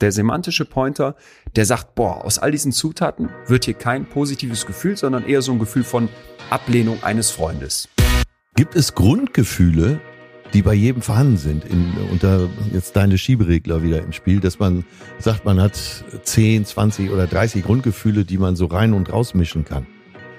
[0.00, 1.16] Der semantische Pointer,
[1.56, 5.52] der sagt, boah, aus all diesen Zutaten wird hier kein positives Gefühl, sondern eher so
[5.52, 6.08] ein Gefühl von
[6.50, 7.88] Ablehnung eines Freundes.
[8.54, 10.00] Gibt es Grundgefühle,
[10.52, 14.84] die bei jedem vorhanden sind, in, unter jetzt deine Schieberegler wieder im Spiel, dass man
[15.18, 15.74] sagt, man hat
[16.22, 19.86] 10, 20 oder 30 Grundgefühle, die man so rein und raus mischen kann.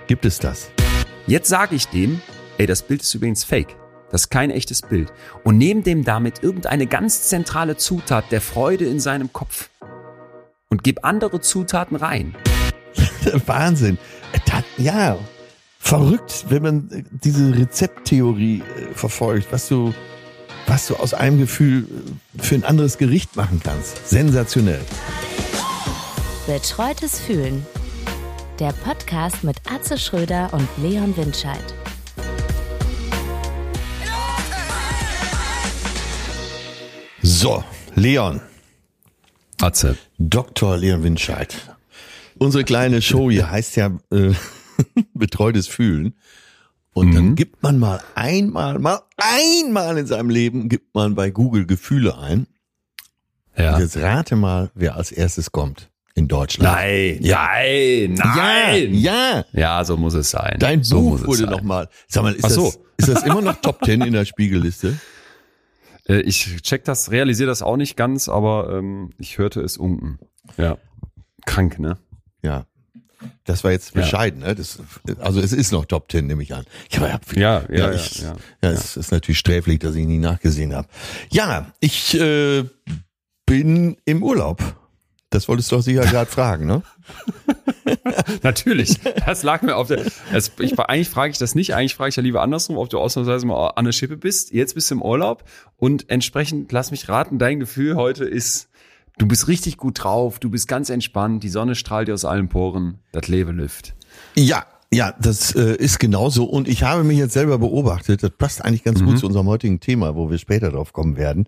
[0.07, 0.71] Gibt es das?
[1.27, 2.21] Jetzt sage ich dem,
[2.57, 3.78] ey, das Bild ist übrigens fake.
[4.11, 5.11] Das ist kein echtes Bild.
[5.43, 9.69] Und nehme dem damit irgendeine ganz zentrale Zutat der Freude in seinem Kopf
[10.69, 12.35] und gib andere Zutaten rein.
[13.45, 13.97] Wahnsinn.
[14.45, 15.17] Das, ja,
[15.79, 19.93] verrückt, wenn man diese Rezepttheorie äh, verfolgt, was du,
[20.67, 21.87] was du aus einem Gefühl
[22.37, 24.07] äh, für ein anderes Gericht machen kannst.
[24.07, 24.81] Sensationell.
[26.45, 27.65] Betreutes Fühlen.
[28.59, 31.73] Der Podcast mit Atze Schröder und Leon Windscheid.
[37.41, 37.63] So,
[37.95, 38.41] Leon.
[39.61, 39.95] Atze.
[40.17, 40.75] Dr.
[40.75, 41.55] Leon Windscheid.
[42.37, 44.33] Unsere kleine Show hier heißt ja äh,
[45.13, 46.15] Betreutes Fühlen.
[46.93, 51.65] Und dann gibt man mal einmal, mal einmal in seinem Leben, gibt man bei Google
[51.65, 52.45] Gefühle ein.
[53.55, 53.75] Ja.
[53.75, 56.73] Und jetzt rate mal, wer als erstes kommt in Deutschland.
[56.75, 57.47] Nein, Ja.
[57.53, 58.93] nein, nein.
[58.95, 59.45] Ja, ja.
[59.53, 60.57] Ja, so muss es sein.
[60.59, 61.87] Dein so muss Buch es wurde nochmal.
[62.09, 62.65] Sag mal, ist, Ach so.
[62.97, 64.99] das, ist das immer noch Top Ten in der Spiegelliste?
[66.09, 70.19] Äh, Ich check das, realisiere das auch nicht ganz, aber ähm, ich hörte es unten.
[70.57, 70.77] Ja.
[71.45, 71.97] Krank, ne?
[72.41, 72.65] Ja.
[73.43, 74.01] Das war jetzt Ja.
[74.01, 74.55] bescheiden, ne?
[74.55, 74.79] Das,
[75.19, 76.65] also es ist noch Top Ten, nehme ich an.
[76.91, 78.33] Ja, aber Ja, ja, ja, ich, ja.
[78.63, 80.87] ja, es ist natürlich sträflich, dass ich nie nachgesehen habe.
[81.29, 82.63] Ja, ich äh,
[83.45, 84.63] bin im Urlaub.
[85.31, 86.81] Das wolltest du doch sicher gerade fragen, ne?
[88.43, 88.99] Natürlich.
[89.25, 90.05] Das lag mir auf der.
[90.33, 91.73] Es, ich, eigentlich frage ich das nicht.
[91.75, 94.51] Eigentlich frage ich ja lieber andersrum, ob du ausnahmsweise mal an der Schippe bist.
[94.51, 95.43] Jetzt bist du im Urlaub
[95.77, 98.69] und entsprechend, lass mich raten, dein Gefühl heute ist,
[99.17, 102.49] du bist richtig gut drauf, du bist ganz entspannt, die Sonne strahlt dir aus allen
[102.49, 103.93] Poren, das Leben lüft.
[104.35, 106.45] Ja, ja, das äh, ist genauso.
[106.45, 108.23] Und ich habe mich jetzt selber beobachtet.
[108.23, 109.05] Das passt eigentlich ganz Mhm.
[109.05, 111.45] gut zu unserem heutigen Thema, wo wir später drauf kommen werden.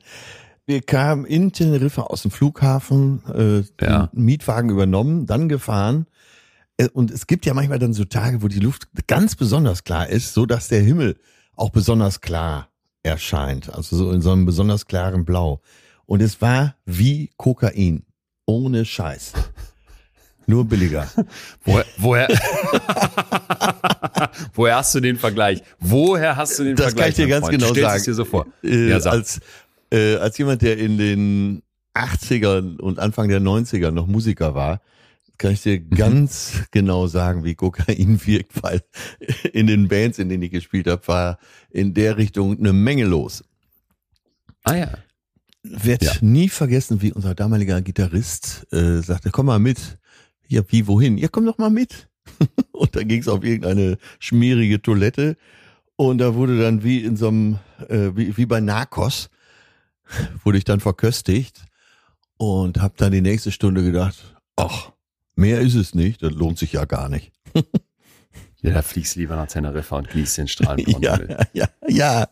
[0.68, 4.10] Wir kamen in Teneriffa aus dem Flughafen, äh, Ja.
[4.14, 6.06] Mietwagen übernommen, dann gefahren.
[6.78, 10.08] Äh, Und es gibt ja manchmal dann so Tage, wo die Luft ganz besonders klar
[10.10, 11.18] ist, so dass der Himmel
[11.56, 12.70] auch besonders klar
[13.04, 13.74] erscheint.
[13.74, 15.62] Also so in so einem besonders klaren Blau.
[16.06, 18.06] Und es war wie Kokain.
[18.46, 19.34] Ohne Scheiß.
[20.48, 21.08] Nur billiger.
[21.64, 22.28] Woher, woher,
[24.54, 25.64] woher hast du den Vergleich?
[25.80, 27.04] Woher hast du den Das Vergleich?
[27.04, 27.60] kann ich dir ganz Freund?
[27.60, 27.98] genau stellst sagen.
[28.00, 28.46] Es dir so vor.
[28.64, 29.14] Äh, Ja, sag.
[29.14, 29.40] als,
[29.92, 31.62] äh, als jemand, der in den
[31.94, 34.82] 80ern und Anfang der 90er noch Musiker war,
[35.38, 35.90] kann ich dir Mhm.
[35.96, 38.82] ganz genau sagen, wie Kokain wirkt, weil
[39.54, 43.44] in den Bands, in denen ich gespielt habe, war in der Richtung eine Menge los.
[44.64, 44.90] Ah ja.
[45.64, 46.14] Werd Ja.
[46.22, 49.98] nie vergessen, wie unser damaliger Gitarrist äh, sagte, komm mal mit.
[50.48, 51.18] Ja, wie, wohin?
[51.18, 52.08] Ja, komm doch mal mit.
[52.72, 55.38] und da ging es auf irgendeine schmierige Toilette
[55.96, 57.58] und da wurde dann wie in so einem,
[57.90, 59.30] äh, wie, wie bei Narcos,
[60.44, 61.66] wurde ich dann verköstigt
[62.38, 64.92] und habe dann die nächste Stunde gedacht, ach,
[65.36, 67.32] mehr ist es nicht, das lohnt sich ja gar nicht.
[68.64, 71.02] Ja, da fliegst du lieber nach Teneriffa und genießt den Strahlenbraun.
[71.02, 71.18] Ja,
[71.54, 72.28] ja, ja.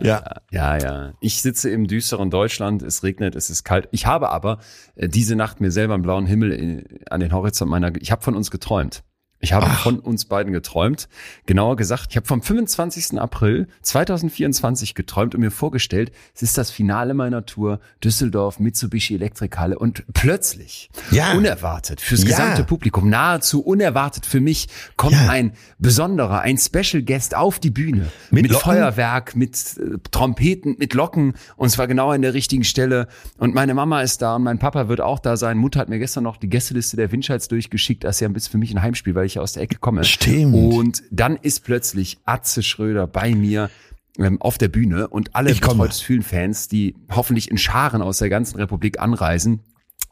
[0.00, 1.12] Ja, ja, Ja.
[1.20, 3.88] Ich sitze im düsteren Deutschland, es regnet, es ist kalt.
[3.90, 4.60] Ich habe aber
[4.94, 8.22] äh, diese Nacht mir selber einen blauen Himmel in, an den Horizont meiner, ich habe
[8.22, 9.02] von uns geträumt.
[9.38, 9.82] Ich habe Ach.
[9.82, 11.08] von uns beiden geträumt.
[11.44, 13.18] Genauer gesagt, ich habe vom 25.
[13.20, 19.78] April 2024 geträumt und mir vorgestellt, es ist das Finale meiner Tour Düsseldorf Mitsubishi Elektrikhalle
[19.78, 21.34] und plötzlich, Ja.
[21.34, 22.28] unerwartet, fürs Ja.
[22.30, 25.28] gesamte Publikum, nahezu unerwartet für mich, kommt Ja.
[25.28, 28.10] ein besonderer, ein Special Guest auf die Bühne.
[28.30, 28.54] Mit Mit?
[28.54, 33.06] Feuerwerk, mit äh, Trompeten, mit Locken und zwar genau an der richtigen Stelle.
[33.36, 35.58] Und meine Mama ist da und mein Papa wird auch da sein.
[35.58, 38.04] Mutter hat mir gestern noch die Gästeliste der Windscheids durchgeschickt.
[38.04, 39.76] Das ist ja ein bisschen für mich ein Heimspiel, weil ich ja aus der Ecke
[39.78, 40.04] komme.
[40.04, 40.54] Stimmt.
[40.54, 43.70] Und dann ist plötzlich Atze Schröder bei mir
[44.18, 45.60] ähm, auf der Bühne und alle Ich.
[45.60, 49.60] Betreutes Fühlen-Fans, die hoffentlich in Scharen aus der ganzen Republik anreisen,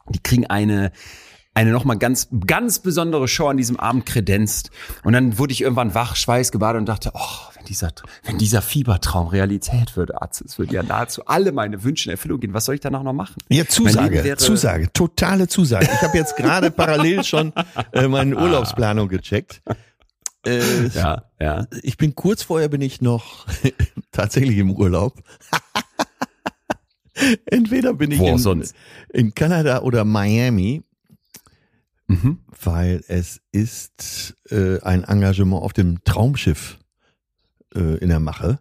[0.09, 0.91] die kriegen eine
[1.55, 4.71] eine nochmal ganz, ganz besondere Show an diesem Abend kredenzt.
[5.05, 7.91] Und dann wurde ich irgendwann wach, schweißgebadet und dachte, oh, dieser,
[8.23, 12.39] wenn dieser Fiebertraum Realität würde, Arzt, es würde ja nahezu alle meine Wünsche in Erfüllung
[12.39, 12.53] gehen.
[12.53, 13.35] Was soll ich danach noch machen?
[13.49, 15.89] Ja, Zusage, Zusage, totale Zusage.
[15.93, 17.51] Ich habe jetzt gerade parallel schon
[17.91, 19.61] äh, meine Urlaubsplanung gecheckt.
[20.45, 21.67] Äh, Ja, ja.
[21.81, 23.45] Ich bin kurz vorher bin ich noch
[24.11, 25.15] tatsächlich im Urlaub.
[27.45, 28.67] Entweder bin ich Wo auch in,
[29.13, 30.83] in Kanada oder Miami,
[32.07, 32.37] Mhm.
[32.61, 36.77] weil es ist äh, ein Engagement auf dem Traumschiff
[37.75, 38.59] äh, in der Mache.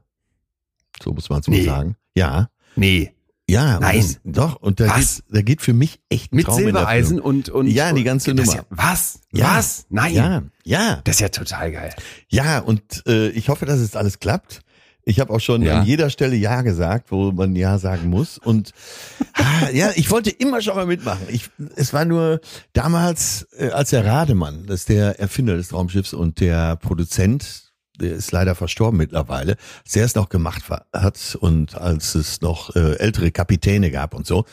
[1.03, 1.65] So muss man es wohl Nee.
[1.65, 1.97] sagen.
[2.15, 2.51] Ja.
[2.77, 3.13] Nee.
[3.49, 3.99] Ja, und Nein.
[4.01, 5.17] Das, doch, und da Was?
[5.17, 7.67] geht, da geht für mich echt ein Mit Traum in Silbereisen und, und.
[7.67, 8.59] Ja, die ganze das Nummer.
[8.59, 9.21] Ja, was?
[9.33, 9.57] Ja.
[9.57, 9.85] Was?
[9.91, 10.15] Nein.
[10.15, 11.95] Ja, ja, Das ist ja total geil.
[12.29, 14.61] ja, und äh, ich hoffe, dass es alles klappt.
[15.07, 15.81] Ich habe auch schon Ja.
[15.81, 18.39] an jeder Stelle Ja gesagt, wo man Ja sagen muss.
[18.39, 18.73] Und
[19.35, 21.27] ah, ja, ich wollte immer schon mal mitmachen.
[21.29, 22.41] Ich, es war nur
[22.73, 27.64] damals, äh, als der Rademann, das ist der Erfinder des Raumschiffs und der Produzent,
[28.01, 32.75] der ist leider verstorben mittlerweile, als der es noch gemacht hat und als es noch
[32.77, 34.45] äh, ältere Kapitäne gab und so,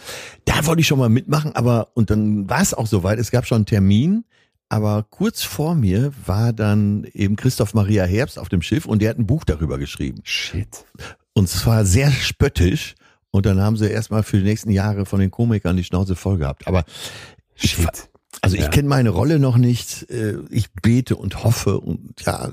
[0.46, 3.46] da wollte ich schon mal mitmachen, aber und dann war es auch soweit, es gab
[3.46, 4.26] schon einen Termin,
[4.70, 9.10] aber kurz vor mir war dann eben Christoph Maria Herbst auf dem Schiff und der
[9.10, 10.22] hat ein Buch darüber geschrieben.
[10.24, 10.86] Shit.
[11.34, 12.96] Und zwar sehr spöttisch.
[13.32, 16.38] Und dann haben sie erstmal für die nächsten Jahre von den Komikern die Schnauze voll
[16.38, 16.68] gehabt.
[16.68, 16.86] Aber
[17.56, 18.11] Shit.
[18.42, 18.70] Also ich Ja.
[18.70, 20.10] kenne meine Rolle noch nicht.
[20.10, 22.52] Äh, Ich bete und hoffe und ja,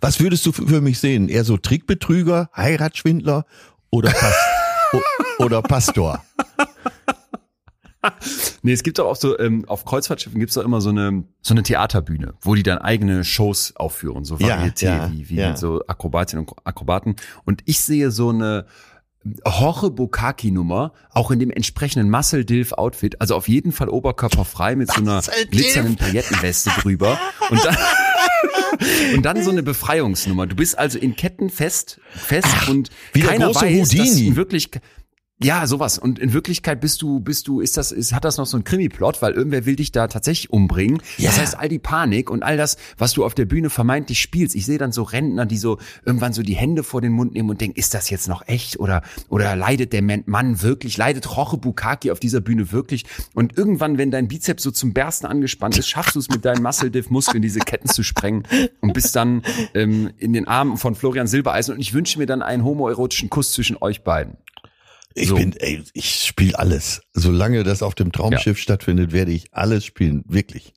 [0.00, 1.28] was würdest du für mich sehen?
[1.28, 3.44] Eher so Trickbetrüger, Heiratsschwindler
[3.90, 4.34] oder, Pas
[5.38, 6.22] oder Pastor?
[8.62, 11.54] Nee, es gibt doch auch so, ähm, auf Kreuzfahrtschiffen gibt's doch immer so eine, so
[11.54, 15.56] eine Theaterbühne, wo die dann eigene Shows aufführen, so Ja, Varieté, ja, wie, wie ja.
[15.56, 17.14] so Akrobatinnen und Akrobaten.
[17.44, 18.66] Und ich sehe so eine
[19.46, 24.90] Jorge Bukaki-Nummer, auch in dem entsprechenden Muscle Dilf Outfit, also auf jeden Fall oberkörperfrei mit
[24.90, 27.18] so einer glitzernden Paillettenweste drüber.
[27.50, 27.76] Und dann,
[29.14, 30.46] und dann so eine Befreiungsnummer.
[30.46, 34.26] Du bist also in Ketten fest, fest und wie der keiner große weiß, dass Houdini.
[34.26, 34.70] in wirklich
[35.44, 35.98] ja, sowas.
[35.98, 38.64] Und in Wirklichkeit bist du, bist du, ist das, ist, hat das noch so einen
[38.64, 41.02] Krimi-Plot, weil irgendwer will dich da tatsächlich umbringen.
[41.18, 41.30] Ja.
[41.30, 44.54] Das heißt, all die Panik und all das, was du auf der Bühne vermeintlich spielst.
[44.54, 47.50] Ich sehe dann so Rentner, die so irgendwann so die Hände vor den Mund nehmen
[47.50, 51.36] und denken, ist das jetzt noch echt oder, oder leidet der Man- Mann wirklich, leidet
[51.36, 53.04] Roche Bukaki auf dieser Bühne wirklich?
[53.34, 56.62] Und irgendwann, wenn dein Bizeps so zum Bersten angespannt ist, schaffst du es mit deinen
[56.62, 58.44] Muscle Diff Muskeln diese Ketten zu sprengen
[58.80, 59.42] und bist dann
[59.74, 63.52] ähm, in den Armen von Florian Silbereisen und ich wünsche mir dann einen homoerotischen Kuss
[63.52, 64.36] zwischen euch beiden.
[65.14, 65.36] Ich So.
[65.36, 67.02] bin, ey, ich spiele alles.
[67.12, 70.24] Solange das auf dem Traumschiff stattfindet, werde ich alles spielen.
[70.26, 70.72] Wirklich.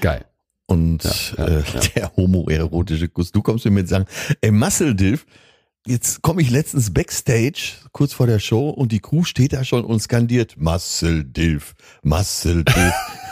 [0.00, 0.24] Geil.
[0.66, 1.04] Und
[1.36, 1.80] Ja, äh, ja.
[1.94, 3.32] der homoerotische Kuss.
[3.32, 4.06] Du kommst mir mit sagen,
[4.40, 5.26] ey, Muscle Diff,
[5.86, 9.84] jetzt komme ich letztens Backstage, kurz vor der Show, und die Crew steht da schon
[9.84, 12.92] und skandiert Muscle Diff, Muscle Diff.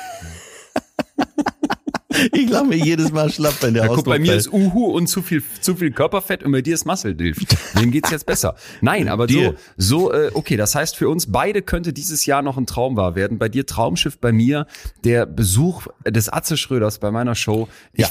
[2.32, 4.40] ich lache mir jedes Mal schlapp, wenn der Ja, guck, Ausdruck bei mir fällt.
[4.40, 7.38] ist Uhu und zu viel, zu viel Körperfett und bei dir ist Muscle Dilf.
[7.74, 8.54] Wem geht's jetzt besser?
[8.80, 9.54] Nein, aber so, Dir.
[9.76, 13.14] so, äh, okay, das heißt für uns beide könnte dieses Jahr noch ein Traum wahr
[13.14, 13.38] werden.
[13.38, 14.66] Bei dir Traumschiff, bei mir
[15.04, 17.68] der Besuch des Atze Schröders bei meiner Show.
[17.92, 18.06] Ich,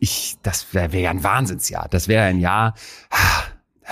[0.00, 1.88] ich, das wäre wär ja ein Wahnsinnsjahr.
[1.90, 2.74] Das wäre ein Jahr.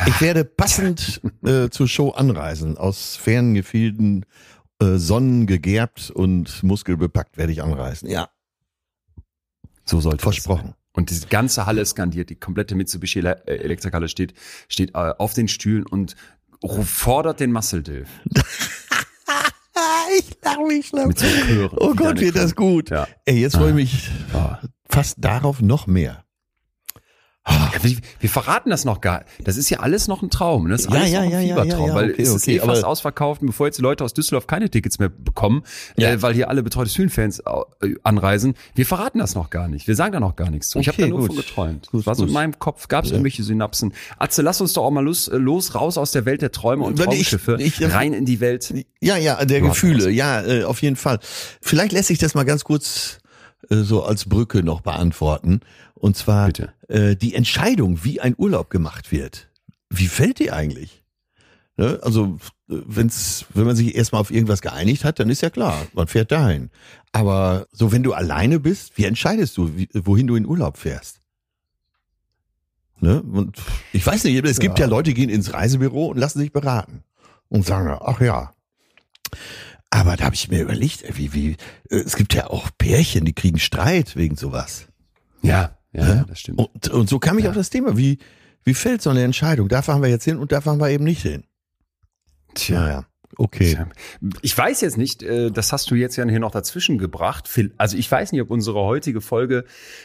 [0.06, 2.76] Ich werde passend äh, zur Show anreisen.
[2.78, 4.24] Aus fernen Gefilden,
[4.80, 8.08] äh, sonnengegerbt und muskelbepackt werde ich anreisen.
[8.08, 8.28] Ja,
[9.92, 10.64] So sollte versprochen.
[10.68, 10.74] sein.
[10.94, 14.34] Und die ganze Halle skandiert, die komplette Mitsubishi äh, Elektrikhalle steht,
[14.68, 16.16] steht äh, auf den Stühlen und
[16.82, 18.08] fordert den Muscle Dilf.
[19.74, 21.18] Ah, ich lache mich schlapp.
[21.18, 21.26] So
[21.78, 22.90] Oh Gott, wird das gut.
[22.90, 23.08] Ja.
[23.24, 24.58] Ey, jetzt freue ich mich Ah.
[24.86, 26.24] fast darauf noch mehr.
[27.48, 29.24] Ja, wir, wir verraten das noch gar.
[29.42, 30.64] Das ist ja alles noch ein Traum.
[30.64, 30.70] Ne?
[30.70, 32.42] Das ist Ja, alles ja, noch ein ja, ja, Fiebertraum, ja, weil okay, es ist
[32.44, 35.64] okay, eh fast ausverkauft, und bevor jetzt die Leute aus Düsseldorf keine Tickets mehr bekommen,
[35.96, 37.40] äh, weil hier alle betreutes Fühlen-Fans
[37.80, 38.54] äh, anreisen.
[38.76, 39.88] Wir verraten das noch gar nicht.
[39.88, 40.78] Wir sagen da noch gar nichts zu.
[40.78, 41.26] ich habe Okay, da nur gut.
[41.28, 41.88] von geträumt.
[41.90, 42.34] Gut, Was in gut.
[42.34, 43.92] meinem Kopf gab es irgendwelche Synapsen.
[44.18, 46.84] Atze, lass uns doch auch mal los, äh, los raus aus der Welt der Träume
[46.84, 48.72] und Weil ich- Traumschiffe ich- rein in die Welt.
[49.00, 51.18] Ja, ja, der Gefühle, ja, äh, auf jeden Fall.
[51.60, 53.18] Vielleicht lässt sich das mal ganz kurz
[53.68, 55.60] äh, so als Brücke noch beantworten.
[56.02, 56.72] Und zwar Bitte.
[56.88, 59.48] äh, die Entscheidung, wie ein Urlaub gemacht wird.
[59.88, 61.04] Wie fällt die eigentlich?
[61.76, 62.00] Ne?
[62.02, 66.08] Also wenn's, wenn man sich erstmal auf irgendwas geeinigt hat, dann ist ja klar, man
[66.08, 66.70] fährt dahin.
[67.12, 71.20] Aber so, wenn du alleine bist, wie entscheidest du, wie, wohin du in Urlaub fährst?
[72.98, 73.22] Ne?
[73.22, 73.56] Und
[73.92, 74.86] ich weiß nicht, es gibt ja.
[74.86, 74.90] Ja.
[74.90, 77.04] Leute, die gehen ins Reisebüro und lassen sich beraten
[77.48, 78.52] und sagen, ach ja.
[79.90, 81.50] Aber da habe ich mir überlegt, wie, wie,
[81.90, 84.88] äh, es gibt ja auch Pärchen, die kriegen Streit wegen sowas.
[85.42, 86.24] Ja, ja, Ja.
[86.24, 86.58] das stimmt.
[86.58, 87.50] Und, und so kam ich Ja.
[87.50, 87.96] auf das Thema.
[87.96, 88.18] Wie,
[88.64, 89.68] wie fällt so eine Entscheidung?
[89.68, 91.44] Da fahren wir jetzt hin und da fahren wir eben nicht hin.
[92.54, 92.80] Tja.
[92.80, 93.04] Naja,
[93.38, 93.74] okay.
[93.74, 93.86] Tja.
[94.42, 97.48] Ich weiß jetzt nicht, äh, das hast du jetzt ja hier noch dazwischen gebracht.
[97.78, 99.64] Also ich weiß nicht, ob unsere heutige Folge,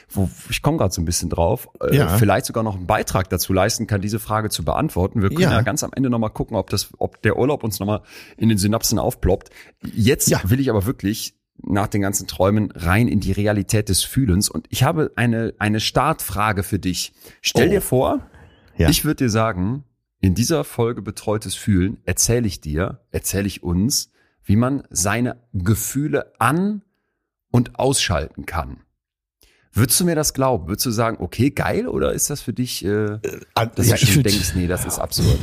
[0.10, 2.18] wo ich komme gerade so ein bisschen drauf, äh, Ja.
[2.18, 5.22] vielleicht sogar noch einen Beitrag dazu leisten kann, diese Frage zu beantworten.
[5.22, 5.62] Wir können ja, Ja.
[5.62, 8.02] ganz am Ende nochmal gucken, ob das, ob der Urlaub uns nochmal
[8.38, 9.50] in den Synapsen aufploppt.
[9.94, 10.40] Jetzt Ja.
[10.46, 11.37] will ich aber wirklich
[11.70, 14.50] nach den ganzen Träumen rein in die Realität des Fühlens.
[14.50, 17.14] Und ich habe eine, eine Startfrage für dich.
[17.42, 17.72] Stell Oh.
[17.72, 18.28] dir vor,
[18.78, 18.90] Ja.
[18.90, 19.84] ich würde dir sagen,
[20.20, 24.12] in dieser Folge Betreutes Fühlen erzähle ich dir, erzähle ich uns,
[24.44, 26.82] wie man seine Gefühle an-
[27.52, 28.78] und ausschalten kann.
[29.74, 30.68] Würdest du mir das glauben?
[30.68, 33.20] Würdest du sagen, okay, geil, oder ist das für dich, äh,
[33.76, 35.38] dass ja, du schon denkst, nee, das ist absurd?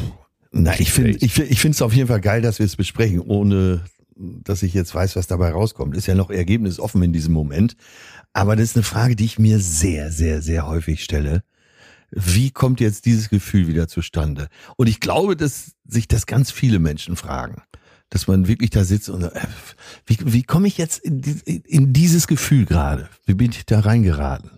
[0.50, 3.20] Na, ich finde, ich, ich finde es auf jeden Fall geil, dass wir es besprechen,
[3.20, 3.82] ohne
[4.16, 5.96] dass ich jetzt weiß, was dabei rauskommt.
[5.96, 7.76] Ist ja noch ergebnisoffen in diesem Moment.
[8.32, 11.42] Aber das ist eine Frage, die ich mir sehr, sehr, sehr häufig stelle.
[12.10, 14.48] Wie kommt jetzt dieses Gefühl wieder zustande?
[14.76, 17.62] Und ich glaube, dass sich das ganz viele Menschen fragen.
[18.10, 19.30] Dass man wirklich da sitzt und äh,
[20.06, 21.20] wie, wie komme ich jetzt in,
[21.64, 23.08] in dieses Gefühl gerade?
[23.26, 24.50] Wie bin ich da reingeraten?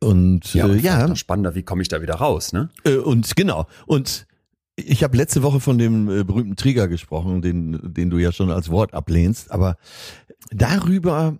[0.00, 2.70] Und Ja, äh, ja, spannender, wie komme ich da wieder raus, ne?
[2.84, 3.68] äh, und genau.
[3.86, 4.26] Und
[4.86, 8.50] ich habe letzte Woche von dem äh, berühmten Trigger gesprochen, den, den du ja schon
[8.50, 9.50] als Wort ablehnst.
[9.50, 9.76] Aber
[10.50, 11.38] darüber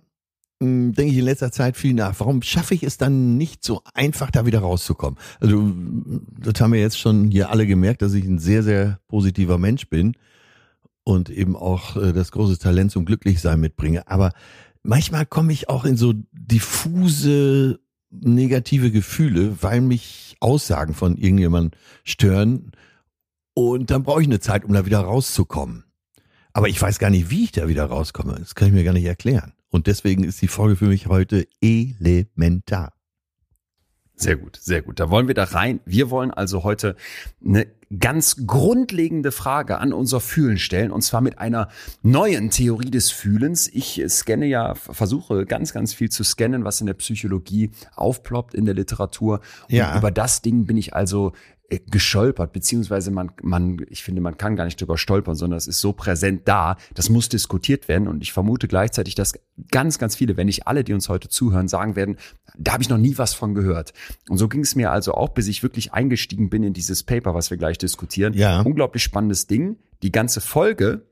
[0.59, 2.19] mh, denke ich in letzter Zeit viel nach.
[2.19, 5.19] Warum schaffe ich es dann nicht so einfach, da wieder rauszukommen?
[5.39, 5.73] Also,
[6.39, 9.89] das haben wir jetzt schon hier alle gemerkt, dass ich ein sehr, sehr positiver Mensch
[9.89, 10.13] bin
[11.03, 14.07] und eben auch äh, das große Talent zum Glücklichsein mitbringe.
[14.07, 14.33] Aber
[14.83, 17.79] manchmal komme ich auch in so diffuse
[18.11, 22.71] negative Gefühle, weil mich Aussagen von irgendjemandem stören.
[23.53, 25.83] Und dann brauche ich eine Zeit, um da wieder rauszukommen.
[26.53, 28.35] Aber ich weiß gar nicht, wie ich da wieder rauskomme.
[28.39, 29.53] Das kann ich mir gar nicht erklären.
[29.69, 32.93] Und deswegen ist die Folge für mich heute elementar.
[34.15, 34.99] Sehr gut, sehr gut.
[34.99, 35.79] Da wollen wir da rein.
[35.85, 36.95] Wir wollen also heute
[37.43, 37.65] eine
[37.99, 41.69] ganz grundlegende Frage an unser Fühlen stellen und zwar mit einer
[42.03, 43.67] neuen Theorie des Fühlens.
[43.67, 48.65] Ich scanne ja, versuche ganz, ganz viel zu scannen, was in der Psychologie aufploppt in
[48.65, 49.39] der Literatur.
[49.69, 49.97] Und Ja.
[49.97, 51.31] über das Ding bin ich also
[51.79, 55.79] gescholpert, beziehungsweise man, man, ich finde, man kann gar nicht drüber stolpern, sondern es ist
[55.79, 59.33] so präsent da, das muss diskutiert werden und ich vermute gleichzeitig, dass
[59.71, 62.17] ganz, ganz viele, wenn nicht alle, die uns heute zuhören, sagen werden,
[62.57, 63.93] da habe ich noch nie was von gehört.
[64.27, 67.33] Und so ging es mir also auch, bis ich wirklich eingestiegen bin in dieses Paper,
[67.33, 68.33] was wir gleich diskutieren.
[68.33, 68.61] Ja.
[68.61, 69.77] Unglaublich spannendes Ding.
[70.03, 71.05] Die ganze Folge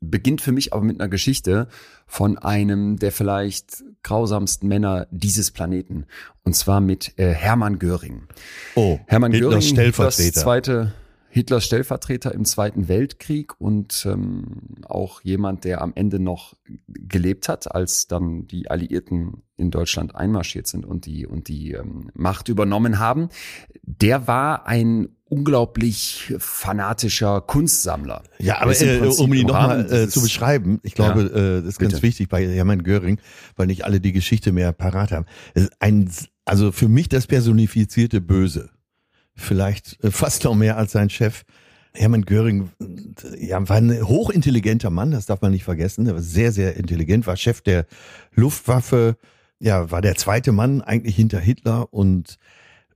[0.00, 1.68] beginnt für mich aber mit einer Geschichte
[2.06, 6.06] von einem der vielleicht grausamsten Männer dieses Planeten.
[6.44, 8.28] Und zwar mit äh, Hermann Göring.
[8.74, 10.24] Oh, Hermann Hitlers Göring, Stellvertreter.
[10.24, 10.92] Hitlers, zweite,
[11.36, 14.44] Hitlers Stellvertreter im Zweiten Weltkrieg und ähm,
[14.86, 16.54] auch jemand, der am Ende noch
[16.86, 22.10] gelebt hat, als dann die Alliierten in Deutschland einmarschiert sind und die, und die ähm,
[22.14, 23.28] Macht übernommen haben.
[23.82, 28.22] Der war ein unglaublich fanatischer Kunstsammler.
[28.38, 31.92] Ja, aber äh, um ihn nochmal äh, zu beschreiben, ich glaube, äh, das ist ganz
[31.92, 32.02] bitte.
[32.02, 33.20] wichtig bei Hermann Göring,
[33.56, 35.26] weil nicht alle die Geschichte mehr parat haben.
[35.52, 36.10] Es ist ein,
[36.46, 38.70] also für mich das personifizierte Böse.
[39.36, 41.44] Vielleicht äh, fast noch mehr als sein Chef.
[41.92, 46.06] Hermann Göring äh, ja, war ein hochintelligenter Mann, das darf man nicht vergessen.
[46.06, 47.86] Er war sehr, sehr intelligent, war Chef der
[48.34, 49.16] Luftwaffe,
[49.58, 52.38] ja, war der zweite Mann eigentlich hinter Hitler und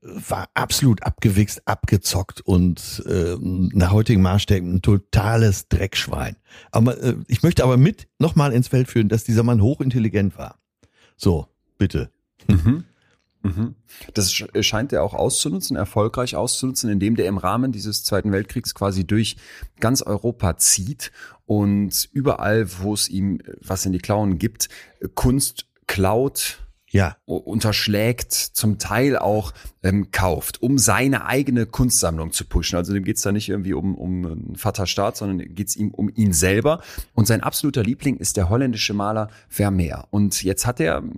[0.03, 6.37] war absolut abgewichst, abgezockt und äh, nach heutigen Maßstäben ein totales Dreckschwein.
[6.71, 10.59] Aber äh, ich möchte aber mit nochmal ins Feld führen, dass dieser Mann hochintelligent war.
[11.17, 12.11] So, bitte.
[12.49, 12.85] Mhm.
[13.43, 13.75] Mhm.
[14.15, 18.75] Das sch- scheint er auch auszunutzen, erfolgreich auszunutzen, indem der im Rahmen dieses Zweiten Weltkriegs
[18.75, 19.37] quasi durch
[19.81, 21.11] ganz Europa zieht
[21.47, 24.69] und überall, wo es ihm äh, was in die Klauen gibt,
[25.15, 26.59] Kunst klaut,
[26.93, 29.53] Ja, unterschlägt, zum Teil auch
[29.85, 32.77] ähm, kauft, um seine eigene Kunstsammlung zu pushen.
[32.77, 36.33] Also dem geht's da nicht irgendwie um, um einen Vaterstaat, sondern geht's ihm um ihn
[36.33, 36.83] selber.
[37.15, 40.09] Und sein absoluter Liebling ist der holländische Maler Vermeer.
[40.11, 41.13] Und jetzt hat er mh,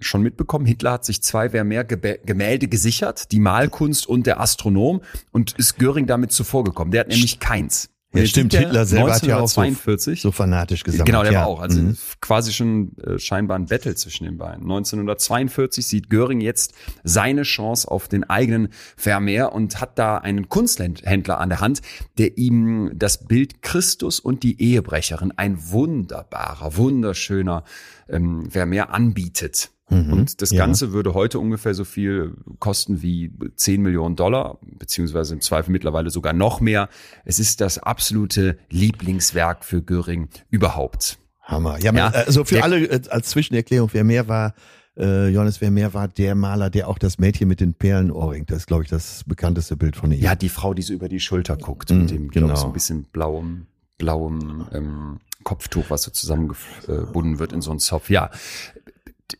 [0.00, 5.78] schon mitbekommen, Hitler hat sich zwei Vermeer-Gemälde gesichert, die Malkunst und der Astronom, und ist
[5.78, 6.90] Göring damit zuvorgekommen.
[6.90, 7.93] Der hat nämlich keins.
[8.14, 8.54] Ja stimmt.
[8.54, 11.06] er Hitler selber hat ja auch so, 1942 so fanatisch gesammelt.
[11.06, 11.40] Genau, der ja.
[11.40, 11.60] war auch.
[11.60, 11.96] Also Mhm.
[12.20, 14.62] quasi schon äh, scheinbar ein Battle zwischen den beiden.
[14.62, 21.38] 1942 sieht Göring jetzt seine Chance auf den eigenen Vermeer und hat da einen Kunsthändler
[21.40, 21.82] an der Hand,
[22.18, 27.64] der ihm das Bild Christus und die Ehebrecherin, ein wunderbarer, wunderschöner
[28.08, 29.70] ähm, Vermeer anbietet.
[29.90, 30.12] Mhm.
[30.12, 30.64] Und das Ja.
[30.64, 36.10] Ganze würde heute ungefähr so viel kosten wie 10 Millionen Dollar, beziehungsweise im Zweifel mittlerweile
[36.10, 36.88] sogar noch mehr.
[37.24, 41.18] Es ist das absolute Lieblingswerk für Göring überhaupt.
[41.42, 41.78] Hammer.
[41.82, 44.54] Ja, Ja, also für alle äh, als Zwischenerklärung, Vermeer war,
[44.96, 48.66] äh, Johannes Vermeer war der Maler, der auch das Mädchen mit den Perlenohrring, das ist,
[48.66, 50.20] glaube ich, das bekannteste Bild von ihm.
[50.20, 52.46] Ja, die Frau, die so über die Schulter guckt, Mm, mit dem, genau.
[52.46, 52.58] genau.
[52.58, 53.66] so ein bisschen blauem,
[53.98, 58.08] blauem ähm, Kopftuch, was so zusammengebunden wird in so einen Zopf.
[58.08, 58.30] Ja,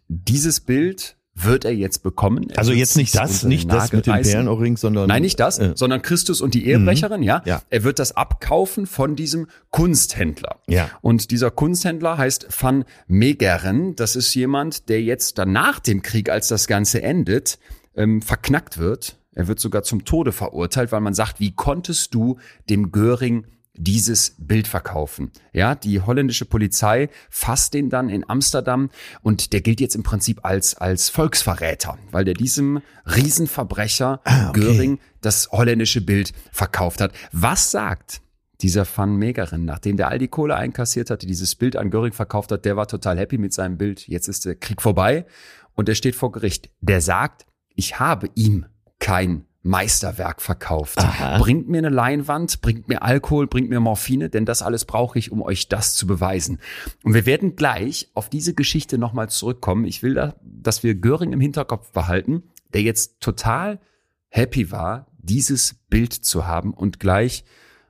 [0.09, 2.49] dieses Bild wird er jetzt bekommen.
[2.51, 4.33] Er also jetzt nicht das, nicht das mit dem reißen.
[4.33, 7.43] Perlenohrring, sondern Nein, nicht das, Äh, sondern Christus und die Ehebrecherin, ja?
[7.45, 7.63] Ja.
[7.71, 10.61] Er wird das abkaufen von diesem Kunsthändler.
[10.69, 10.91] Ja.
[11.01, 13.97] Und dieser Kunsthändler heißt Van Meegeren.
[13.97, 17.59] Das ist jemand, der jetzt dann nach dem Krieg, als das Ganze endet,
[17.97, 19.17] ähm, verknackt wird.
[19.35, 22.39] Er wird sogar zum Tode verurteilt, weil man sagt, wie konntest du
[22.71, 25.31] dem Göring dieses Bild verkaufen.
[25.53, 28.91] Ja, die holländische Polizei fasst den dann in Amsterdam
[29.23, 34.61] und der gilt jetzt im Prinzip als, als Volksverräter, weil der diesem Riesenverbrecher Ah, okay.
[34.61, 37.13] Göring das holländische Bild verkauft hat.
[37.33, 38.21] Was sagt
[38.61, 42.53] dieser Van Meegeren, nachdem der all die Kohle einkassiert hatte, dieses Bild an Göring verkauft
[42.53, 44.07] hat, der war total happy mit seinem Bild.
[44.07, 45.27] Jetzt ist der Krieg vorbei
[45.75, 46.71] und er steht vor Gericht.
[46.81, 48.67] Der sagt, ich habe ihm
[49.01, 50.99] kein Meisterwerk verkauft.
[50.99, 51.39] Aha.
[51.39, 55.33] Bringt mir eine Leinwand, bringt mir Alkohol, bringt mir Morphine, denn das alles brauche ich,
[55.33, 56.61] um euch das zu beweisen.
[57.03, 59.87] Und wir werden gleich auf diese Geschichte nochmal zurückkommen.
[59.87, 62.43] Ich will, da, dass wir Göring im Hinterkopf behalten,
[62.75, 63.81] der jetzt total
[64.29, 67.45] happy war, dieses Bild zu haben und gleich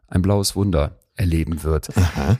[0.06, 1.96] ein blaues Wunder erleben wird.
[1.96, 2.38] Aha.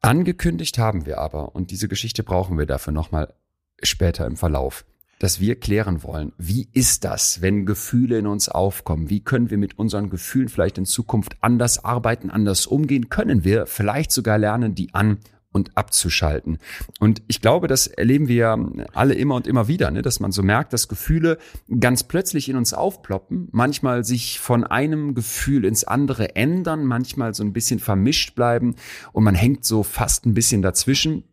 [0.00, 3.34] Angekündigt haben wir aber, und diese Geschichte brauchen wir dafür nochmal
[3.82, 4.86] später im Verlauf,
[5.18, 9.08] dass wir klären wollen, wie ist das, wenn Gefühle in uns aufkommen?
[9.10, 13.08] Wie können wir mit unseren Gefühlen vielleicht in Zukunft anders arbeiten, anders umgehen?
[13.08, 15.18] Können wir vielleicht sogar lernen, die an
[15.56, 16.58] und abzuschalten.
[17.00, 18.58] Und ich glaube, das erleben wir
[18.92, 20.02] alle immer und immer wieder, ne?
[20.02, 21.38] dass man so merkt, dass Gefühle
[21.80, 27.42] ganz plötzlich in uns aufploppen, manchmal sich von einem Gefühl ins andere ändern, manchmal so
[27.42, 28.76] ein bisschen vermischt bleiben
[29.12, 31.24] und man hängt so fast ein bisschen dazwischen.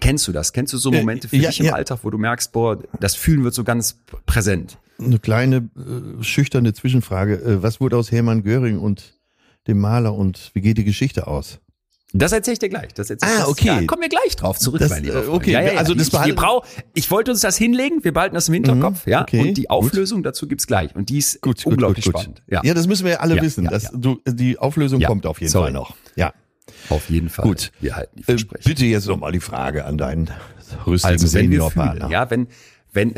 [0.00, 0.52] Kennst du das?
[0.52, 1.72] Kennst du so Momente für ja, dich im ja.
[1.74, 4.78] Alltag, wo du merkst, boah, das Fühlen wird so ganz präsent?
[4.98, 7.34] Eine kleine äh, schüchterne Zwischenfrage.
[7.34, 9.14] Äh, was wurde aus Hermann Göring und
[9.66, 11.58] dem Maler und wie geht die Geschichte aus?
[12.12, 12.94] Das erzähle ich dir gleich.
[12.94, 13.66] Das erzähl, Ah, okay.
[13.66, 15.78] Da kommen wir gleich drauf zurück, Das, mein lieber äh, okay, ja, ja, ja.
[15.78, 18.54] also das ich, wir behalten- brau, ich wollte uns das hinlegen, wir behalten das im
[18.54, 19.22] Hinterkopf, Mhm, ja.
[19.22, 19.70] okay, und die gut.
[19.70, 20.94] Auflösung dazu gibt's gleich.
[20.94, 22.22] Und die ist Gut, gut, unglaublich gut, gut.
[22.22, 22.42] spannend.
[22.46, 23.64] Ja, Ja, das müssen wir ja alle wissen.
[23.64, 23.90] dass.
[23.92, 25.64] Du, die Auflösung kommt auf jeden sorry.
[25.66, 25.94] Fall noch.
[26.14, 26.32] Ja.
[26.90, 27.44] Auf jeden Fall.
[27.44, 27.72] Gut.
[27.80, 28.64] Wir halten die Äh, Versprechen.
[28.68, 30.30] bitte jetzt noch mal die Frage an deinen
[30.86, 32.10] rüstigen also Seniorpartner.
[32.10, 32.46] ja, wenn,
[32.92, 33.14] wenn,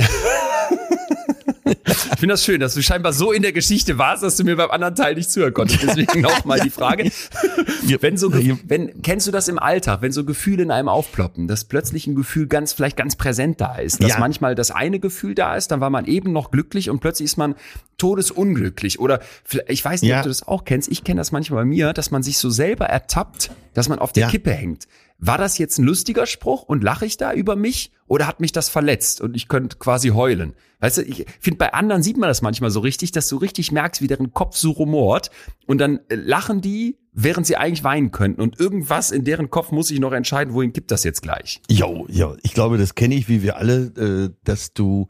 [1.86, 4.56] ich finde das schön, dass du scheinbar so in der Geschichte warst, dass du mir
[4.56, 5.82] beim anderen Teil nicht zuhören konntest.
[5.82, 7.10] Deswegen nochmal die Frage.
[8.00, 8.32] Wenn so,
[8.66, 12.14] wenn, kennst du das im Alltag, wenn so Gefühle in einem aufploppen, dass plötzlich ein
[12.14, 14.18] Gefühl ganz, vielleicht ganz präsent da ist, dass Ja.
[14.18, 17.36] manchmal das eine Gefühl da ist, dann war man eben noch glücklich und plötzlich ist
[17.38, 17.54] man
[17.96, 19.20] todesunglücklich oder
[19.68, 20.18] ich weiß nicht, Ja.
[20.18, 22.50] ob du das auch kennst, ich kenne das manchmal bei mir, dass man sich so
[22.50, 24.28] selber ertappt, dass man auf der Ja.
[24.30, 24.84] Kippe hängt.
[25.18, 28.52] War das jetzt ein lustiger Spruch und lache ich da über mich oder hat mich
[28.52, 30.54] das verletzt und ich könnte quasi heulen?
[30.80, 33.72] Weißt du, ich finde, bei anderen sieht man das manchmal so richtig, dass du richtig
[33.72, 35.30] merkst, wie deren Kopf so rumort.
[35.66, 38.40] Und dann äh, lachen die, während sie eigentlich weinen könnten.
[38.40, 41.60] Und irgendwas in deren Kopf muss sich noch entscheiden, wohin kippt das jetzt gleich?
[41.68, 45.08] Jo, jo, ich glaube, das kenne ich, wie wir alle, äh, dass du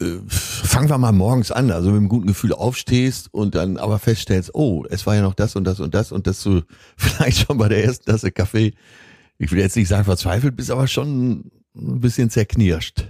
[0.00, 3.98] äh, fangen wir mal morgens an, also mit einem guten Gefühl aufstehst und dann aber
[3.98, 6.62] feststellst, oh, es war ja noch das und das und das und dass du
[6.96, 8.74] vielleicht schon bei der ersten Tasse Kaffee,
[9.38, 13.06] ich will jetzt nicht sagen verzweifelt bist, aber schon ein bisschen zerknirscht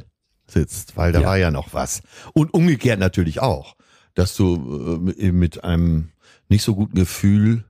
[0.52, 1.26] sitzt, weil da Ja.
[1.26, 2.02] war ja noch was.
[2.34, 3.76] Und umgekehrt natürlich auch,
[4.14, 6.10] dass du äh, mit einem
[6.48, 7.64] nicht so guten Gefühl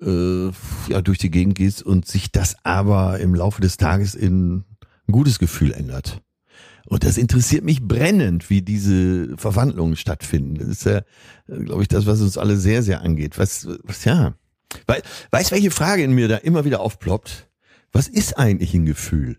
[0.00, 0.46] äh,
[0.88, 4.64] ja, durch die Gegend gehst und sich das aber im Laufe des Tages in
[5.08, 6.20] ein gutes Gefühl ändert.
[6.88, 10.54] Und das interessiert mich brennend, wie diese Verwandlungen stattfinden.
[10.58, 11.00] Das ist ja,
[11.48, 13.38] glaube ich, das, was uns alle sehr, sehr angeht.
[13.38, 14.34] Was, was ja.
[14.86, 17.48] Weil, weißt welche Frage in mir da immer wieder aufploppt?
[17.92, 19.38] Was ist eigentlich ein Gefühl?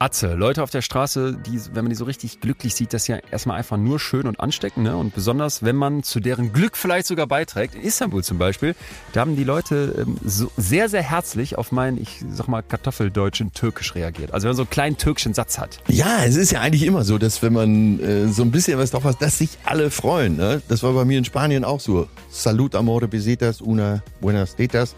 [0.00, 3.08] Atze, Leute auf der Straße, die, wenn man die so richtig glücklich sieht, das ist
[3.08, 4.96] ja erstmal einfach nur schön und ansteckend, ne?
[4.96, 7.74] Und besonders, wenn man zu deren Glück vielleicht sogar beiträgt.
[7.74, 8.76] In Istanbul zum Beispiel,
[9.12, 13.52] da haben die Leute ähm, so sehr, sehr herzlich auf meinen, ich sag mal, kartoffeldeutschen
[13.52, 14.32] Türkisch reagiert.
[14.32, 15.80] Also wenn man so einen kleinen türkischen Satz hat.
[15.88, 18.92] Ja, es ist ja eigentlich immer so, dass wenn man äh, so ein bisschen was
[18.92, 20.36] drauf hat, dass sich alle freuen.
[20.36, 20.62] Ne?
[20.68, 22.06] Das war bei mir in Spanien auch so.
[22.30, 24.94] Salud, amore, besetas, una, buenas tetas.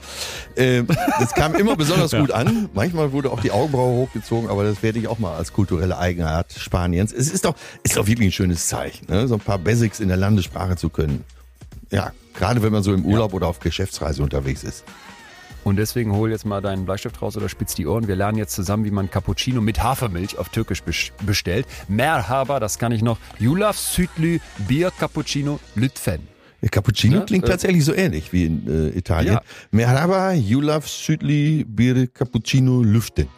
[0.56, 0.86] Ähm,
[1.18, 2.68] das kam immer besonders gut an.
[2.74, 6.52] Manchmal wurde auch die Augenbraue hochgezogen, aber das werde ich auch mal als kulturelle Eigenart
[6.52, 7.12] Spaniens.
[7.12, 9.28] Es ist doch, ist doch wirklich ein schönes Zeichen, ne?
[9.28, 11.22] so ein paar Basics in der Landessprache zu können.
[11.92, 14.82] Ja, gerade wenn man so im Urlaub oder auf Geschäftsreise unterwegs ist.
[15.62, 18.08] Und deswegen hol jetzt mal deinen Bleistift raus oder spitz die Ohren.
[18.08, 21.66] Wir lernen jetzt zusammen, wie man Cappuccino mit Hafermilch auf Türkisch bes- bestellt.
[21.86, 23.18] Merhaba, das kann ich noch.
[23.38, 26.26] Yulaf Südlü Bier Cappuccino Lütfen.
[26.62, 29.34] Der Cappuccino Ja, klingt äh, tatsächlich so ähnlich wie in äh, Italien.
[29.34, 29.42] Ja.
[29.70, 33.28] Merhaba, Yulaf Südli Bir Cappuccino Lüften.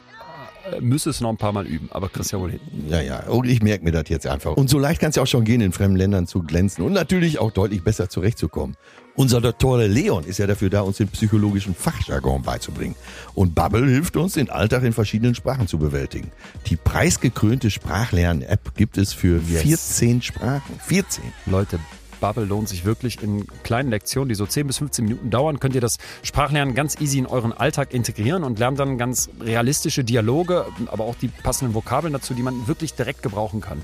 [0.81, 2.61] Müsste es noch ein paar Mal üben, aber kriegst ja wohl hin.
[2.89, 4.57] Ja, ja, und ich merke mir das jetzt einfach.
[4.57, 6.93] Und so leicht kann es ja auch schon gehen, in fremden Ländern zu glänzen und
[6.93, 8.77] natürlich auch deutlich besser zurechtzukommen.
[9.15, 12.95] Unser Doktor Leon ist ja dafür da, uns den psychologischen Fachjargon beizubringen.
[13.35, 16.31] Und Bubble hilft uns, den Alltag in verschiedenen Sprachen zu bewältigen.
[16.69, 19.63] Die preisgekrönte Sprachlern-App gibt es für Yes.
[19.99, 20.81] 14 Sprachen.
[20.87, 21.25] 14.
[21.47, 21.79] Leute,
[22.23, 25.75] Bubble lohnt sich wirklich in kleinen Lektionen, die so 10 bis 15 Minuten dauern, könnt
[25.75, 30.65] ihr das Sprachlernen ganz easy in euren Alltag integrieren und lernt dann ganz realistische Dialoge,
[30.87, 33.83] aber auch die passenden Vokabeln dazu, die man wirklich direkt gebrauchen kann.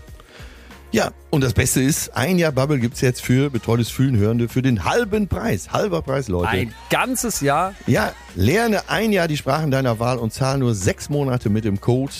[0.93, 4.63] Ja, und das Beste ist, ein Jahr Bubble gibt's jetzt für betreutes Fühlen Hörende für
[4.63, 5.73] den halben Preis.
[5.73, 6.49] Halber Preis, Leute.
[6.49, 7.75] Ein ganzes Jahr.
[7.89, 11.81] Ja, lerne ein Jahr die Sprachen deiner Wahl und zahl nur sechs Monate mit dem
[11.81, 12.13] Code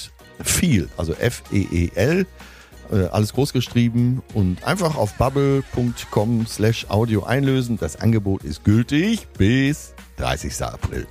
[0.43, 2.27] FEEL, also F-E-E-L,
[2.93, 7.79] äh, alles groß geschrieben und einfach auf bubble.com slash audio einlösen.
[7.79, 10.63] Das Angebot ist gültig bis 30.
[10.63, 11.07] April.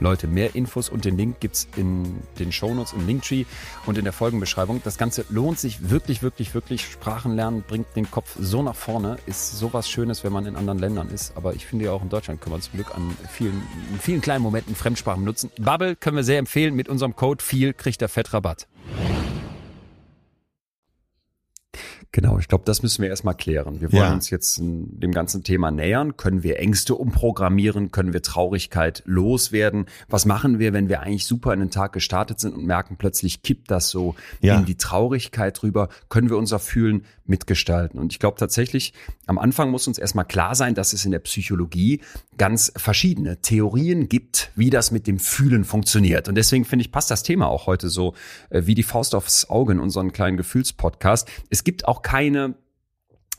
[0.00, 3.44] Leute, mehr Infos und den Link gibt's in den Shownotes im Linktree
[3.86, 4.82] und in der Folgenbeschreibung.
[4.84, 6.84] Das Ganze lohnt sich wirklich, wirklich, wirklich.
[6.84, 9.16] Sprachen lernen bringt den Kopf so nach vorne.
[9.26, 11.36] Ist sowas Schönes, wenn man in anderen Ländern ist.
[11.36, 13.62] Aber ich finde ja auch in Deutschland können wir zum Glück an vielen,
[14.00, 15.50] vielen kleinen Momenten Fremdsprachen nutzen.
[15.58, 16.74] Bubble können wir sehr empfehlen.
[16.74, 18.66] Mit unserem Code viel kriegt der Fettrabatt.
[22.14, 23.80] Genau, ich glaube, das müssen wir erstmal klären.
[23.80, 24.12] Wir wollen Ja.
[24.14, 26.16] uns jetzt dem ganzen Thema nähern.
[26.16, 27.90] Können wir Ängste umprogrammieren?
[27.90, 29.86] Können wir Traurigkeit loswerden?
[30.08, 33.42] Was machen wir, wenn wir eigentlich super in den Tag gestartet sind und merken, plötzlich
[33.42, 34.56] kippt das so Ja.
[34.56, 35.88] in die Traurigkeit rüber?
[36.08, 37.98] Können wir unser Fühlen mitgestalten?
[37.98, 38.92] Und ich glaube tatsächlich,
[39.26, 42.00] am Anfang muss uns erstmal klar sein, dass es in der Psychologie
[42.36, 46.28] ganz verschiedene Theorien gibt, wie das mit dem Fühlen funktioniert.
[46.28, 48.14] Und deswegen finde ich, passt das Thema auch heute so
[48.50, 51.28] äh, wie die Faust aufs Auge in unseren kleinen Gefühlspodcast.
[51.50, 52.54] Es gibt auch keine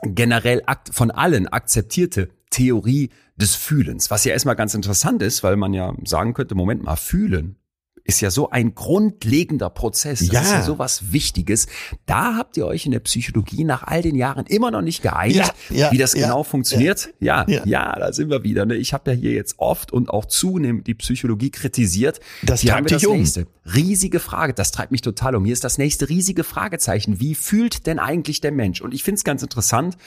[0.02, 5.74] generell von allen akzeptierte Theorie des Fühlens, was ja erstmal ganz interessant ist, weil man
[5.74, 7.58] ja sagen könnte, Moment mal, fühlen
[8.07, 10.19] ist ja so ein grundlegender Prozess.
[10.19, 10.41] Das Ja.
[10.41, 11.65] ist ja so was Wichtiges.
[12.05, 15.53] Da habt ihr euch in der Psychologie nach all den Jahren immer noch nicht geeinigt,
[15.71, 17.09] Ja, ja, wie das genau funktioniert.
[17.19, 18.67] Ja, ja, da sind wir wieder.
[18.67, 18.75] Ne?
[18.75, 22.19] Ich habe ja hier jetzt oft und auch zunehmend die Psychologie kritisiert.
[22.43, 23.17] Das Hier treibt haben wir das um.
[23.17, 23.47] nächste.
[23.73, 25.43] Riesige Frage, das treibt mich total um.
[25.43, 27.19] Hier ist das nächste riesige Fragezeichen.
[27.19, 28.81] Wie fühlt denn eigentlich der Mensch?
[28.81, 29.97] Und ich finde es ganz interessant,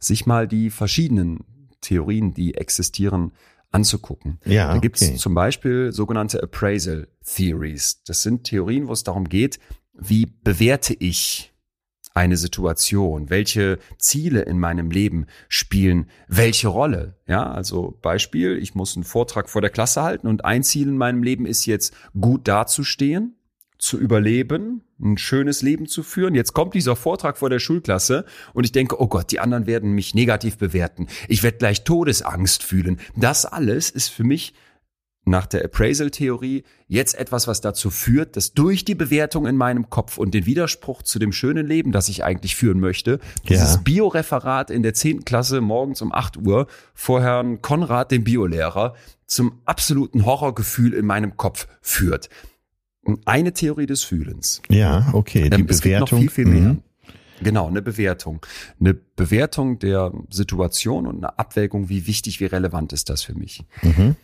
[0.00, 1.44] sich mal die verschiedenen
[1.80, 3.30] Theorien, die existieren,
[3.70, 4.38] anzugucken.
[4.44, 5.16] Ja, da gibt's okay.
[5.16, 8.02] zum Beispiel sogenannte Appraisal Theories.
[8.04, 9.58] Das sind Theorien, wo es darum geht,
[9.92, 11.50] wie bewerte ich
[12.14, 13.30] eine Situation?
[13.30, 17.14] Welche Ziele in meinem Leben spielen welche Rolle?
[17.26, 20.96] Ja, also Beispiel, ich muss einen Vortrag vor der Klasse halten und ein Ziel in
[20.96, 23.36] meinem Leben ist jetzt gut dazustehen,
[23.80, 26.34] zu überleben, ein schönes Leben zu führen.
[26.34, 29.92] Jetzt kommt dieser Vortrag vor der Schulklasse und ich denke, oh Gott, die anderen werden
[29.92, 31.08] mich negativ bewerten.
[31.28, 33.00] Ich werde gleich Todesangst fühlen.
[33.16, 34.52] Das alles ist für mich
[35.24, 40.18] nach der Appraisal-Theorie jetzt etwas, was dazu führt, dass durch die Bewertung in meinem Kopf
[40.18, 43.80] und den Widerspruch zu dem schönen Leben, das ich eigentlich führen möchte, dieses Ja.
[43.82, 45.24] Bioreferat in der 10.
[45.24, 48.94] Klasse morgens um 8 Uhr vor Herrn Konrad, dem Biolehrer,
[49.26, 52.28] zum absoluten Horrorgefühl in meinem Kopf führt.
[53.24, 54.60] Eine Theorie des Fühlens.
[54.68, 55.48] Ja, okay.
[55.50, 56.20] Die Ähm, es gibt noch Bewertung.
[56.20, 56.60] viel, viel mehr.
[56.74, 56.82] mhm.
[57.42, 58.44] Genau, eine Bewertung.
[58.78, 63.64] Eine Bewertung der Situation und eine Abwägung, wie wichtig, wie relevant ist das für mich.
[63.82, 64.16] Mhm.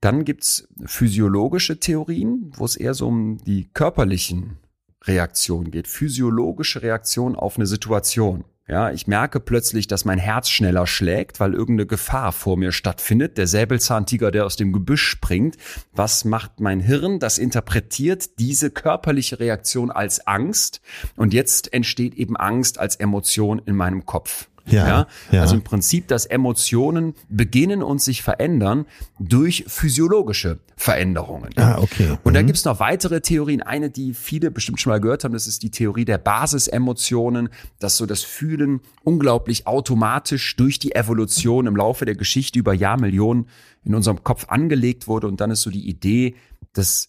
[0.00, 4.56] Dann gibt's physiologische Theorien, wo es eher so um die körperlichen
[5.04, 5.86] Reaktionen geht.
[5.86, 8.44] Physiologische Reaktion auf eine Situation.
[8.68, 13.36] Ja, ich merke plötzlich, dass mein Herz schneller schlägt, weil irgendeine Gefahr vor mir stattfindet.
[13.36, 15.56] Der Säbelzahntiger, der aus dem Gebüsch springt.
[15.92, 17.18] Was macht mein Hirn?
[17.18, 20.80] Das interpretiert diese körperliche Reaktion als Angst.
[21.16, 24.48] Und jetzt entsteht eben Angst als Emotion in meinem Kopf.
[24.66, 25.40] Ja, ja.
[25.40, 28.86] Also im Prinzip, dass Emotionen beginnen und sich verändern
[29.18, 31.50] durch physiologische Veränderungen.
[31.56, 32.16] Ah, okay.
[32.22, 32.46] Und da Mhm.
[32.46, 33.62] gibt's noch weitere Theorien.
[33.62, 37.48] Eine, die viele bestimmt schon mal gehört haben, das ist die Theorie der Basisemotionen,
[37.78, 43.48] dass so das Fühlen unglaublich automatisch durch die Evolution im Laufe der Geschichte über Jahrmillionen
[43.84, 45.26] in unserem Kopf angelegt wurde.
[45.26, 46.34] Und dann ist so die Idee,
[46.72, 47.08] dass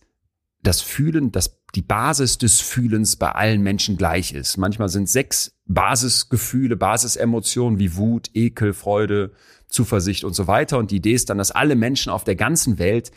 [0.63, 4.57] das Fühlen, dass die Basis des Fühlens bei allen Menschen gleich ist.
[4.57, 9.31] Manchmal sind sechs Basisgefühle, Basisemotionen wie Wut, Ekel, Freude,
[9.67, 10.77] Zuversicht und so weiter.
[10.77, 13.11] Und die Idee ist dann, dass alle Menschen auf der ganzen Welt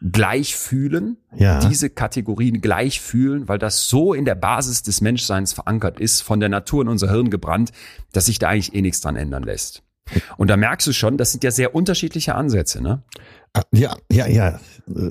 [0.00, 1.60] gleich fühlen, Ja.
[1.60, 6.40] diese Kategorien gleich fühlen, weil das so in der Basis des Menschseins verankert ist, von
[6.40, 7.70] der Natur in unser Hirn gebrannt,
[8.12, 9.82] dass sich da eigentlich eh nichts dran ändern lässt.
[10.36, 13.02] Und da merkst du schon, das sind ja sehr unterschiedliche Ansätze, ne?
[13.52, 14.60] Ah, Ja, ja, ja.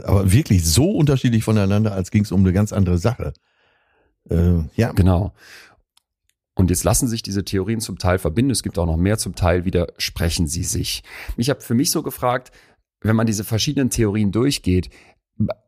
[0.04, 3.34] Aber wirklich so unterschiedlich voneinander, als ging es um eine ganz andere Sache.
[4.30, 5.34] Äh, ja, Genau.
[6.60, 8.52] Und jetzt lassen sich diese Theorien zum Teil verbinden.
[8.52, 11.04] Es gibt auch noch mehr, zum Teil widersprechen sie sich.
[11.38, 12.52] Ich habe für mich so gefragt,
[13.00, 14.90] wenn man diese verschiedenen Theorien durchgeht,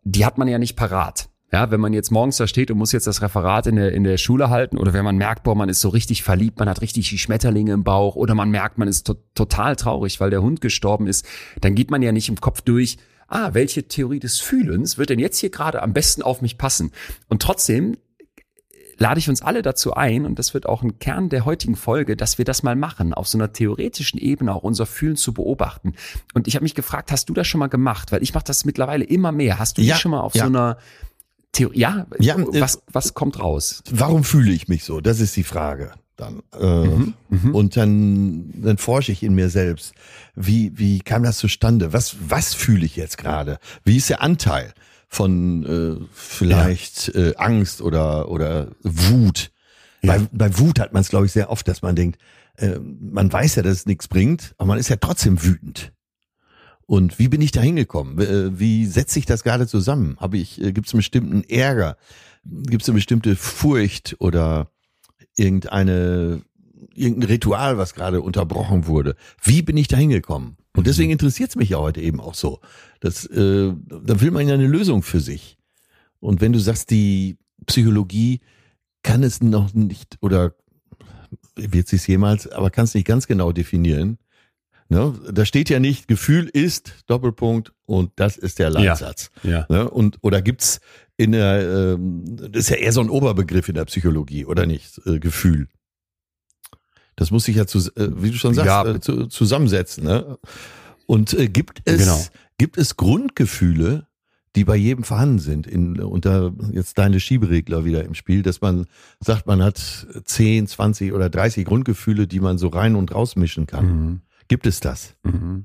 [0.03, 1.29] die hat man ja nicht parat.
[1.53, 4.05] Ja, wenn man jetzt morgens da steht und muss jetzt das Referat in der, in
[4.05, 6.81] der Schule halten oder wenn man merkt, boah, man ist so richtig verliebt, man hat
[6.81, 10.41] richtig die Schmetterlinge im Bauch oder man merkt, man ist to total traurig, weil der
[10.41, 11.25] Hund gestorben ist,
[11.59, 15.19] dann geht man ja nicht im Kopf durch, ah, welche Theorie des Fühlens wird denn
[15.19, 16.91] jetzt hier gerade am besten auf mich passen?
[17.27, 17.97] Und trotzdem
[18.97, 22.15] lade ich uns alle dazu ein, und das wird auch ein Kern der heutigen Folge,
[22.15, 25.95] dass wir das mal machen, auf so einer theoretischen Ebene auch unser Fühlen zu beobachten.
[26.33, 28.11] Und ich habe mich gefragt, hast du das schon mal gemacht?
[28.11, 29.59] Weil ich mache das mittlerweile immer mehr.
[29.59, 30.43] Hast du Ja, dich schon mal auf ja.
[30.43, 30.77] so einer
[31.51, 33.83] Theorie, ja, Ja, äh, was, was kommt raus?
[33.91, 35.01] warum fühle ich mich so?
[35.01, 35.91] Das ist die Frage.
[36.17, 36.41] dann.
[36.59, 37.55] Äh, Mhm.
[37.55, 39.93] Und dann, dann forsche ich in mir selbst.
[40.35, 41.93] Wie, wie kam das zustande?
[41.93, 43.57] Was, was fühle ich jetzt gerade?
[43.85, 44.73] Wie ist der Anteil
[45.07, 49.51] von äh, vielleicht äh, Angst oder, oder Wut?
[50.03, 50.17] Ja.
[50.17, 52.19] Bei, bei Wut hat man es, glaube ich, sehr oft, dass man denkt,
[52.57, 55.91] äh, man weiß ja, dass es nichts bringt, aber man ist ja trotzdem wütend.
[56.91, 58.19] Und wie bin ich da hingekommen?
[58.19, 60.17] Äh, Wie setze ich das gerade zusammen?
[60.19, 61.95] Habe ich, äh, gibt es einen bestimmten Ärger?
[62.43, 64.69] Gibt es eine bestimmte Furcht oder
[65.37, 66.41] irgendeine,
[66.93, 69.15] irgendein Ritual, was gerade unterbrochen wurde?
[69.41, 70.57] Wie bin ich da hingekommen?
[70.75, 72.59] Und deswegen interessiert es mich ja heute eben auch so.
[72.99, 75.57] Das, äh, da will man ja eine Lösung für sich.
[76.19, 78.41] Und wenn du sagst, die Psychologie
[79.01, 80.55] kann es noch nicht oder
[81.55, 84.17] wird sie es jemals, aber kann es nicht ganz genau definieren.
[84.91, 85.13] Ne?
[85.31, 89.31] Da steht ja nicht, Gefühl ist Doppelpunkt und das ist der Leitsatz.
[89.41, 89.65] Ja.
[89.69, 89.89] Ne?
[89.89, 90.81] Und oder gibt's
[91.15, 94.99] in der, ähm, das ist ja eher so ein Oberbegriff in der Psychologie, oder nicht?
[95.05, 95.69] Äh, Gefühl.
[97.15, 98.85] Das muss sich ja, zu, äh, wie du schon sagst, Ja.
[98.85, 100.03] äh, zu, zusammensetzen.
[100.03, 100.37] Ne?
[101.05, 102.19] Und äh, gibt es Genau.
[102.57, 104.07] gibt es Grundgefühle,
[104.57, 105.67] die bei jedem vorhanden sind?
[105.67, 108.87] In, unter jetzt deine Schieberegler wieder im Spiel, dass man
[109.21, 113.85] sagt, man hat 10, 20 oder 30 Grundgefühle, die man so rein und rausmischen kann.
[113.85, 114.21] Mhm.
[114.51, 115.15] Gibt es das?
[115.23, 115.63] Mhm.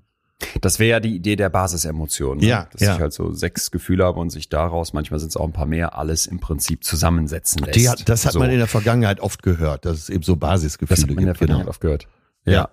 [0.61, 2.39] Das wäre ja die Idee der Basisemotionen.
[2.39, 2.47] Ne?
[2.47, 2.95] Ja, Dass ja.
[2.95, 5.67] ich halt so sechs Gefühle habe und sich daraus, manchmal sind es auch ein paar
[5.67, 7.89] mehr, alles im Prinzip zusammensetzen lässt.
[7.89, 8.39] Hat, das hat so.
[8.39, 11.25] man in der Vergangenheit oft gehört, dass es eben so Basisgefühle Das hat man in
[11.25, 11.41] der gibt.
[11.41, 11.55] genau.
[11.55, 12.07] Vergangenheit oft gehört.
[12.45, 12.69] Ja.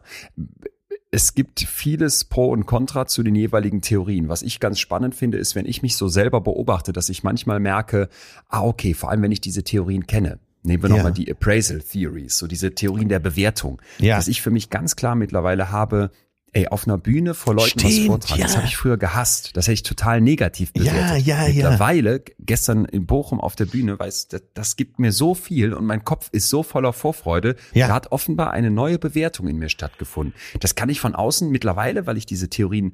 [1.10, 4.30] Es gibt vieles Pro und Contra zu den jeweiligen Theorien.
[4.30, 7.60] Was ich ganz spannend finde, ist, wenn ich mich so selber beobachte, dass ich manchmal
[7.60, 8.08] merke,
[8.49, 10.38] ah, okay, vor allem wenn ich diese Theorien kenne.
[10.63, 10.95] Nehmen wir Ja.
[10.97, 13.82] nochmal die Appraisal Theories, so diese Theorien der Bewertung.
[13.99, 14.15] Ja.
[14.15, 16.12] Dass ich für mich ganz klar mittlerweile habe,
[16.56, 18.41] ey, auf einer Bühne vor Leuten was Stimmt, vortragen.
[18.41, 18.58] Das ja.
[18.60, 19.58] habe ich früher gehasst.
[19.58, 21.26] Das hätte ich total negativ bewertet.
[21.26, 21.54] Ja, ja, ja.
[21.69, 25.86] Mittlerweile, gestern in Bochum auf der Bühne, weiß, das, das gibt mir so viel und
[25.86, 27.56] mein Kopf ist so voller Vorfreude.
[27.73, 27.88] Ja.
[27.88, 30.36] Da hat offenbar eine neue Bewertung in mir stattgefunden.
[30.60, 32.93] Das kann ich von außen mittlerweile, weil ich diese Theorien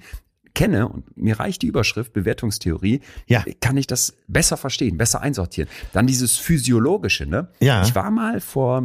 [0.53, 3.43] kenne und mir reicht die Überschrift Bewertungstheorie, Ja.
[3.61, 5.69] kann ich das besser verstehen, besser einsortieren.
[5.93, 7.49] Dann dieses physiologische, ne?
[7.59, 7.83] Ja.
[7.83, 8.83] Ich war mal vor,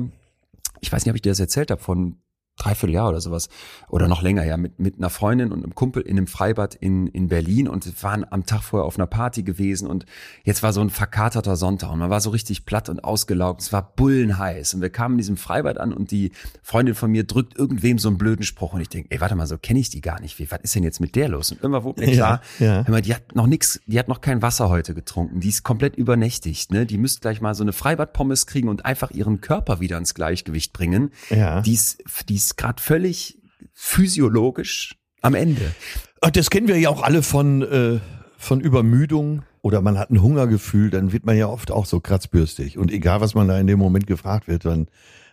[0.81, 2.17] ich weiß nicht, ob ich dir das erzählt habe, von
[2.57, 3.49] dreiviertel Jahr oder sowas
[3.89, 7.07] oder noch länger, ja, mit, mit einer Freundin und einem Kumpel in einem Freibad in,
[7.09, 10.07] in Berlin und wir waren am Tag vorher auf einer Party gewesen und
[10.45, 13.63] jetzt war so ein verkaterter Sonntag und man war so richtig platt und ausgelaugt.
[13.63, 17.25] Es war bullenheiß und wir kamen in diesem Freibad an und die Freundin von mir
[17.25, 19.91] drückt irgendwem so einen blöden Spruch und ich denke, ey, warte mal, so kenne ich
[19.91, 20.39] die gar nicht.
[20.39, 21.51] Wie, was ist denn jetzt mit der los?
[21.51, 22.87] Und irgendwann wurde mir Ja, klar, ja.
[22.87, 25.41] hör mal, die hat noch nix, die hat noch kein Wasser heute getrunken.
[25.41, 26.87] Die ist komplett übernächtigt, ne?
[26.87, 30.73] Die müsste gleich mal so eine Freibadpommes kriegen und einfach ihren Körper wieder ins Gleichgewicht
[30.73, 31.11] bringen.
[31.31, 31.61] Ja.
[31.63, 33.39] Die ist, die ist gerade völlig
[33.73, 35.75] physiologisch am Ende.
[36.21, 38.01] Ach, Das kennen wir ja auch alle von, äh,
[38.37, 42.77] von Übermüdung oder man hat ein Hungergefühl, dann wird man ja oft auch so kratzbürstig.
[42.79, 44.89] Und egal, was man da in dem Moment gefragt wird, dann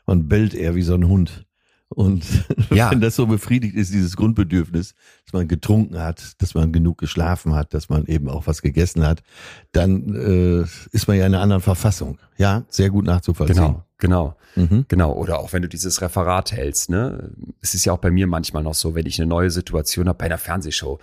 [0.06, 1.46] man bellt eher wie so ein Hund.
[1.90, 2.24] Und
[2.74, 2.90] Ja.
[2.92, 4.96] wenn das so befriedigt ist, dieses Grundbedürfnis,
[5.26, 9.06] dass man getrunken hat, dass man genug geschlafen hat, dass man eben auch was gegessen
[9.06, 9.22] hat,
[9.74, 10.62] dann äh,
[10.96, 12.18] ist man ja in einer anderen Verfassung.
[12.38, 13.58] Ja, sehr gut nachzuvollziehen.
[13.58, 14.36] Genau, genau.
[14.58, 14.84] Mhm.
[14.90, 17.32] Genau, oder auch wenn du dieses Referat hältst, ne?
[17.62, 20.18] Es ist ja auch bei mir manchmal noch so, wenn ich eine neue Situation habe
[20.18, 21.00] bei einer Fernsehshow,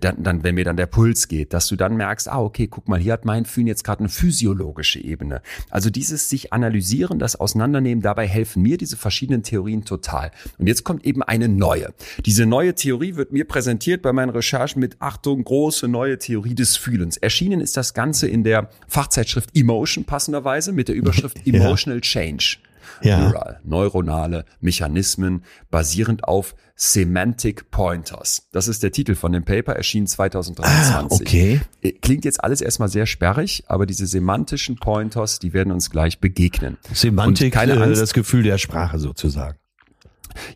[0.00, 2.88] dann, dann, wenn mir dann der Puls geht, dass du dann merkst, ah, okay, guck
[2.88, 5.42] mal, hier hat mein Fühlen jetzt gerade eine physiologische Ebene.
[5.70, 10.30] Also dieses sich analysieren, das Auseinandernehmen, dabei helfen mir diese verschiedenen Theorien total.
[10.58, 11.92] Und jetzt kommt eben eine neue.
[12.24, 16.76] Diese neue Theorie wird mir präsentiert bei meinen Recherchen mit Achtung, große neue Theorie des
[16.76, 17.16] Fühlens.
[17.16, 21.54] Erschienen ist das Ganze in der Fachzeitschrift Emotion passenderweise mit der Überschrift Ja.
[21.54, 22.58] Emotional Change.
[23.00, 23.18] Ja.
[23.20, 28.48] Neural, neuronale Mechanismen basierend auf Semantic Pointers.
[28.52, 30.94] Das ist der Titel von dem Paper, erschien 2023.
[30.94, 31.60] Ah, okay.
[31.82, 36.18] Äh, Klingt jetzt alles erstmal sehr sperrig, aber diese semantischen Pointers, die werden uns gleich
[36.20, 36.78] begegnen.
[36.92, 38.02] Semantik, keine äh, Angst.
[38.02, 39.58] das Gefühl der Sprache sozusagen.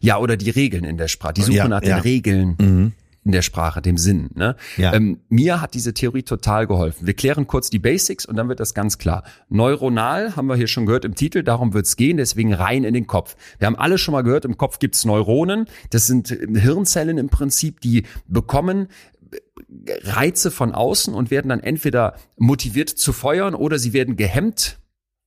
[0.01, 1.96] Ja, oder die Regeln in der Sprache, die Suche Ja, nach ja.
[1.96, 2.92] den Regeln Mhm.
[3.27, 4.31] In der Sprache, dem Sinn.
[4.35, 4.57] Ne?
[4.77, 4.95] Ja.
[4.95, 7.07] Ähm, mir hat diese Theorie total geholfen.
[7.07, 9.25] Wir klären kurz die Basics und dann wird das ganz klar.
[9.49, 13.09] Neuronal haben wir hier schon gehört im Titel, darum wird's gehen, deswegen rein in den
[13.09, 13.37] Kopf.
[13.59, 15.67] Wir haben alle schon mal gehört, im Kopf gibt's Neuronen.
[15.91, 18.87] Das sind äh, Hirnzellen im Prinzip, die bekommen
[19.33, 24.79] äh, Reize von außen und werden dann entweder motiviert zu feuern oder sie werden gehemmt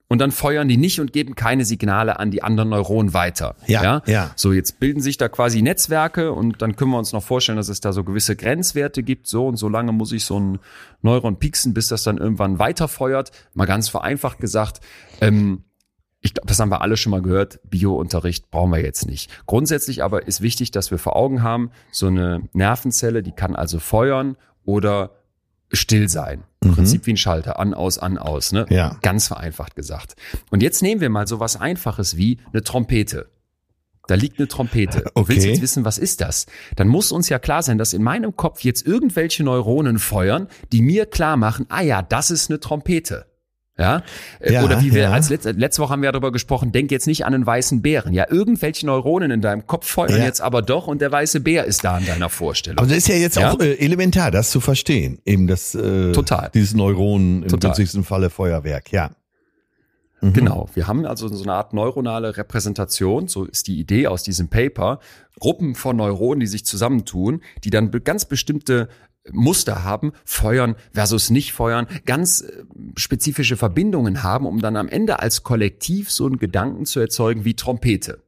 [0.09, 3.55] und dann feuern die nicht und geben keine Signale an die anderen Neuronen weiter.
[3.67, 4.31] Ja, ja.
[4.35, 7.69] So, jetzt bilden sich da quasi Netzwerke und dann können wir uns noch vorstellen, dass
[7.69, 9.27] es da so gewisse Grenzwerte gibt.
[9.27, 10.59] So und so lange muss ich so ein
[11.03, 13.31] Neuron pieksen, bis das dann irgendwann weiterfeuert.
[13.53, 14.81] Mal ganz vereinfacht gesagt.
[15.21, 15.63] Ähm,
[16.21, 17.59] ich glaube, das haben wir alle schon mal gehört.
[17.69, 19.29] Biounterricht brauchen wir jetzt nicht.
[19.45, 23.77] Grundsätzlich aber ist wichtig, dass wir vor Augen haben, so eine Nervenzelle, die kann also
[23.77, 25.18] feuern oder
[25.71, 26.43] still sein.
[26.63, 27.59] Im Prinzip wie ein Schalter.
[27.59, 28.51] An, aus, an, aus.
[28.51, 28.65] Ne?
[28.69, 28.97] Ja.
[29.01, 30.15] Ganz vereinfacht gesagt.
[30.51, 33.29] Und jetzt nehmen wir mal so was Einfaches wie eine Trompete.
[34.07, 35.03] Da liegt eine Trompete.
[35.15, 35.51] Du willst Okay.
[35.51, 36.47] jetzt wissen, was ist das?
[36.75, 40.81] Dann muss uns ja klar sein, dass in meinem Kopf jetzt irgendwelche Neuronen feuern, die
[40.81, 43.27] mir klar machen, ah ja, das ist eine Trompete.
[43.79, 44.03] Ja?
[44.39, 45.11] Äh, Ja, Oder wie wir ja.
[45.11, 48.13] als letzte, letzte Woche haben wir darüber gesprochen, denk jetzt nicht an einen weißen Bären.
[48.13, 50.25] Ja, irgendwelche Neuronen in deinem Kopf feuern Ja.
[50.25, 52.77] jetzt aber doch und der weiße Bär ist da in deiner Vorstellung.
[52.77, 55.19] Aber das ist ja jetzt auch äh, elementar, das zu verstehen.
[55.25, 56.51] Eben das, äh, Total.
[56.53, 57.69] dieses Neuronen, im Total.
[57.69, 59.11] günstigsten Falle Feuerwerk, ja.
[60.21, 60.33] Mhm.
[60.33, 64.49] Genau, wir haben also so eine Art neuronale Repräsentation, so ist die Idee aus diesem
[64.49, 64.99] Paper,
[65.39, 68.89] Gruppen von Neuronen, die sich zusammentun, die dann ganz bestimmte
[69.31, 72.63] Muster haben, feuern versus nicht feuern, ganz äh,
[72.95, 77.55] spezifische Verbindungen haben, um dann am Ende als Kollektiv so einen Gedanken zu erzeugen wie
[77.55, 78.23] Trompete.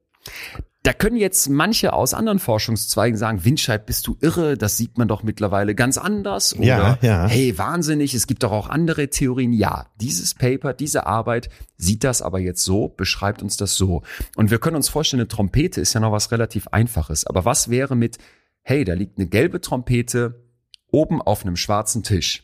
[0.84, 4.58] Da können jetzt manche aus anderen Forschungszweigen sagen, Windscheid, bist du irre?
[4.58, 6.56] Das sieht man doch mittlerweile ganz anders.
[6.56, 7.28] Oder, Ja, ja.
[7.28, 9.54] hey, wahnsinnig, es gibt doch auch andere Theorien.
[9.54, 14.02] Ja, dieses Paper, diese Arbeit sieht das aber jetzt so, beschreibt uns das so.
[14.36, 17.28] Und wir können uns vorstellen, eine Trompete ist ja noch was relativ Einfaches.
[17.28, 18.18] Aber was wäre mit,
[18.64, 20.41] hey, da liegt eine gelbe Trompete
[20.92, 22.44] oben auf einem schwarzen Tisch?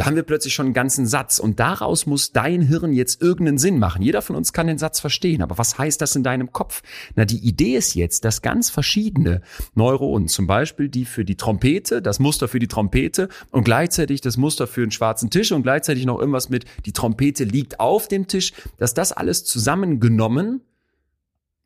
[0.00, 3.58] Da haben wir plötzlich schon einen ganzen Satz und daraus muss dein Hirn jetzt irgendeinen
[3.58, 4.00] Sinn machen.
[4.00, 6.82] Jeder von uns kann den Satz verstehen, aber was heißt das in deinem Kopf?
[7.16, 9.42] Na, die Idee ist jetzt, dass ganz verschiedene
[9.74, 14.38] Neuronen, zum Beispiel die für die Trompete, das Muster für die Trompete und gleichzeitig das
[14.38, 18.26] Muster für einen schwarzen Tisch und gleichzeitig noch irgendwas mit, die Trompete liegt auf dem
[18.26, 20.62] Tisch, dass das alles zusammengenommen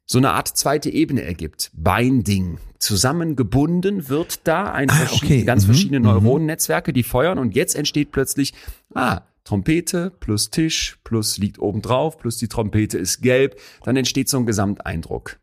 [0.06, 1.70] so eine Art zweite Ebene ergibt.
[1.74, 2.58] Binding.
[2.78, 5.44] Zusammengebunden wird da ein Ah, verschied- okay.
[5.44, 6.06] ganz Mhm, verschiedene mhm.
[6.06, 8.52] Neuronennetzwerke, die feuern und jetzt entsteht plötzlich,
[8.94, 14.28] ah, Trompete plus Tisch plus liegt oben drauf plus die Trompete ist gelb, dann entsteht
[14.30, 15.38] so ein Gesamteindruck.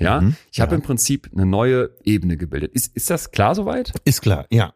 [0.00, 0.76] Ja, Mhm, ich habe ja.
[0.76, 2.72] im Prinzip eine neue Ebene gebildet.
[2.74, 3.92] Ist, ist das klar soweit?
[4.04, 4.74] Ist klar, ja.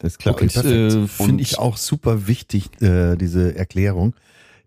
[0.00, 0.34] Das ist klar.
[0.34, 4.14] Okay, und äh, finde ich auch super wichtig, äh, diese Erklärung,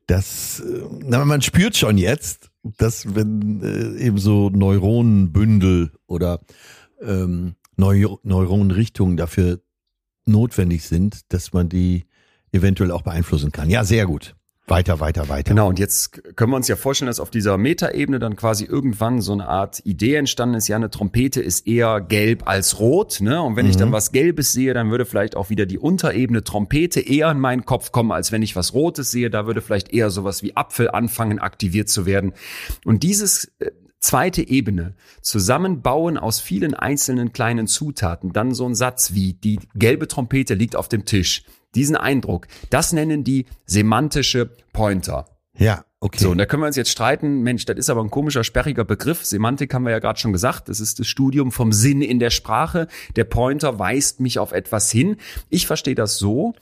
[0.07, 6.41] dass äh, man spürt schon jetzt, dass wenn äh, eben so Neuronenbündel oder
[7.01, 9.61] ähm, Neu Neuronenrichtungen dafür
[10.25, 12.05] notwendig sind, dass man die
[12.51, 13.69] eventuell auch beeinflussen kann.
[13.69, 14.35] Ja, sehr gut.
[14.71, 15.49] Weiter, weiter, weiter.
[15.49, 19.19] Genau, und jetzt können wir uns ja vorstellen, dass auf dieser Metaebene dann quasi irgendwann
[19.19, 23.41] so eine Art Idee entstanden ist, ja, eine Trompete ist eher gelb als rot, ne?
[23.41, 27.01] Und wenn ich dann was Gelbes sehe, dann würde vielleicht auch wieder die Unterebene Trompete
[27.01, 30.09] eher in meinen Kopf kommen, als wenn ich was Rotes sehe, da würde vielleicht eher
[30.09, 32.31] sowas wie Apfel anfangen, aktiviert zu werden.
[32.85, 39.13] Und dieses äh, zweite Ebene, Zusammenbauen aus vielen einzelnen kleinen Zutaten, dann so ein Satz
[39.13, 41.43] wie die gelbe Trompete liegt auf dem Tisch.
[41.75, 45.25] Diesen Eindruck, das nennen die semantische Pointer.
[45.57, 46.23] Ja, okay.
[46.23, 48.83] So, und da können wir uns jetzt streiten, Mensch, das ist aber ein komischer, sperriger
[48.83, 49.25] Begriff.
[49.25, 52.29] Semantik haben wir ja gerade schon gesagt, das ist das Studium vom Sinn in der
[52.29, 52.87] Sprache.
[53.15, 55.17] Der Pointer weist mich auf etwas hin.
[55.49, 56.53] Ich verstehe das so,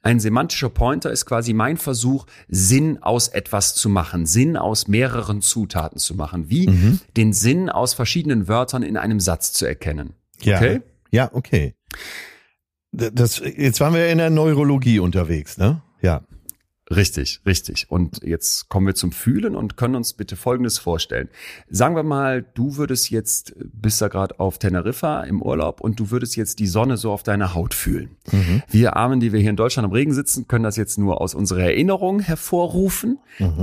[0.00, 5.40] ein semantischer Pointer ist quasi mein Versuch, Sinn aus etwas zu machen, Sinn aus mehreren
[5.42, 7.00] Zutaten zu machen, wie Mhm.
[7.16, 10.14] den Sinn aus verschiedenen Wörtern in einem Satz zu erkennen.
[10.40, 10.56] Ja.
[10.58, 10.80] Okay?
[11.10, 11.74] Ja, okay.
[12.98, 15.80] Das, jetzt waren wir in der Neurologie unterwegs, ne?
[16.02, 16.22] Ja.
[16.90, 17.86] Richtig, richtig.
[17.90, 21.28] Und jetzt kommen wir zum Fühlen und können uns bitte Folgendes vorstellen.
[21.68, 26.10] Sagen wir mal, du würdest jetzt, bist da gerade auf Teneriffa im Urlaub und du
[26.10, 28.16] würdest jetzt die Sonne so auf deiner Haut fühlen.
[28.70, 31.34] Wir Armen, die wir hier in Deutschland am Regen sitzen, können das jetzt nur aus
[31.34, 33.18] unserer Erinnerung hervorrufen.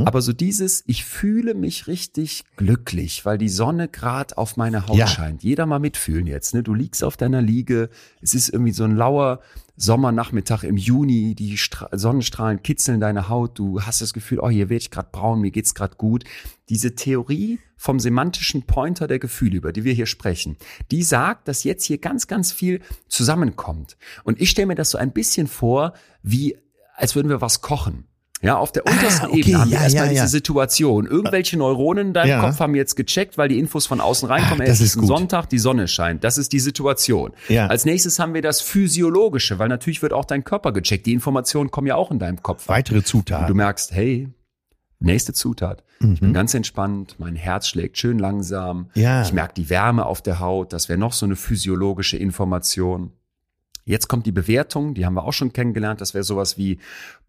[0.05, 4.97] Aber so dieses, ich fühle mich richtig glücklich, weil die Sonne gerade auf meine Haut
[4.97, 5.07] Ja.
[5.07, 5.43] scheint.
[5.43, 6.53] Jeder mal mitfühlen jetzt.
[6.53, 6.61] Ne?
[6.63, 7.89] Du liegst auf deiner Liege,
[8.21, 9.39] es ist irgendwie so ein lauer
[9.77, 14.69] Sommernachmittag im Juni, die Stra Sonnenstrahlen kitzeln deine Haut, du hast das Gefühl, oh, hier
[14.69, 16.23] werde ich gerade braun, mir geht's gerade gut.
[16.69, 20.57] Diese Theorie vom semantischen Pointer der Gefühle, über die wir hier sprechen,
[20.91, 23.97] die sagt, dass jetzt hier ganz, ganz viel zusammenkommt.
[24.23, 26.57] Und ich stelle mir das so ein bisschen vor, wie
[26.95, 28.05] als würden wir was kochen.
[28.41, 30.27] Ja, auf der untersten Ah, okay, Ebene haben wir ja, erstmal ja, diese ja.
[30.27, 31.07] Situation.
[31.07, 32.41] Irgendwelche Neuronen in deinem.
[32.41, 34.61] Kopf haben jetzt gecheckt, weil die Infos von außen reinkommen.
[34.61, 35.07] Ah, es ist ist.
[35.07, 36.23] Sonntag, die Sonne scheint.
[36.23, 37.31] Das ist die Situation.
[37.47, 37.67] Ja.
[37.67, 41.05] Als nächstes haben wir das Physiologische, weil natürlich wird auch dein Körper gecheckt.
[41.05, 42.67] Die Informationen kommen ja auch in deinem Kopf.
[42.67, 43.55] Weitere Und du Zutaten.
[43.55, 44.29] merkst, hey,
[44.99, 45.83] nächste Zutat.
[46.01, 48.89] Ich bin ganz entspannt, mein Herz schlägt schön langsam.
[48.95, 49.01] Mhm.
[49.01, 49.21] Ja.
[49.21, 50.73] Ich merke die Wärme auf der Haut.
[50.73, 53.11] Das wäre noch so eine physiologische Information.
[53.85, 56.01] Jetzt kommt die Bewertung, die haben wir auch schon kennengelernt.
[56.01, 56.79] Das wäre sowas wie,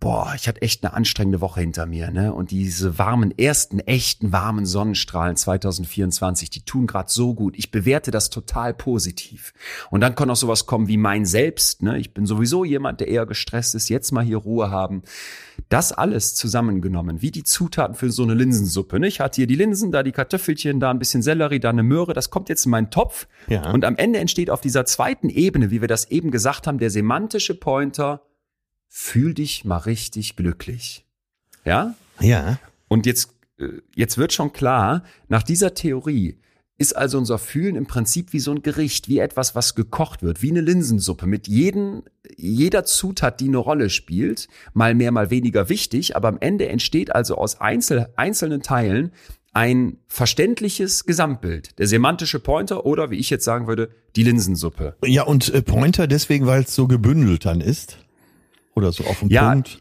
[0.01, 2.33] boah, ich hatte echt eine anstrengende Woche hinter mir, ne?
[2.33, 7.57] Und diese warmen, ersten echten warmen Sonnenstrahlen 2024, die tun gerade so gut.
[7.57, 9.53] Ich bewerte das total positiv.
[9.91, 11.99] Und dann kann auch sowas kommen wie mein Selbst, ne?
[11.99, 15.03] Ich bin sowieso jemand, der eher gestresst ist, jetzt mal hier Ruhe haben.
[15.69, 19.01] Das alles zusammengenommen, wie die Zutaten für so eine Linsensuppe.
[19.01, 19.09] Ne?
[19.09, 22.13] Ich hatte hier die Linsen, da die Kartoffelchen, da ein bisschen Sellerie, da eine Möhre.
[22.13, 23.27] Das kommt jetzt in meinen Topf.
[23.49, 23.71] Ja.
[23.71, 26.79] Und am Ende entsteht auf dieser zweiten Ebene, wie wir das eben gesagt gesagt haben,
[26.79, 28.23] der semantische Pointer,
[28.89, 31.05] fühl dich mal richtig glücklich.
[31.65, 31.95] Ja?
[32.21, 32.59] Ja.
[32.89, 36.39] Und jetzt, äh, jetzt wird schon klar, nach dieser Theorie
[36.79, 40.43] ist also unser Fühlen im Prinzip wie so ein Gericht, wie etwas, was gekocht wird,
[40.43, 42.03] wie eine Linsensuppe mit jeden,
[42.37, 47.15] jeder Zutat, die eine Rolle spielt, mal mehr, mal weniger wichtig, aber am Ende entsteht
[47.15, 49.13] also aus einzel, einzelnen Teilen
[49.55, 51.79] ein verständliches Gesamtbild.
[51.79, 54.97] Der semantische Pointer oder, wie ich jetzt sagen würde, die Linsensuppe.
[55.03, 57.97] Ja, und äh, Pointer deswegen, weil es so gebündelt dann ist?
[58.77, 59.81] Oder so auf den Ja, Punkt?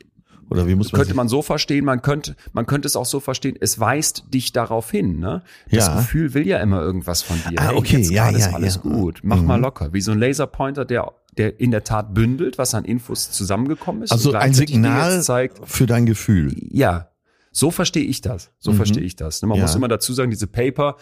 [0.49, 3.19] Oder wie muss man könnte man so verstehen, man könnte, man könnte es auch so
[3.19, 5.41] verstehen, es weist dich darauf hin, ne?
[5.71, 5.95] Das Ja.
[5.97, 7.59] Gefühl will ja immer irgendwas von dir.
[7.59, 8.81] Ah, Hey, okay, jetzt ja, gerade ist ja, alles ja.
[8.81, 9.21] gut.
[9.23, 9.47] Mach Mhm.
[9.47, 9.91] mal locker.
[9.91, 14.11] Wie so ein Laserpointer, der, der in der Tat bündelt, was an Infos zusammengekommen ist.
[14.11, 16.53] Also ein Signal zeigt, für dein Gefühl.
[16.71, 17.09] ja,
[17.51, 18.51] so verstehe ich das.
[18.59, 18.75] So Mhm.
[18.75, 19.41] verstehe ich das.
[19.41, 19.63] Ne, Man Ja.
[19.63, 20.97] muss immer dazu sagen, diese Paper,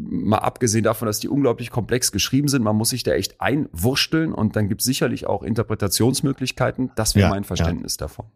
[0.00, 4.32] mal abgesehen davon, dass die unglaublich komplex geschrieben sind, man muss sich da echt einwursteln
[4.32, 6.90] und dann gibt es sicherlich auch Interpretationsmöglichkeiten.
[6.96, 8.26] Das wäre Ja, mein Verständnis davon.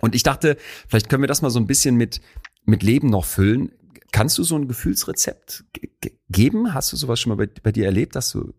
[0.00, 0.56] Und ich dachte,
[0.88, 2.20] vielleicht können wir das mal so ein bisschen mit,
[2.64, 3.72] mit Leben noch füllen.
[4.12, 6.72] Kannst du so ein Gefühlsrezept ge- ge- geben?
[6.74, 8.54] Hast du sowas schon mal bei, bei dir erlebt, dass du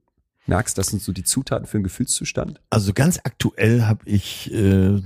[0.46, 2.62] merkst, das sind so die Zutaten für einen Gefühlszustand?
[2.70, 5.02] Also ganz aktuell habe ich, äh,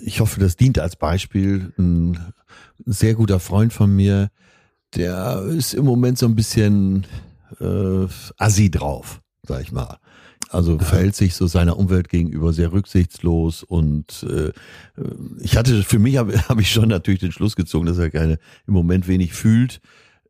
[0.00, 2.32] ich hoffe, das dient als Beispiel, ein
[2.86, 4.30] sehr guter Freund von mir,
[4.94, 7.06] der ist im Moment so ein bisschen
[7.60, 9.98] äh, assi drauf, sag ich mal.
[10.50, 14.52] Also verhält sich so seiner Umwelt gegenüber sehr rücksichtslos und äh,
[15.40, 18.38] ich hatte für mich habe hab ich schon natürlich den Schluss gezogen, dass er keine
[18.66, 19.80] im Moment wenig fühlt,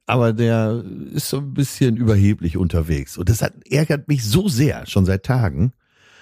[0.06, 4.86] aber der ist so ein bisschen überheblich unterwegs und das hat, ärgert mich so sehr
[4.86, 5.72] schon seit Tagen.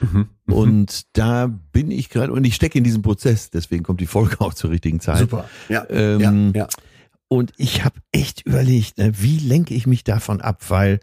[0.00, 0.28] Mhm.
[0.46, 4.40] Und da bin ich gerade, und ich stecke in diesem Prozess, deswegen kommt die Folge
[4.40, 5.28] auch zur richtigen Zeit.
[5.68, 5.84] Ja.
[5.90, 6.68] Ähm, ja.
[7.32, 10.98] Und ich habe echt überlegt, ne, wie lenke ich mich davon ab, weil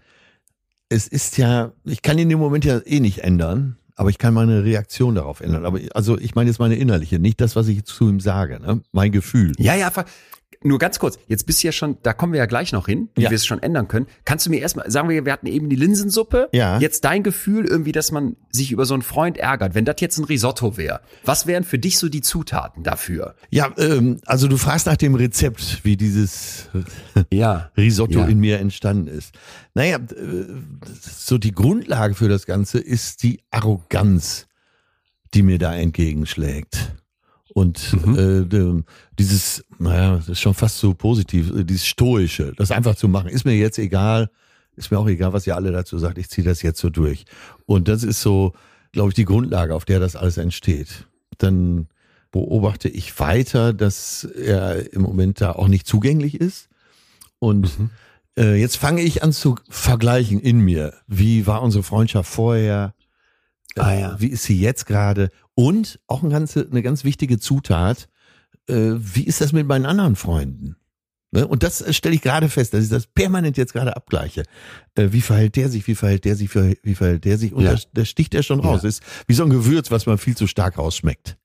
[0.90, 4.34] es ist ja, ich kann in dem Moment ja eh nicht ändern, aber ich kann
[4.34, 5.66] meine Reaktion darauf ändern.
[5.66, 8.82] Aber also ich meine jetzt meine innerliche, nicht das, was ich zu ihm sage, ne?
[8.92, 9.54] mein Gefühl.
[9.58, 9.90] Ja, ja,
[10.64, 11.18] nur ganz kurz.
[11.28, 13.30] Jetzt bist du ja schon, da kommen wir ja gleich noch hin, wie Ja.
[13.30, 14.08] wir es schon ändern können.
[14.26, 16.50] Kannst du mir erstmal, sagen wir, wir hatten eben die Linsensuppe.
[16.52, 16.80] Ja.
[16.80, 19.76] Jetzt dein Gefühl irgendwie, dass man sich über so einen Freund ärgert.
[19.76, 23.36] Wenn das jetzt ein Risotto wäre, was wären für dich so die Zutaten dafür?
[23.50, 26.70] Ja, ähm, also du fragst nach dem Rezept, wie dieses
[27.32, 27.72] Ja.
[27.78, 28.26] Risotto Ja.
[28.28, 29.34] in mir entstanden ist.
[29.74, 30.46] Naja, äh,
[31.02, 34.48] so die Grundlage für das Ganze ist die Arroganz,
[35.34, 36.94] die mir da entgegenschlägt.
[37.58, 38.84] Und äh, de-
[39.18, 43.30] dieses, naja, das ist schon fast so positiv, äh, dieses Stoische, das einfach zu machen,
[43.30, 44.30] ist mir jetzt egal,
[44.76, 47.26] ist mir auch egal, was ihr alle dazu sagt, ich ziehe das jetzt so durch.
[47.66, 48.54] Und das ist so,
[48.92, 51.08] glaube ich, die Grundlage, auf der das alles entsteht.
[51.40, 51.88] Dann
[52.32, 56.70] beobachte ich weiter, dass er im Moment da auch nicht zugänglich ist.
[57.40, 57.72] Und
[58.38, 60.94] äh, jetzt fange ich an zu vergleichen in mir.
[61.08, 62.94] Wie war unsere Freundschaft vorher?
[63.82, 64.16] Ah, ja.
[64.20, 65.30] Wie ist sie jetzt gerade?
[65.56, 68.08] Und auch eine, ganze, eine ganz wichtige Zutat,
[68.68, 70.76] äh, wie ist das mit meinen anderen Freunden?
[71.32, 71.48] Ne?
[71.48, 74.44] Und das äh, stelle ich gerade fest, dass ich das permanent jetzt gerade abgleiche.
[74.96, 77.54] Äh, wie verhält der sich, wie verhält der sich, wie verhält der sich?
[77.54, 77.76] Und Ja.
[77.76, 78.84] da, da sticht er schon raus.
[78.84, 81.38] Ist wie so ein Gewürz, was man viel zu stark rausschmeckt.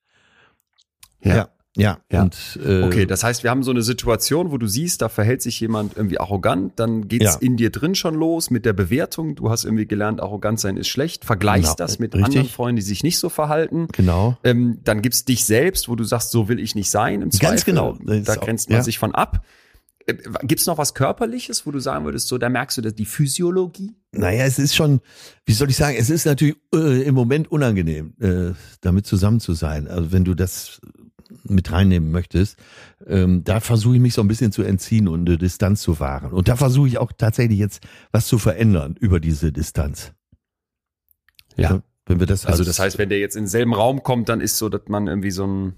[1.24, 1.98] Ja, ja.
[2.10, 2.22] Ja.
[2.22, 5.40] Und, äh, Okay, das heißt, wir haben so eine Situation, wo du siehst, da verhält
[5.42, 7.38] sich jemand irgendwie arrogant, dann geht's Ja.
[7.40, 9.34] in dir drin schon los mit der Bewertung.
[9.36, 12.26] Du hast irgendwie gelernt, arrogant sein ist schlecht, vergleichst Genau, das mit richtig.
[12.26, 13.88] anderen Freunden, die sich nicht so verhalten.
[13.92, 14.36] Genau.
[14.44, 17.22] Ähm, dann gibt's dich selbst, wo du sagst, so will ich nicht sein.
[17.22, 17.98] Im Zweifel, Ganz genau.
[18.04, 18.82] Das Da auch- grenzt man ja.
[18.84, 19.44] sich von ab.
[20.06, 23.04] Äh, Gibt's noch was Körperliches, wo du sagen würdest, so, da merkst du das, die
[23.04, 23.94] Physiologie?
[24.10, 25.00] Naja, es ist schon,
[25.46, 29.54] wie soll ich sagen, es ist natürlich äh, im Moment unangenehm, äh, damit zusammen zu
[29.54, 29.86] sein.
[29.88, 30.80] Also wenn du das
[31.45, 32.59] mit reinnehmen möchtest,
[33.07, 36.32] ähm, da versuche ich mich so ein bisschen zu entziehen und eine Distanz zu wahren.
[36.32, 40.12] Und da versuche ich auch tatsächlich jetzt was zu verändern über diese Distanz.
[41.57, 44.40] Wenn wir das Also als- das heißt, wenn der jetzt in denselben Raum kommt, dann
[44.40, 45.74] ist so, dass man irgendwie so ein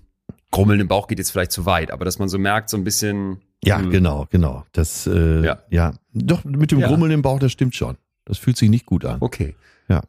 [0.51, 2.85] Grummeln im Bauch geht jetzt vielleicht zu weit, aber dass man so merkt, so ein
[2.85, 3.39] bisschen.
[3.65, 4.65] ja, hm, genau, genau.
[4.73, 5.59] Das, äh, Ja.
[5.71, 5.93] ja.
[6.13, 6.89] Doch, mit dem Ja.
[6.89, 7.97] Grummeln im Bauch, das stimmt schon.
[8.25, 9.19] Das fühlt sich nicht gut an.
[9.21, 9.55] Okay.
[9.89, 10.03] Ja.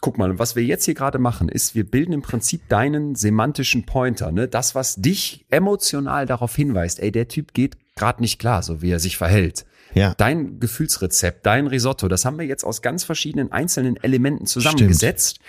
[0.00, 3.84] Guck mal, was wir jetzt hier gerade machen, ist, wir bilden im Prinzip deinen semantischen
[3.84, 4.48] Pointer, ne?
[4.48, 8.90] Das, was dich emotional darauf hinweist, ey, der Typ geht gerade nicht klar, so wie
[8.90, 9.66] er sich verhält.
[9.94, 10.14] Ja.
[10.14, 15.40] Dein Gefühlsrezept, dein Risotto, das haben wir jetzt aus ganz verschiedenen einzelnen Elementen zusammengesetzt,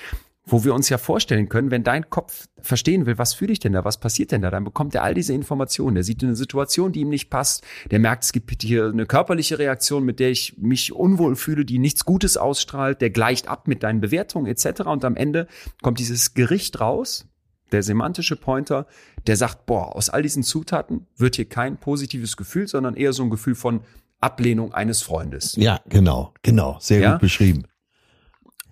[0.45, 3.73] wo wir uns ja vorstellen können, wenn dein Kopf verstehen will, was fühle ich denn
[3.73, 5.95] da, was passiert denn da, dann bekommt er all diese Informationen.
[5.95, 9.59] Der sieht eine Situation, die ihm nicht passt, der merkt, es gibt hier eine körperliche
[9.59, 13.83] Reaktion, mit der ich mich unwohl fühle, die nichts Gutes ausstrahlt, der gleicht ab mit
[13.83, 14.81] deinen Bewertungen etc.
[14.81, 15.47] Und am Ende
[15.81, 17.27] kommt dieses Gericht raus,
[17.71, 18.87] der semantische Pointer,
[19.27, 23.23] der sagt, boah, aus all diesen Zutaten wird hier kein positives Gefühl, sondern eher so
[23.23, 23.81] ein Gefühl von
[24.19, 25.55] Ablehnung eines Freundes.
[25.55, 26.77] Ja, genau, genau.
[26.79, 27.11] Sehr Ja?
[27.13, 27.63] gut beschrieben.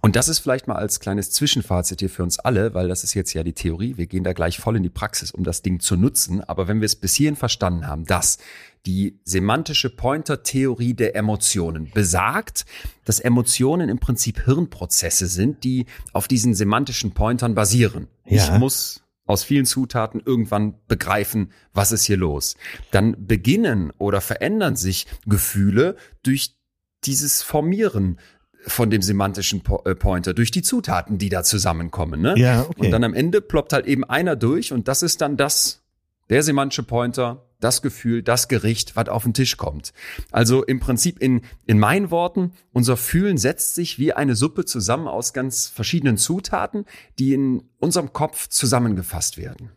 [0.01, 3.13] Und das ist vielleicht mal als kleines Zwischenfazit hier für uns alle, weil das ist
[3.13, 3.97] jetzt ja die Theorie.
[3.97, 6.41] Wir gehen da gleich voll in die Praxis, um das Ding zu nutzen.
[6.41, 8.37] Aber wenn wir es bis hierhin verstanden haben, dass
[8.85, 12.65] die semantische Pointer-Theorie der Emotionen besagt,
[13.03, 18.07] dass Emotionen im Prinzip Hirnprozesse sind, die auf diesen semantischen Pointern basieren.
[18.25, 18.43] Ja.
[18.43, 22.55] Ich muss aus vielen Zutaten irgendwann begreifen, was ist hier los.
[22.91, 26.55] Dann beginnen oder verändern sich Gefühle durch
[27.03, 28.17] dieses Formieren
[28.67, 32.21] von dem semantischen Po- äh, Pointer, durch die Zutaten, die da zusammenkommen.
[32.21, 32.33] Ne?
[32.37, 32.85] Ja, okay.
[32.85, 35.81] Und dann am Ende ploppt halt eben einer durch und das ist dann das,
[36.29, 39.91] der semantische Pointer, das Gefühl, das Gericht, was auf den Tisch kommt.
[40.31, 45.07] Also im Prinzip in, in meinen Worten, unser Fühlen setzt sich wie eine Suppe zusammen
[45.07, 46.85] aus ganz verschiedenen Zutaten,
[47.17, 49.71] die in unserem Kopf zusammengefasst werden.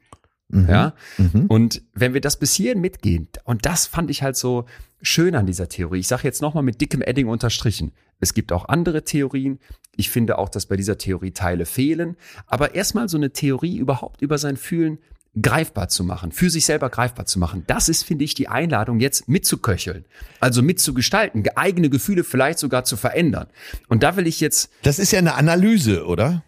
[0.48, 0.68] Mhm.
[0.68, 0.94] Ja.
[1.18, 1.46] Mhm.
[1.48, 4.66] Und wenn wir das bis hierhin mitgehen, und das fand ich halt so
[5.02, 6.00] schön an dieser Theorie.
[6.00, 7.92] Ich sage jetzt nochmal mit dickem Edding unterstrichen.
[8.20, 9.58] Es gibt auch andere Theorien.
[9.96, 12.16] Ich finde auch, dass bei dieser Theorie Teile fehlen.
[12.46, 14.98] Aber erstmal so eine Theorie überhaupt über sein Fühlen
[15.40, 17.64] greifbar zu machen, für sich selber greifbar zu machen.
[17.66, 20.04] Das ist, finde ich, die Einladung, jetzt mitzuköcheln.
[20.40, 23.46] Also mitzugestalten, eigene Gefühle vielleicht sogar zu verändern.
[23.88, 26.44] Und da will ich jetzt Das ist ja eine Analyse, oder?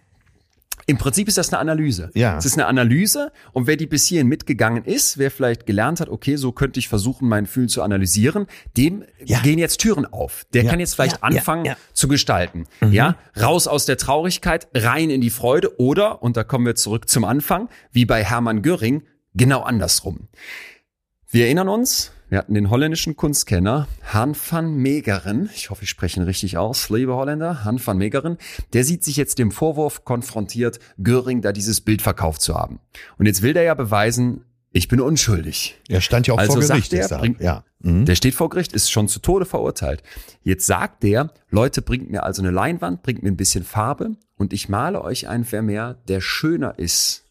[0.86, 2.10] Im Prinzip ist das eine Analyse.
[2.14, 2.36] Ja.
[2.36, 6.08] Es ist eine Analyse und wer die bis hierhin mitgegangen ist, wer vielleicht gelernt hat,
[6.08, 9.40] okay, so könnte ich versuchen, mein Fühlen zu analysieren, dem Ja.
[9.40, 10.44] gehen jetzt Türen auf.
[10.52, 10.70] Der Ja.
[10.70, 11.72] kann jetzt vielleicht Ja, anfangen ja.
[11.74, 11.76] Mhm.
[11.94, 12.64] zu gestalten.
[12.90, 17.08] Ja, raus aus der Traurigkeit, rein in die Freude oder, und da kommen wir zurück
[17.08, 19.02] zum Anfang, wie bei Hermann Göring,
[19.34, 20.28] genau andersrum.
[21.30, 26.18] Wir erinnern uns, wir hatten den holländischen Kunstkenner Han van Meegeren, ich hoffe, ich spreche
[26.18, 28.38] ihn richtig aus, liebe Holländer, Han van Meegeren,
[28.72, 32.80] der sieht sich jetzt dem Vorwurf konfrontiert, Göring da dieses Bild verkauft zu haben.
[33.18, 34.40] Und jetzt will der ja beweisen,
[34.72, 35.80] ich bin unschuldig.
[35.88, 36.92] Er stand ja auch Also vor Gericht.
[36.92, 37.20] er, deshalb.
[37.20, 37.62] bringt- ja.
[37.78, 38.04] Mhm.
[38.04, 40.02] Der steht vor Gericht, ist schon zu Tode verurteilt.
[40.42, 44.52] Jetzt sagt der, Leute, bringt mir also eine Leinwand, bringt mir ein bisschen Farbe und
[44.52, 47.23] ich male euch einen Vermeer, der schöner ist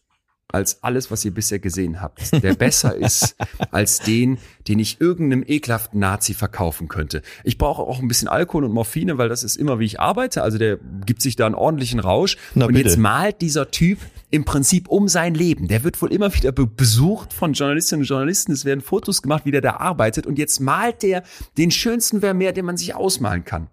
[0.54, 2.42] als alles, was ihr bisher gesehen habt.
[2.42, 3.36] Der besser ist
[3.72, 4.38] als den,
[4.68, 7.22] den ich irgendeinem ekelhaften Nazi verkaufen könnte.
[7.42, 10.42] Ich brauche auch ein bisschen Alkohol und Morphine, weil das ist immer, wie ich arbeite.
[10.42, 12.36] Also der gibt sich da einen ordentlichen Rausch.
[12.54, 12.88] Na, und bitte.
[12.88, 13.98] jetzt malt dieser Typ
[14.30, 15.66] im Prinzip um sein Leben.
[15.66, 18.52] Der wird wohl immer wieder be besucht von Journalistinnen und Journalisten.
[18.52, 20.26] Es werden Fotos gemacht, wie der da arbeitet.
[20.26, 21.24] Und jetzt malt der
[21.58, 23.68] den schönsten Vermeer, den man sich ausmalen kann.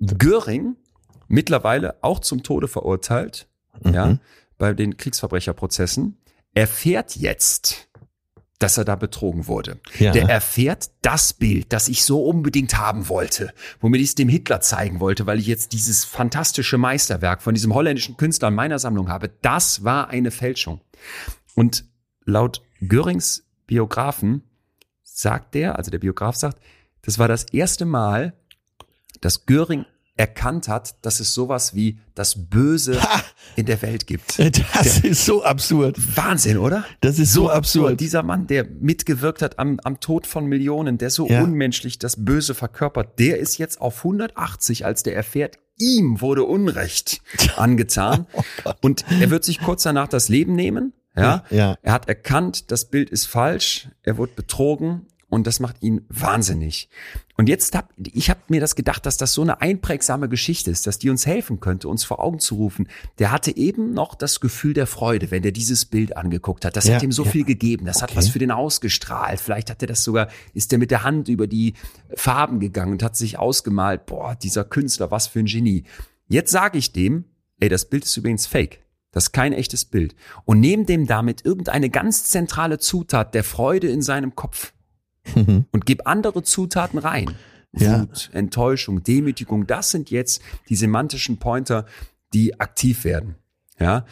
[0.00, 0.76] Göring,
[1.28, 3.48] mittlerweile auch zum Tode verurteilt,
[3.84, 4.18] ja,
[4.62, 6.18] bei den Kriegsverbrecherprozessen,
[6.54, 7.88] erfährt jetzt,
[8.60, 9.80] dass er da betrogen wurde.
[9.98, 10.12] Ja.
[10.12, 14.60] Der erfährt das Bild, das ich so unbedingt haben wollte, womit ich es dem Hitler
[14.60, 19.08] zeigen wollte, weil ich jetzt dieses fantastische Meisterwerk von diesem holländischen Künstler in meiner Sammlung
[19.08, 19.30] habe.
[19.42, 20.80] Das war eine Fälschung.
[21.56, 21.84] Und
[22.24, 24.44] laut Görings Biografen
[25.02, 26.62] sagt der, also der Biograf sagt,
[27.02, 28.32] das war das erste Mal,
[29.20, 29.86] dass Göring
[30.22, 32.96] erkannt hat, dass es sowas wie das Böse
[33.56, 34.38] in der Welt gibt.
[34.72, 35.96] Das ist so absurd.
[36.16, 36.84] Wahnsinn, oder?
[37.00, 37.98] Das ist so absurd.
[37.98, 41.42] Dieser Mann, der mitgewirkt hat am, am Tod von Millionen, der so Ja.
[41.42, 47.20] unmenschlich das Böse verkörpert, der ist jetzt auf 180, als der erfährt, ihm wurde Unrecht
[47.56, 48.26] angetan.
[48.80, 50.92] und er wird sich kurz danach das Leben nehmen.
[51.16, 51.42] Ja?
[51.50, 51.76] Ja, ja.
[51.82, 56.88] Er hat erkannt, das Bild ist falsch, er wurde betrogen und das macht ihn wahnsinnig.
[57.42, 60.86] Und jetzt hab ich habe mir das gedacht, dass das so eine einprägsame Geschichte ist,
[60.86, 62.86] dass die uns helfen könnte, uns vor Augen zu rufen.
[63.18, 66.76] Der hatte eben noch das Gefühl der Freude, wenn der dieses Bild angeguckt hat.
[66.76, 67.30] Das Ja, hat ihm so ja.
[67.32, 67.84] viel gegeben.
[67.84, 68.18] Das hat Okay.
[68.18, 69.40] was für den ausgestrahlt.
[69.40, 71.74] Vielleicht hat er das sogar, ist er mit der Hand über die
[72.14, 74.06] Farben gegangen und hat sich ausgemalt.
[74.06, 75.82] Boah, dieser Künstler, was für ein Genie.
[76.28, 77.24] Jetzt sage ich dem,
[77.58, 78.84] ey, das Bild ist übrigens fake.
[79.10, 80.14] Das ist kein echtes Bild.
[80.44, 84.72] Und nehme dem damit irgendeine ganz zentrale Zutat der Freude in seinem Kopf
[85.34, 87.30] und gib andere Zutaten rein.
[87.74, 88.02] Ja.
[88.02, 91.86] Wut, Enttäuschung, Demütigung, das sind jetzt die semantischen Pointer,
[92.34, 93.36] die aktiv werden.
[93.78, 94.04] Ja.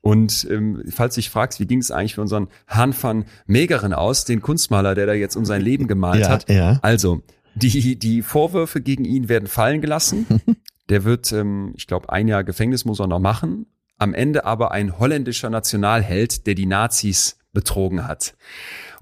[0.00, 3.94] Und ähm, falls du dich fragst, wie ging es eigentlich für unseren Han van Meegeren
[3.94, 6.50] aus, den Kunstmaler, der da jetzt um sein Leben gemalt Ja, hat?
[6.50, 6.78] ja.
[6.82, 7.22] Also,
[7.54, 10.26] die, die Vorwürfe gegen ihn werden fallen gelassen.
[10.90, 13.64] Der wird, ähm, ich glaube, ein Jahr Gefängnis muss er noch machen.
[13.96, 18.34] Am Ende aber ein holländischer Nationalheld, der die Nazis betrogen hat.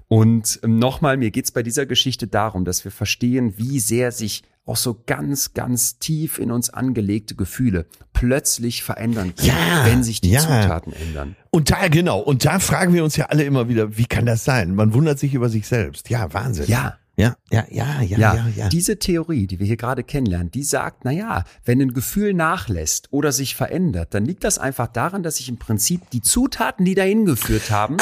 [0.07, 4.43] Und ähm, nochmal, mir geht's bei dieser Geschichte darum, dass wir verstehen, wie sehr sich
[4.65, 10.21] auch so ganz, ganz tief in uns angelegte Gefühle plötzlich verändern können, Ja, wenn sich
[10.21, 10.39] die ja.
[10.39, 11.35] Zutaten ändern.
[11.49, 14.45] Und da, genau, und da fragen wir uns ja alle immer wieder, wie kann das
[14.45, 14.73] sein?
[14.73, 16.09] Man wundert sich über sich selbst.
[16.09, 16.67] Ja, Wahnsinn.
[16.67, 18.69] Ja, Ja, ja, ja, ja, ja, ja.
[18.69, 23.09] Diese Theorie, die wir hier gerade kennenlernen, die sagt, na ja, wenn ein Gefühl nachlässt
[23.11, 26.95] oder sich verändert, dann liegt das einfach daran, dass ich im Prinzip die Zutaten, die
[26.95, 27.97] dahin geführt haben,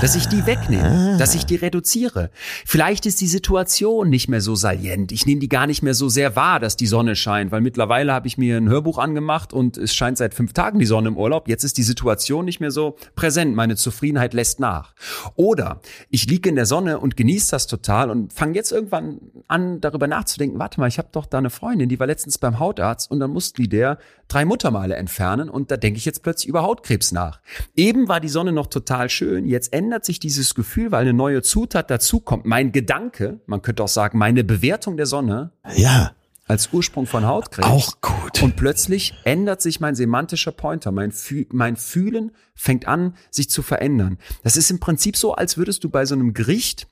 [0.00, 2.30] dass ich die wegnehme, dass ich die reduziere.
[2.64, 5.10] Vielleicht ist die Situation nicht mehr so salient.
[5.10, 8.12] Ich nehme die gar nicht mehr so sehr wahr, dass die Sonne scheint, weil mittlerweile
[8.12, 11.16] habe ich mir ein Hörbuch angemacht und es scheint seit fünf Tagen die Sonne im
[11.16, 11.48] Urlaub.
[11.48, 13.56] Jetzt ist die Situation nicht mehr so präsent.
[13.56, 14.94] Meine Zufriedenheit lässt nach.
[15.34, 19.80] Oder ich liege in der Sonne und genieße das total und fange jetzt irgendwann an,
[19.80, 23.10] darüber nachzudenken, warte mal, ich habe doch da eine Freundin, die war letztens beim Hautarzt
[23.10, 23.98] und dann mussten die der
[24.28, 27.40] drei Muttermale entfernen und da denke ich jetzt plötzlich über Hautkrebs nach.
[27.76, 31.42] Eben war die Sonne noch total schön, jetzt ändert sich dieses Gefühl, weil eine neue
[31.42, 32.46] Zutat dazukommt.
[32.46, 36.12] Mein Gedanke, man könnte auch sagen, meine Bewertung der Sonne Ja,
[36.48, 37.66] als Ursprung von Hautkrebs.
[37.68, 38.42] auch gut.
[38.42, 40.90] Und plötzlich ändert sich mein semantischer Pointer.
[40.92, 44.18] Mein, Füh mein Fühlen fängt an, sich zu verändern.
[44.42, 46.88] Das ist im Prinzip so, als würdest du bei so einem Gericht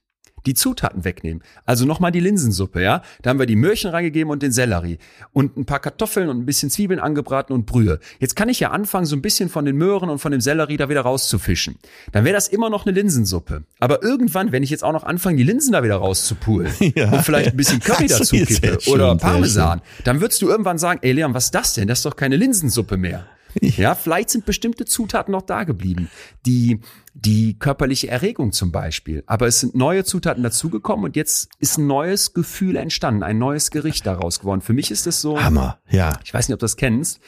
[0.46, 1.42] die Zutaten wegnehmen.
[1.66, 3.02] Also nochmal die Linsensuppe, ja.
[3.22, 4.98] Da haben wir die Möhrchen reingegeben und den Sellerie.
[5.32, 8.00] Und ein paar Kartoffeln und ein bisschen Zwiebeln angebraten und Brühe.
[8.18, 10.76] Jetzt kann ich ja anfangen, so ein bisschen von den Möhren und von dem Sellerie
[10.76, 11.76] da wieder rauszufischen.
[12.12, 13.64] Dann wäre das immer noch eine Linsensuppe.
[13.78, 17.10] Aber irgendwann, wenn ich jetzt auch noch anfange, die Linsen da wieder rauszupulen Ja.
[17.10, 21.12] und vielleicht ein bisschen Curry dazu kippe oder Parmesan, dann würdest du irgendwann sagen, ey
[21.12, 21.88] Leon, was ist das denn?
[21.88, 23.26] Das ist doch keine Linsensuppe mehr.
[23.60, 26.10] Ja, vielleicht sind bestimmte Zutaten noch da geblieben.
[26.46, 26.80] Die,
[27.14, 29.22] die körperliche Erregung zum Beispiel.
[29.26, 33.70] Aber es sind neue Zutaten dazugekommen und jetzt ist ein neues Gefühl entstanden, ein neues
[33.70, 34.60] Gericht daraus geworden.
[34.60, 37.20] Für mich ist es so, Hammer, ja, ich weiß nicht, ob du das kennst,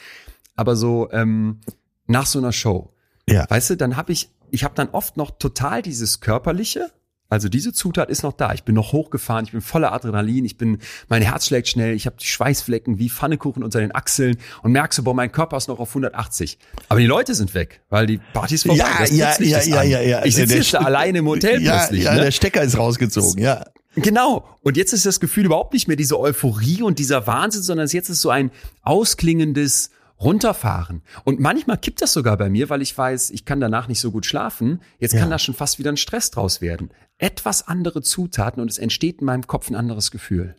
[0.55, 1.61] aber so ähm,
[2.07, 2.93] nach so einer Show.
[3.27, 3.45] ja.
[3.49, 6.91] Weißt du, dann habe ich, ich habe dann oft noch total dieses körperliche,
[7.33, 8.53] also diese Zutat ist noch da.
[8.53, 10.77] Ich bin noch hochgefahren, ich bin voller Adrenalin, ich bin,
[11.09, 14.97] mein Herz schlägt schnell, ich habe die Schweißflecken wie Pfannekuchen unter den Achseln und merkst
[14.97, 16.59] so, boah, mein Körper ist noch auf 180.
[16.89, 18.77] Aber die Leute sind weg, weil die Party ist vorbei.
[18.83, 20.25] Ja, Das ja, ja, ja, ja, ja.
[20.25, 22.03] Ich sitze St- alleine im Hotel ja, plötzlich.
[22.03, 22.21] ja, ne?
[22.21, 23.65] der Stecker ist rausgezogen, ja.
[23.95, 24.47] Genau.
[24.61, 28.09] Und jetzt ist das Gefühl überhaupt nicht mehr diese Euphorie und dieser Wahnsinn, sondern jetzt
[28.09, 28.49] ist so ein
[28.81, 29.89] ausklingendes
[30.23, 31.01] Runterfahren.
[31.23, 34.11] Und manchmal kippt das sogar bei mir, weil ich weiß, ich kann danach nicht so
[34.11, 34.81] gut schlafen.
[34.99, 35.19] Jetzt Ja.
[35.21, 36.89] kann da schon fast wieder ein Stress draus werden.
[37.17, 40.55] Etwas andere Zutaten und es entsteht in meinem Kopf ein anderes Gefühl.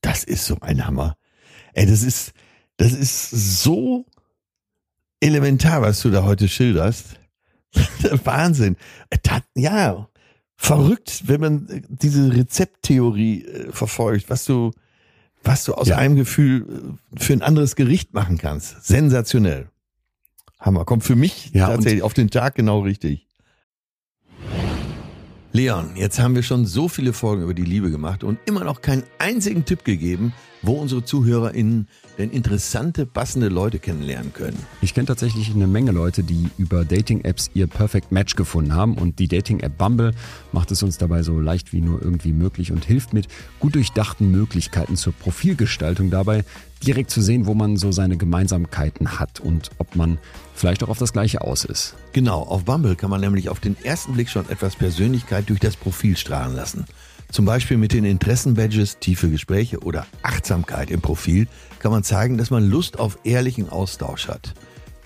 [0.00, 1.16] Das ist so ein Hammer.
[1.74, 2.32] Ey, das ist,
[2.76, 3.30] das ist
[3.62, 4.06] so
[5.20, 7.16] elementar, was du da heute schilderst.
[8.24, 8.76] Wahnsinn.
[9.56, 10.08] Ja,
[10.56, 14.72] verrückt, wenn man äh, diese Rezepttheorie äh, verfolgt, was du,
[15.44, 15.96] was du aus Ja.
[15.96, 18.84] einem Gefühl äh, für ein anderes Gericht machen kannst.
[18.84, 19.68] Sensationell.
[20.60, 20.84] Hammer.
[20.84, 23.26] Kommt für mich Ja, tatsächlich auf den Tag genau richtig.
[25.54, 28.80] Leon, jetzt haben wir schon so viele Folgen über die Liebe gemacht und immer noch
[28.80, 30.32] keinen einzigen Tipp gegeben,
[30.62, 31.88] wo unsere ZuhörerInnen
[32.18, 34.58] denn interessante, passende Leute kennenlernen können.
[34.80, 39.18] Ich kenne tatsächlich eine Menge Leute, die über Dating-Apps ihr Perfect Match gefunden haben und
[39.18, 40.12] die Dating-App Bumble
[40.52, 44.30] macht es uns dabei so leicht wie nur irgendwie möglich und hilft mit gut durchdachten
[44.30, 46.44] Möglichkeiten zur Profilgestaltung dabei,
[46.86, 50.18] direkt zu sehen, wo man so seine Gemeinsamkeiten hat und ob man
[50.54, 51.94] vielleicht auch auf das Gleiche aus ist.
[52.12, 55.76] Genau, auf Bumble kann man nämlich auf den ersten Blick schon etwas Persönlichkeit durch das
[55.76, 56.84] Profil strahlen lassen.
[57.32, 61.46] Zum Beispiel mit den Interessenbadges, tiefe Gespräche oder Achtsamkeit im Profil
[61.78, 64.52] kann man zeigen, dass man Lust auf ehrlichen Austausch hat.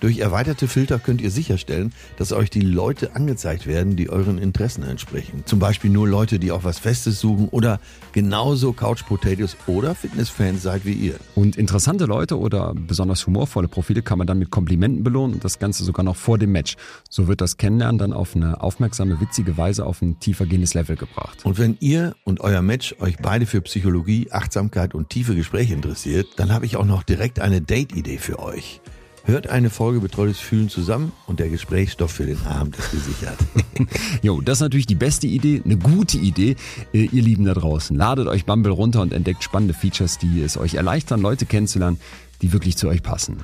[0.07, 4.85] Durch erweiterte Filter könnt ihr sicherstellen, dass euch die Leute angezeigt werden, die euren Interessen
[4.85, 5.43] entsprechen.
[5.47, 7.81] Zum Beispiel nur Leute, die auch was Festes suchen oder
[8.13, 11.15] genauso Couch Potatoes oder Fitnessfans seid wie ihr.
[11.35, 15.59] Und interessante Leute oder besonders humorvolle Profile kann man dann mit Komplimenten belohnen und das
[15.59, 16.77] Ganze sogar noch vor dem Match.
[17.11, 21.45] So wird das Kennenlernen dann auf eine aufmerksame, witzige Weise auf ein tiefergehendes Level gebracht.
[21.45, 26.29] Und wenn ihr und euer Match euch beide für Psychologie, Achtsamkeit und tiefe Gespräche interessiert,
[26.37, 28.81] dann habe ich auch noch direkt eine Date-Idee für euch.
[29.27, 33.37] Hört eine Folge Betreutes Fühlen zusammen und der Gesprächsstoff für den Abend ist gesichert.
[34.23, 36.55] Jo, das ist natürlich die beste Idee, eine gute Idee.
[36.93, 40.57] Äh, Ihr Lieben da draußen, ladet euch Bumble runter und entdeckt spannende Features, die es
[40.57, 41.99] euch erleichtern, Leute kennenzulernen,
[42.41, 43.39] die wirklich zu euch passen.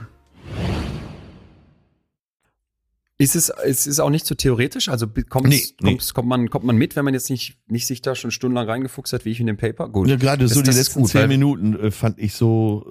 [3.18, 4.88] Ist es, es ist auch nicht so theoretisch?
[4.88, 5.98] Also kommt, Nee, nee.
[6.14, 9.12] kommt, man, kommt man mit, wenn man jetzt nicht, nicht sich da schon stundenlang reingefuchst
[9.12, 9.88] hat, wie ich in dem Paper?
[9.88, 10.08] Gut.
[10.08, 12.86] Ja, gerade Das- so die letzten zehn Minuten äh, fand ich so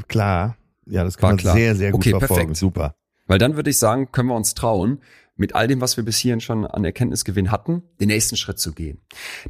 [0.00, 0.56] äh, klar.
[0.86, 1.54] Ja, das kann War man klar.
[1.56, 2.34] sehr, sehr gut Okay, verfolgen.
[2.34, 2.56] perfekt.
[2.56, 2.94] Super.
[3.26, 5.00] Weil dann würde ich sagen, können wir uns trauen,
[5.36, 8.72] mit all dem, was wir bis hierhin schon an Erkenntnisgewinn hatten, den nächsten Schritt zu
[8.72, 9.00] gehen.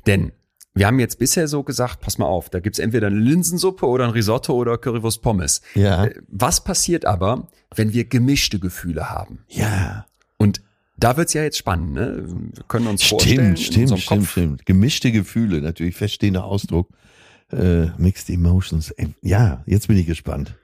[0.06, 0.32] Denn
[0.74, 4.04] wir haben jetzt bisher so gesagt, pass mal auf, da gibt's entweder eine Linsensuppe oder
[4.04, 5.60] ein Risotto oder Currywurst Pommes.
[5.74, 6.06] Ja.
[6.06, 9.40] Äh, Was passiert aber, wenn wir gemischte Gefühle haben?
[9.48, 10.06] Ja.
[10.38, 10.62] Und
[10.96, 11.92] da wird's ja jetzt spannend.
[11.94, 12.24] Ne?
[12.54, 14.66] Wir können uns vorstellen, Stimmt, in stimmt, stimmt, Kopf, stimmt.
[14.66, 16.88] Gemischte Gefühle, natürlich feststehender Ausdruck.
[17.52, 18.90] Äh, mixed Emotions.
[18.92, 20.54] Ey, Ja, jetzt bin ich gespannt.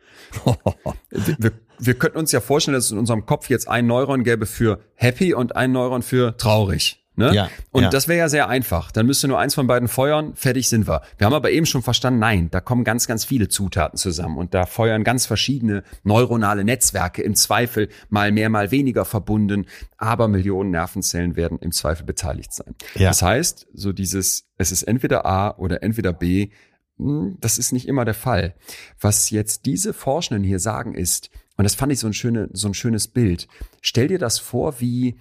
[1.10, 4.46] Wir, wir, könnten uns ja vorstellen, dass es in unserem Kopf jetzt ein Neuron gäbe
[4.46, 7.00] für happy und ein Neuron für traurig.
[7.20, 7.34] Ne?
[7.34, 7.90] Ja, und ja.
[7.90, 8.92] das wäre ja sehr einfach.
[8.92, 11.02] Dann müsste nur eins von beiden feuern, fertig sind wir.
[11.18, 14.54] Wir haben aber eben schon verstanden, nein, da kommen ganz, ganz viele Zutaten zusammen und
[14.54, 19.66] da feuern ganz verschiedene neuronale Netzwerke im Zweifel mal mehr, mal weniger verbunden,
[19.98, 22.74] aber Millionen Nervenzellen werden im Zweifel beteiligt sein.
[22.94, 23.08] Ja.
[23.08, 26.50] Das heißt, so dieses, es ist entweder A oder entweder B,
[27.40, 28.54] das ist nicht immer der Fall.
[29.00, 32.68] Was jetzt diese Forschenden hier sagen ist, und das fand ich so ein, schöne, so
[32.68, 33.48] ein schönes Bild,
[33.82, 35.18] stell dir das vor, wie,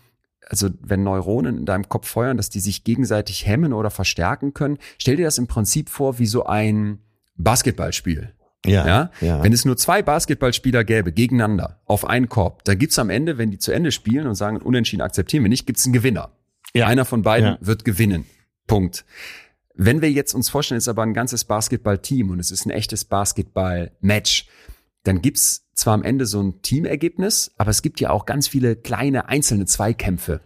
[0.48, 4.78] also wenn Neuronen in deinem Kopf feuern, dass die sich gegenseitig hemmen oder verstärken können,
[4.98, 7.00] stell dir das im Prinzip vor wie so ein
[7.36, 8.34] Basketballspiel.
[8.66, 9.12] Ja, Ja?
[9.22, 9.42] ja.
[9.44, 13.52] Wenn es nur zwei Basketballspieler gäbe, gegeneinander, auf einen Korb, dann gibt's am Ende, wenn
[13.52, 16.32] die zu Ende spielen und sagen, unentschieden akzeptieren wir nicht, gibt's einen Gewinner.
[16.74, 16.88] Ja.
[16.88, 17.58] Einer von beiden Ja.
[17.62, 18.26] wird gewinnen.
[18.68, 19.06] Punkt.
[19.82, 22.70] Wenn wir jetzt uns vorstellen, es ist aber ein ganzes Basketballteam und es ist ein
[22.70, 24.46] echtes Basketball-Match,
[25.04, 28.76] dann gibt's zwar am Ende so ein Teamergebnis, aber es gibt ja auch ganz viele
[28.76, 30.42] kleine einzelne Zweikämpfe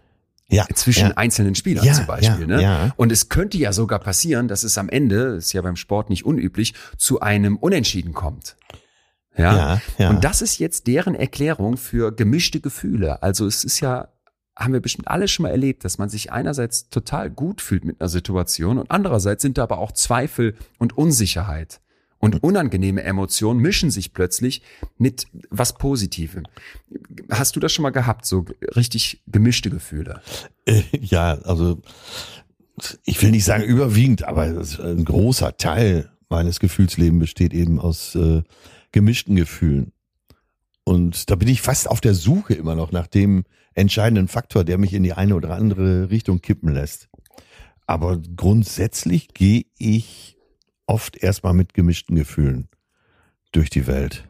[0.50, 1.18] ja, zwischen ja.
[1.18, 2.48] einzelnen Spielern Ja, zum Beispiel.
[2.48, 2.94] ja, ne?
[2.96, 6.26] Und es könnte ja sogar passieren, dass es am Ende, ist ja beim Sport nicht
[6.26, 8.56] unüblich, zu einem Unentschieden kommt.
[9.36, 10.12] Ja, ja.
[10.12, 13.24] Und das ist jetzt deren Erklärung für gemischte Gefühle.
[13.24, 14.10] Also es ist ja,
[14.56, 18.00] haben wir bestimmt alle schon mal erlebt, dass man sich einerseits total gut fühlt mit
[18.00, 21.80] einer Situation und andererseits sind da aber auch Zweifel und Unsicherheit.
[22.20, 24.62] Und unangenehme Emotionen mischen sich plötzlich
[24.98, 26.44] mit was Positivem.
[27.30, 28.46] Hast du das schon mal gehabt, so
[28.78, 30.22] richtig gemischte Gefühle?
[30.66, 31.82] Äh, Ja, also
[33.04, 38.44] ich will nicht sagen überwiegend, aber ein großer Teil meines Gefühlslebens besteht eben aus äh,
[38.94, 39.92] gemischten Gefühlen.
[40.86, 43.44] Und da bin ich fast auf der Suche immer noch nach dem
[43.76, 47.10] entscheidenden Faktor, der mich in die eine oder andere Richtung kippen lässt.
[47.86, 50.38] Aber grundsätzlich gehe ich
[50.86, 52.68] oft erstmal mit gemischten Gefühlen
[53.52, 54.26] durch die Welt.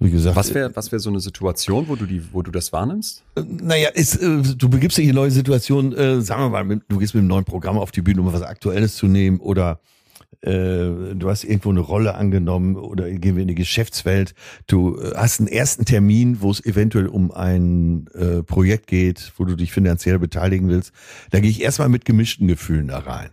[0.00, 2.72] Wie gesagt, Was wäre was wär so eine Situation, wo du die, wo du das
[2.72, 3.22] wahrnimmst?
[3.36, 6.98] Äh, Naja, ist, äh, du begibst dich in neue Situationen, äh, sagen wir mal, du
[6.98, 9.93] gehst mit einem neuen Programm auf die Bühne, um was Aktuelles zu nehmen oder äh,
[10.42, 14.34] du hast irgendwo eine Rolle angenommen oder gehen wir in die Geschäftswelt.
[14.66, 19.44] Du äh, hast einen ersten Termin, wo es eventuell um ein äh, Projekt geht, wo
[19.44, 20.92] du dich finanziell beteiligen willst.
[21.30, 23.30] Da gehe ich erstmal mit gemischten Gefühlen da rein.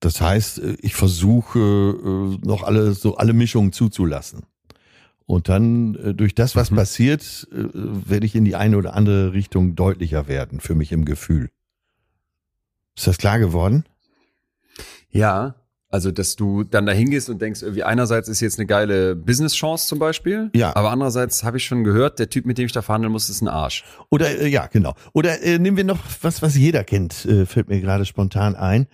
[0.00, 4.44] Das heißt, äh, ich versuche äh, noch alle so alle Mischungen zuzulassen.
[5.26, 6.76] Und dann äh, durch das, was Mhm.
[6.76, 11.04] passiert, äh, werde ich in die eine oder andere Richtung deutlicher werden für mich im
[11.04, 11.50] Gefühl.
[12.96, 13.84] Ist das klar geworden?
[15.10, 15.54] Ja,
[15.90, 19.86] also dass du dann da hingehst und denkst, irgendwie einerseits ist jetzt eine geile Business-Chance
[19.86, 20.76] zum Beispiel, Ja.
[20.76, 23.40] aber andererseits habe ich schon gehört, der Typ, mit dem ich da verhandeln muss, ist
[23.40, 23.84] ein Arsch.
[24.10, 24.94] Oder äh, ja, genau.
[25.14, 28.86] Oder äh, nehmen wir noch was, was jeder kennt, äh, fällt mir gerade spontan ein.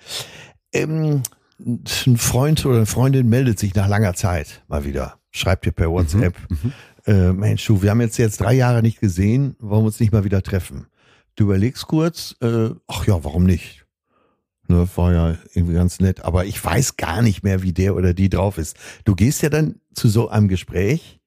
[0.72, 1.22] Ähm,
[1.58, 5.90] ein Freund oder eine Freundin meldet sich nach langer Zeit mal wieder, schreibt dir per
[5.90, 6.34] WhatsApp,
[7.06, 10.12] äh, Mensch, du, wir haben jetzt jetzt drei Jahre nicht gesehen, wollen wir uns nicht
[10.12, 10.86] mal wieder treffen.
[11.36, 13.83] Du überlegst kurz, äh, ach ja, warum nicht?
[14.66, 18.14] Ne, war ja irgendwie ganz nett, aber ich weiß gar nicht mehr, wie der oder
[18.14, 18.76] die drauf ist.
[19.04, 21.20] Du gehst ja dann zu so einem Gespräch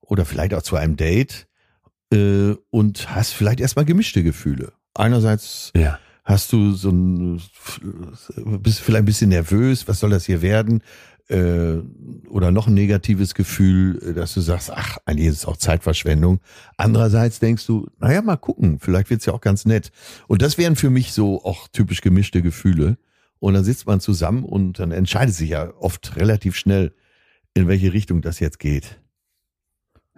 [0.00, 1.48] oder vielleicht auch zu einem Date
[2.12, 4.72] äh, und hast vielleicht erstmal gemischte Gefühle.
[4.94, 5.98] Einerseits Ja.
[6.22, 7.42] hast du so ein,
[8.60, 10.82] bist vielleicht ein bisschen nervös, was soll das hier werden?
[11.28, 11.78] Äh,
[12.28, 16.40] oder noch ein negatives Gefühl, äh, dass du sagst, ach, eigentlich ist es auch Zeitverschwendung.
[16.76, 19.90] Andererseits denkst du, naja, mal gucken, vielleicht wird's ja auch ganz nett.
[20.28, 22.98] Und das wären für mich so auch typisch gemischte Gefühle.
[23.38, 26.94] Und dann sitzt man zusammen und dann entscheidet sich ja oft relativ schnell,
[27.54, 29.00] in welche Richtung das jetzt geht.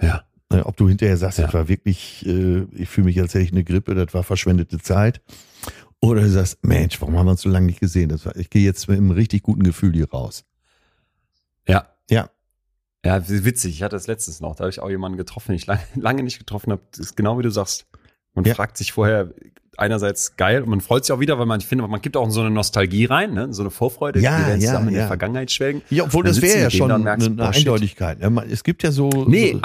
[0.00, 0.24] Ja.
[0.50, 1.44] Äh, Ob du hinterher sagst, Ja.
[1.46, 4.78] das war wirklich, äh, ich fühle mich, als hätte ich eine Grippe, das war verschwendete
[4.78, 5.20] Zeit.
[6.00, 8.08] Oder du sagst, Mensch, warum haben wir uns so lange nicht gesehen?
[8.10, 10.44] Das war, ich gehe jetzt mit einem richtig guten Gefühl hier raus.
[11.68, 11.86] Ja.
[12.10, 12.30] Ja.
[13.04, 13.74] Ja, witzig.
[13.74, 14.56] Ich hatte das letztens noch.
[14.56, 16.82] Da habe ich auch jemanden getroffen, den ich lange, lange nicht getroffen habe.
[16.90, 17.86] Das ist genau wie du sagst.
[18.34, 18.54] Man Ja.
[18.54, 19.32] fragt sich vorher
[19.78, 22.28] einerseits geil und man freut sich auch wieder, weil man, ich finde, man gibt auch
[22.30, 23.52] so eine Nostalgie rein, ne?
[23.52, 25.00] so eine Vorfreude, Ja, die werden ja, zusammen in ja.
[25.00, 25.82] der Vergangenheit schwelgen.
[25.90, 27.48] Ja, obwohl Dann das wäre ja schon merkst, eine.
[27.48, 28.18] Eindeutigkeit.
[28.50, 29.08] Es gibt ja so.
[29.26, 29.60] Nee, so,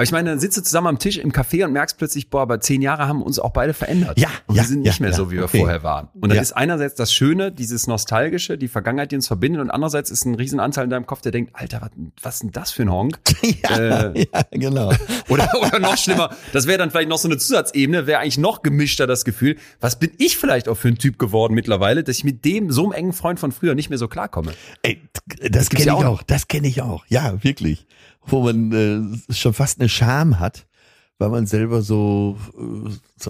[0.00, 2.40] aber ich meine, dann sitzt du zusammen am Tisch im Café und merkst plötzlich, boah,
[2.40, 4.18] aber zehn Jahre haben uns auch beide verändert.
[4.18, 5.58] Ja, und ja, wir sind nicht ja, mehr ja, so, wie wir okay.
[5.58, 6.08] vorher waren.
[6.14, 6.40] Und dann Ja.
[6.40, 10.36] ist einerseits das Schöne, dieses Nostalgische, die Vergangenheit, die uns verbindet, und andererseits ist ein
[10.36, 11.90] Riesenanteil in deinem Kopf, der denkt, Alter, was,
[12.22, 13.20] was ist denn das für ein Honk?
[13.62, 14.90] ja, äh, genau.
[15.28, 18.62] Oder, oder noch schlimmer, das wäre dann vielleicht noch so eine Zusatzebene, wäre eigentlich noch
[18.62, 22.24] gemischter das Gefühl, was bin ich vielleicht auch für ein Typ geworden mittlerweile, dass ich
[22.24, 24.52] mit dem so einem engen Freund von früher nicht mehr so klarkomme.
[24.82, 25.02] Ey,
[25.50, 26.22] das gibt's kenne ich auch auch.
[26.22, 27.04] Das kenne ich auch.
[27.08, 27.86] Ja, wirklich.
[28.30, 30.66] Wo man äh, schon fast eine Scham hat,
[31.18, 32.36] weil man selber so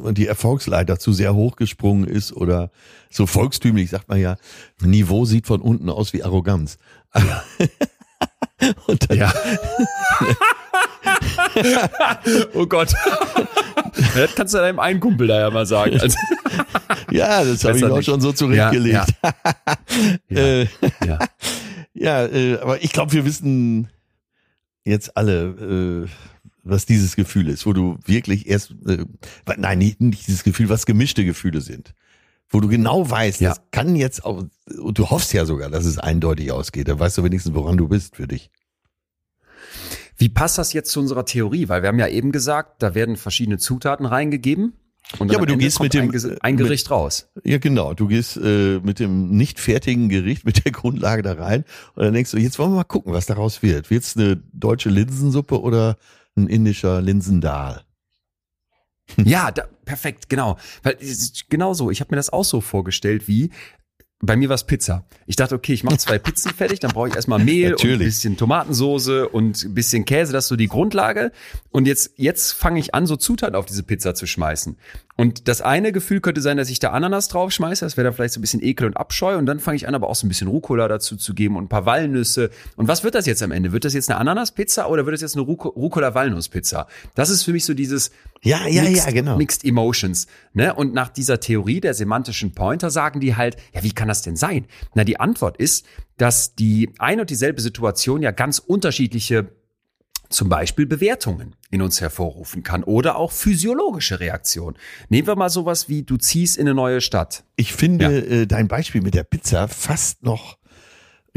[0.07, 2.71] äh, die Erfolgsleiter zu sehr hochgesprungen ist oder
[3.11, 4.37] so volkstümlich, sagt man ja,
[4.81, 6.79] Niveau sieht von unten aus wie Arroganz.
[8.87, 9.33] Und dann, Ja.
[12.55, 12.93] oh Gott.
[14.15, 15.99] das kannst du deinem einen Kumpel da ja mal sagen.
[16.01, 16.17] Also,
[17.11, 18.07] Ja, das habe ich auch nicht.
[18.07, 19.07] schon so zurechtgelegt.
[20.29, 20.67] Ja, Äh,
[21.05, 21.19] ja.
[21.95, 23.89] ja, äh, aber ich glaube, wir wissen
[24.85, 26.09] jetzt alle, äh,
[26.63, 29.05] was dieses Gefühl ist, wo du wirklich erst, äh,
[29.57, 31.95] nein, nicht, nicht dieses Gefühl, was gemischte Gefühle sind.
[32.49, 33.51] Wo du genau weißt, Ja.
[33.51, 34.45] das kann jetzt auch,
[34.79, 36.89] und du hoffst ja sogar, dass es eindeutig ausgeht.
[36.89, 38.51] Da weißt du wenigstens, woran du bist für dich.
[40.17, 41.69] Wie passt das jetzt zu unserer Theorie?
[41.69, 44.75] Weil wir haben ja eben gesagt, da werden verschiedene Zutaten reingegeben.
[45.19, 47.29] Und Ja, aber du gehst mit dem- ein, ein mit- Gericht raus.
[47.45, 47.95] Ja, genau.
[47.95, 51.65] Du gehst äh, mit dem nicht fertigen Gericht, mit der Grundlage da rein
[51.97, 53.91] und dann denkst du, jetzt wollen wir mal gucken, was daraus wird.
[53.91, 55.97] Wird's eine deutsche Linsensuppe oder
[56.37, 57.83] ein indischer Linsendahl?
[59.25, 60.57] Ja, da, perfekt, genau.
[60.85, 60.97] Weil
[61.49, 61.91] genau so.
[61.91, 63.51] Ich habe mir das auch so vorgestellt, wie
[64.23, 65.05] bei mir war's Pizza.
[65.27, 68.01] Ich dachte, okay, ich mache zwei Pizzen fertig, dann brauche ich erstmal Mehl und Natürlich.
[68.01, 71.33] ein bisschen Tomatensoße und ein bisschen Käse, das ist so die Grundlage.
[71.71, 74.77] Und jetzt, jetzt fange ich an, so Zutaten auf diese Pizza zu schmeißen.
[75.17, 78.15] Und das eine Gefühl könnte sein, dass ich da Ananas drauf schmeiße, das wäre dann
[78.15, 79.37] vielleicht so ein bisschen Ekel und Abscheu.
[79.37, 81.65] Und dann fange ich an, aber auch so ein bisschen Rucola dazu zu geben und
[81.65, 82.51] ein paar Walnüsse.
[82.77, 83.73] Und was wird das jetzt am Ende?
[83.73, 86.87] Wird das jetzt eine Ananas-Pizza oder wird das jetzt eine Ruco- Rucola-Walnuss-Pizza?
[87.15, 88.11] Das ist für mich so dieses,
[88.43, 89.37] Ja, ja, Mixed, ja, genau.
[89.37, 90.27] Mixed Emotions.
[90.55, 90.75] Ne?
[90.75, 94.37] Und nach dieser Theorie der semantischen Pointer sagen die halt, ja, wie kann das denn
[94.37, 94.67] sein?
[94.95, 95.87] Na, die Antwort ist,
[96.17, 99.51] dass die ein und dieselbe Situation ja ganz unterschiedliche
[100.31, 104.77] zum Beispiel Bewertungen in uns hervorrufen kann oder auch physiologische Reaktionen.
[105.09, 107.45] Nehmen wir mal sowas wie, du ziehst in eine neue Stadt.
[107.57, 110.57] Ich finde äh, dein Beispiel mit der Pizza fast noch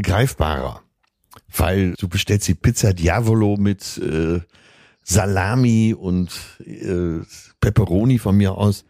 [0.01, 0.82] greifbarer,
[1.55, 4.41] weil du bestellst die Pizza Diavolo mit äh,
[5.03, 6.30] Salami und
[6.65, 7.26] äh,
[7.59, 8.86] Pepperoni von mir aus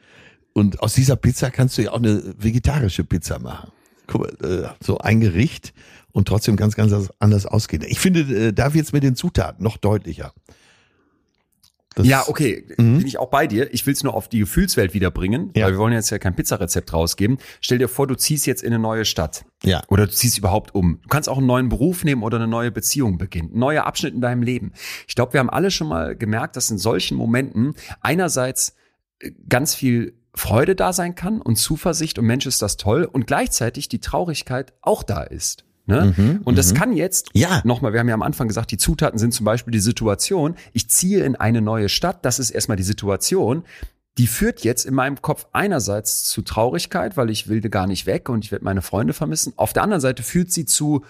[0.54, 3.72] und aus dieser Pizza kannst du ja auch eine vegetarische Pizza machen.
[4.08, 5.74] Guck mal, äh, so ein Gericht
[6.12, 7.84] und trotzdem ganz, ganz anders ausgehen.
[7.88, 10.34] Ich finde, äh, da wird's mit den Zutaten noch deutlicher.
[11.95, 12.97] Das- ja, okay, Mhm.
[12.97, 13.72] bin ich auch bei dir.
[13.72, 15.66] Ich will es nur auf die Gefühlswelt wiederbringen, Ja.
[15.68, 17.38] weil wir wollen jetzt ja kein Pizzarezept rausgeben.
[17.62, 19.45] Stell dir vor, du ziehst jetzt in eine neue Stadt.
[19.64, 19.84] Ja.
[19.89, 20.99] Oder du ziehst überhaupt um.
[21.04, 23.51] Du kannst auch einen neuen Beruf nehmen oder eine neue Beziehung beginnen.
[23.54, 24.72] Ein neuer Abschnitt in deinem Leben.
[25.08, 28.76] Ich glaube, wir haben alle schon mal gemerkt, dass in solchen Momenten einerseits
[29.20, 33.27] äh, ganz viel Freude da sein kann und Zuversicht und Mensch ist das toll und
[33.27, 35.63] gleichzeitig die Traurigkeit auch da ist.
[35.86, 36.13] Ne?
[36.15, 37.61] Mhm, und das kann jetzt, Ja.
[37.65, 40.55] nochmal, wir haben ja am Anfang gesagt, die Zutaten sind zum Beispiel die Situation.
[40.71, 43.63] Ich ziehe in eine neue Stadt, das ist erstmal die Situation.
[44.17, 48.29] Die führt jetzt in meinem Kopf einerseits zu Traurigkeit, weil ich will gar nicht weg
[48.29, 49.53] und ich werde meine Freunde vermissen.
[49.57, 51.03] Auf der anderen Seite führt sie zu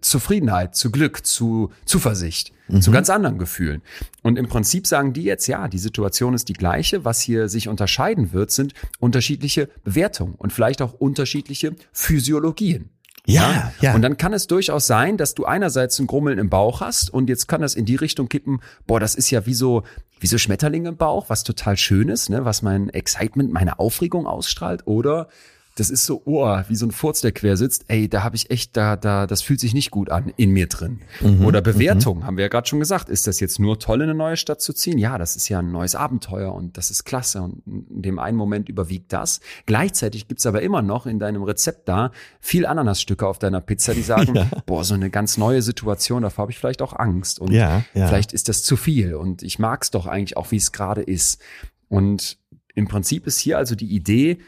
[0.00, 3.82] Zufriedenheit, zu Glück, zu Zuversicht, zu ganz anderen Gefühlen.
[4.22, 7.04] Und im Prinzip sagen die jetzt, ja, die Situation ist die gleiche.
[7.04, 12.90] Was hier sich unterscheiden wird, sind unterschiedliche Bewertungen und vielleicht auch unterschiedliche Physiologien.
[13.26, 13.94] Ja, ja.
[13.94, 17.28] Und dann kann es durchaus sein, dass du einerseits ein Grummeln im Bauch hast und
[17.28, 19.82] jetzt kann das in die Richtung kippen, boah, das ist ja wie so,
[20.20, 24.26] wie so Schmetterlinge im Bauch, was total schön ist, ne, was mein Excitement, meine Aufregung
[24.26, 25.28] ausstrahlt oder
[25.76, 27.86] das ist so, oh, wie so ein Furz, der quer sitzt.
[27.88, 30.68] Ey, da habe ich echt, da, da, das fühlt sich nicht gut an in mir
[30.68, 31.00] drin.
[31.20, 33.08] Mhm, Oder Bewertung, haben wir ja gerade schon gesagt.
[33.08, 34.98] Ist das jetzt nur toll, in eine neue Stadt zu ziehen?
[34.98, 37.42] Ja, das ist ja ein neues Abenteuer und das ist klasse.
[37.42, 39.40] Und in dem einen Moment überwiegt das.
[39.66, 44.02] Gleichzeitig gibt's aber immer noch in deinem Rezept da viel Ananasstücke auf deiner Pizza, die
[44.02, 47.40] sagen, boah, so eine ganz neue Situation, davor habe ich vielleicht auch Angst.
[47.40, 48.06] Und Ja, ja.
[48.06, 49.16] vielleicht ist das zu viel.
[49.16, 51.42] Und ich mag's doch eigentlich auch, wie es gerade ist.
[51.88, 52.38] Und
[52.76, 54.38] im Prinzip ist hier also die Idee,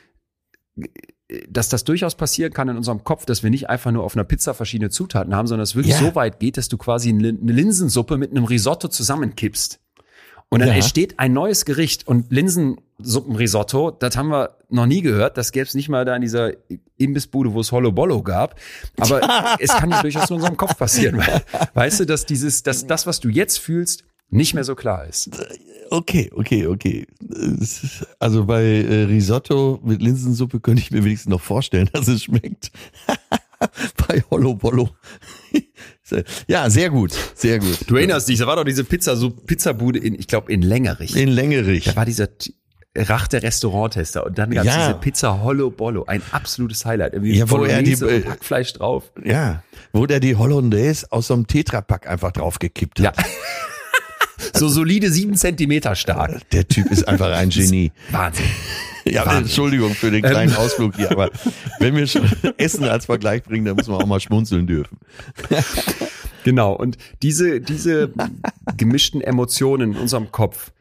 [1.49, 4.25] dass das durchaus passieren kann in unserem Kopf, dass wir nicht einfach nur auf einer
[4.25, 6.01] Pizza verschiedene Zutaten haben, sondern es wirklich Ja.
[6.07, 9.81] so weit geht, dass du quasi eine Linsensuppe mit einem Risotto zusammenkippst.
[10.49, 10.75] Und dann Ja.
[10.77, 12.31] entsteht ein neues Gericht und
[13.01, 15.37] Linsensuppenrisotto, das haben wir noch nie gehört.
[15.37, 16.53] Das gäbe es nicht mal da in dieser
[16.97, 18.55] Imbissbude, wo es Hollow Bollo gab.
[18.99, 19.21] Aber
[19.61, 21.21] es kann ja durchaus in unserem Kopf passieren.
[21.75, 25.31] Weißt du, dass dieses, dass das, was du jetzt fühlst, nicht mehr so klar ist.
[25.91, 27.07] Okay, okay, okay.
[28.19, 32.73] Also bei äh, Risotto mit Linsensuppe könnte ich mir wenigstens noch vorstellen, dass es schmeckt.
[34.09, 34.91] bei Hollow Bollo.
[36.49, 37.79] ja, sehr gut, sehr gut.
[37.87, 41.17] Du erinnerst dich, da war doch diese Pizza, so Pizzabude in, ich glaube, in Längerich.
[41.17, 41.85] In Längerich.
[41.85, 42.29] Da war dieser
[42.99, 44.89] Rach der Restauranttester und dann gab es Ja.
[44.89, 47.13] diese Pizza Hollow Bollo, ein absolutes Highlight.
[47.13, 49.13] Irgendwie Ja, wo er die- und Hackfleisch drauf.
[49.25, 49.63] Ja,
[49.93, 53.13] wo der die Hollandaise aus so einem Tetrapack einfach draufgekippt Ja.
[54.55, 56.49] So solide sieben Zentimeter stark.
[56.51, 57.93] Der Typ ist einfach ein Genie.
[58.11, 58.45] Wahnsinn.
[59.05, 59.43] Ja, Wahnsinn.
[59.45, 61.31] Entschuldigung für den kleinen Ausflug hier, aber
[61.79, 62.29] wenn wir schon
[62.59, 64.99] Essen als Vergleich bringen, dann müssen wir auch mal schmunzeln dürfen.
[66.45, 66.73] Genau.
[66.75, 68.11] Und diese, diese
[68.77, 70.73] gemischten Emotionen in unserem Kopf,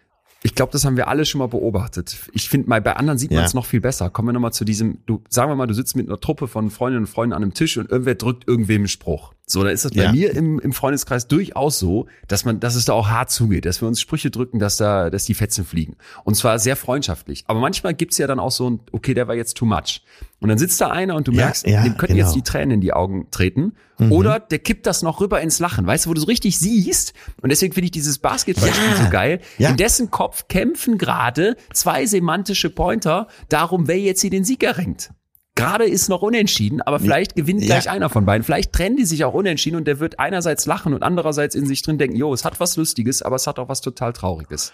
[0.44, 2.18] ich glaube, das haben wir alle schon mal beobachtet.
[2.34, 3.46] Ich finde mal, bei anderen sieht man Ja.
[3.46, 4.10] es noch viel besser.
[4.10, 6.70] Kommen wir nochmal zu diesem, du, sagen wir mal, du sitzt mit einer Truppe von
[6.70, 9.34] Freundinnen und Freunden an einem Tisch und irgendwer drückt irgendwem einen Spruch.
[9.48, 10.12] So, da ist das bei Ja.
[10.12, 13.80] mir im, im Freundeskreis durchaus so, dass man, dass es da auch hart zugeht, dass
[13.80, 15.98] wir uns Sprüche drücken, dass da, dass die Fetzen fliegen.
[16.24, 17.44] Und zwar sehr freundschaftlich.
[17.48, 20.02] Aber manchmal gibt's ja dann auch so ein, okay, der war jetzt too much.
[20.40, 22.26] Und dann sitzt da einer und du Ja, merkst, ja, dem könnten genau.
[22.26, 23.74] jetzt die Tränen in die Augen treten.
[24.00, 24.12] Mhm.
[24.12, 27.14] Oder der kippt das noch rüber ins Lachen, weißt du, wo du so richtig siehst.
[27.42, 29.04] Und deswegen finde ich dieses Basketballspiel Ja.
[29.06, 29.42] so geil.
[29.60, 29.70] Ja.
[29.70, 35.12] In dessen Kopf kämpfen gerade zwei semantische Pointer darum, wer jetzt hier den Sieg erringt.
[35.56, 37.68] Gerade ist noch unentschieden, aber vielleicht gewinnt Ja.
[37.80, 38.44] gleich einer von beiden.
[38.44, 41.82] Vielleicht trennen die sich auch unentschieden und der wird einerseits lachen und andererseits in sich
[41.82, 44.74] drin denken, jo, es hat was Lustiges, aber es hat auch was total Trauriges.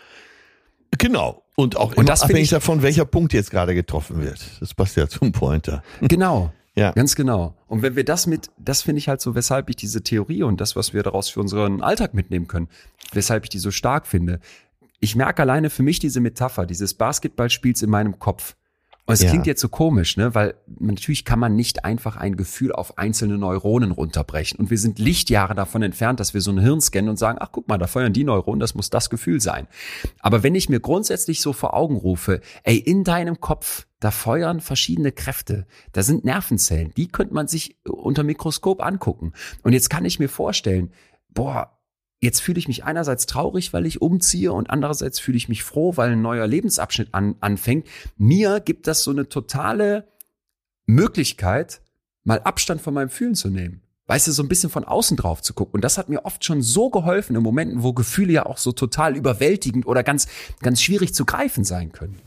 [0.98, 1.44] Genau.
[1.56, 4.40] Und auch Und das abhängig ich- davon, welcher Punkt jetzt gerade getroffen wird.
[4.60, 5.84] Das passt ja zum Pointer.
[6.02, 6.52] Genau.
[6.74, 6.92] Ja.
[6.94, 7.54] Ganz genau.
[7.68, 10.62] Und wenn wir das mit, das finde ich halt so, weshalb ich diese Theorie und
[10.62, 12.70] das, was wir daraus für unseren Alltag mitnehmen können,
[13.12, 14.40] weshalb ich die so stark finde.
[15.02, 18.56] Ich merke alleine für mich diese Metapher, dieses Basketballspiels in meinem Kopf.
[19.12, 19.30] Und es Ja.
[19.30, 20.34] klingt jetzt so komisch, ne?
[20.34, 24.60] Weil natürlich kann man nicht einfach ein Gefühl auf einzelne Neuronen runterbrechen.
[24.60, 27.50] Und wir sind Lichtjahre davon entfernt, dass wir so ein Hirn scannen und sagen, ach
[27.52, 29.68] guck mal, da feuern die Neuronen, das muss das Gefühl sein.
[30.20, 34.62] Aber wenn ich mir grundsätzlich so vor Augen rufe, ey, in deinem Kopf, da feuern
[34.62, 39.34] verschiedene Kräfte, da sind Nervenzellen, die könnte man sich unter Mikroskop angucken.
[39.62, 40.92] Und jetzt kann ich mir vorstellen,
[41.30, 41.78] boah,
[42.22, 45.98] jetzt fühle ich mich einerseits traurig, weil ich umziehe und andererseits fühle ich mich froh,
[45.98, 47.88] weil ein neuer Lebensabschnitt an, anfängt.
[48.18, 50.08] Mir gibt das so eine totale
[50.86, 51.82] Möglichkeit,
[52.24, 53.82] mal Abstand von meinem Fühlen zu nehmen.
[54.08, 55.76] Weißt du, so ein bisschen von außen drauf zu gucken.
[55.76, 58.74] Und das hat mir oft schon so geholfen in Momenten, wo Gefühle ja auch so
[58.74, 60.28] total überwältigend oder ganz,
[60.62, 62.18] ganz schwierig zu greifen sein können.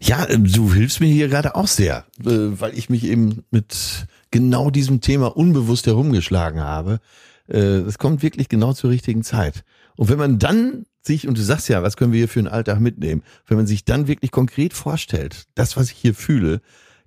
[0.00, 4.06] Ja, ähm, du hilfst mir hier gerade auch sehr, äh, weil ich mich eben mit
[4.30, 7.00] genau diesem Thema unbewusst herumgeschlagen habe.
[7.48, 9.64] Äh, Es kommt wirklich genau zur richtigen Zeit.
[9.96, 12.48] Und wenn man dann sich, und du sagst ja, was können wir hier für einen
[12.48, 16.60] Alltag mitnehmen, wenn man sich dann wirklich konkret vorstellt, das, was ich hier fühle,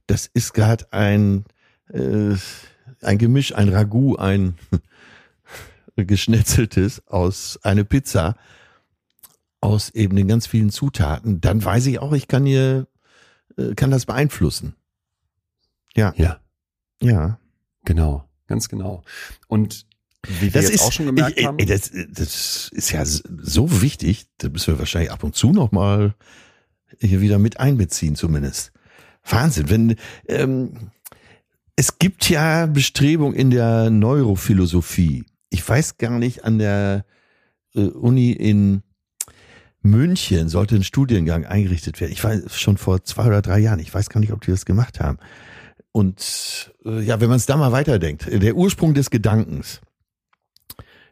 [0.05, 1.45] das ist gerade ein,
[1.89, 2.35] äh,
[3.01, 4.55] ein Gemisch, ein Ragout, ein
[5.95, 8.35] geschnetzeltes aus eine Pizza
[9.59, 12.88] aus eben den ganz vielen Zutaten, dann weiß ich auch, ich kann hier,
[13.57, 14.75] äh, kann das beeinflussen.
[15.95, 16.39] Ja, Ja,
[17.01, 17.39] ja.
[17.83, 18.23] genau.
[18.45, 19.03] Ganz genau.
[19.47, 19.88] Und
[20.26, 21.57] wie wir Das ist, auch schon gemerkt haben.
[21.65, 26.15] das, das ist ja so wichtig, da müssen wir wahrscheinlich ab und zu noch mal
[26.99, 28.72] hier wieder mit einbeziehen zumindest.
[29.24, 29.95] Wahnsinn, wenn
[30.28, 30.91] ähm,
[31.76, 35.26] es gibt ja Bestrebung in der Neurophilosophie.
[35.49, 37.05] Ich weiß gar nicht, an der
[37.76, 38.82] äh, Uni in
[39.82, 42.11] München sollte ein Studiengang eingerichtet werden.
[42.11, 43.80] Ich weiß schon vor zwei oder drei Jahren.
[43.80, 45.20] Ich weiß gar nicht, ob die das gemacht haben.
[45.91, 49.82] Und äh, ja, wenn man es da mal weiterdenkt, der Ursprung des Gedankens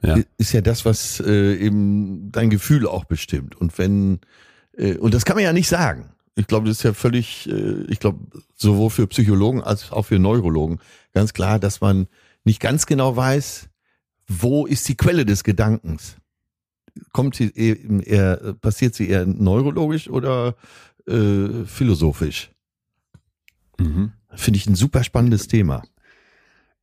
[0.08, 0.20] Ja.
[0.38, 3.56] ist ja das, was äh, eben dein Gefühl auch bestimmt.
[3.56, 4.20] Und wenn
[4.78, 6.10] äh, und das kann man ja nicht sagen.
[6.36, 8.20] Ich glaube, das ist ja völlig, äh, ich glaube,
[8.56, 10.80] sowohl für Psychologen als auch für Neurologen
[11.14, 12.08] ganz klar, dass man
[12.44, 13.70] nicht ganz genau weiß,
[14.28, 16.18] wo ist die Quelle des Gedankens.
[17.12, 20.56] Kommt sie eben eher, passiert sie eher neurologisch oder
[21.08, 22.52] äh, philosophisch?
[23.80, 24.14] Mhm.
[24.34, 25.84] Finde ich ein super spannendes Thema.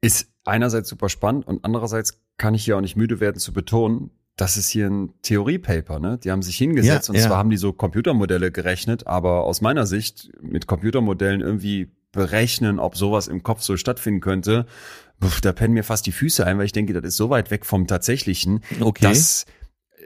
[0.00, 4.10] Ist einerseits super spannend und andererseits kann ich hier auch nicht müde werden zu betonen,
[4.36, 6.18] das ist hier ein Theoriepaper, ne?
[6.18, 7.26] Die haben sich hingesetzt Ja, und ja.
[7.26, 12.96] zwar haben die so Computermodelle gerechnet, aber aus meiner Sicht mit Computermodellen irgendwie berechnen, ob
[12.96, 14.66] sowas im Kopf so stattfinden könnte,
[15.20, 17.50] puff, da pennen mir fast die Füße ein, weil ich denke, das ist so weit
[17.50, 19.04] weg vom Tatsächlichen, Okay.
[19.04, 19.46] dass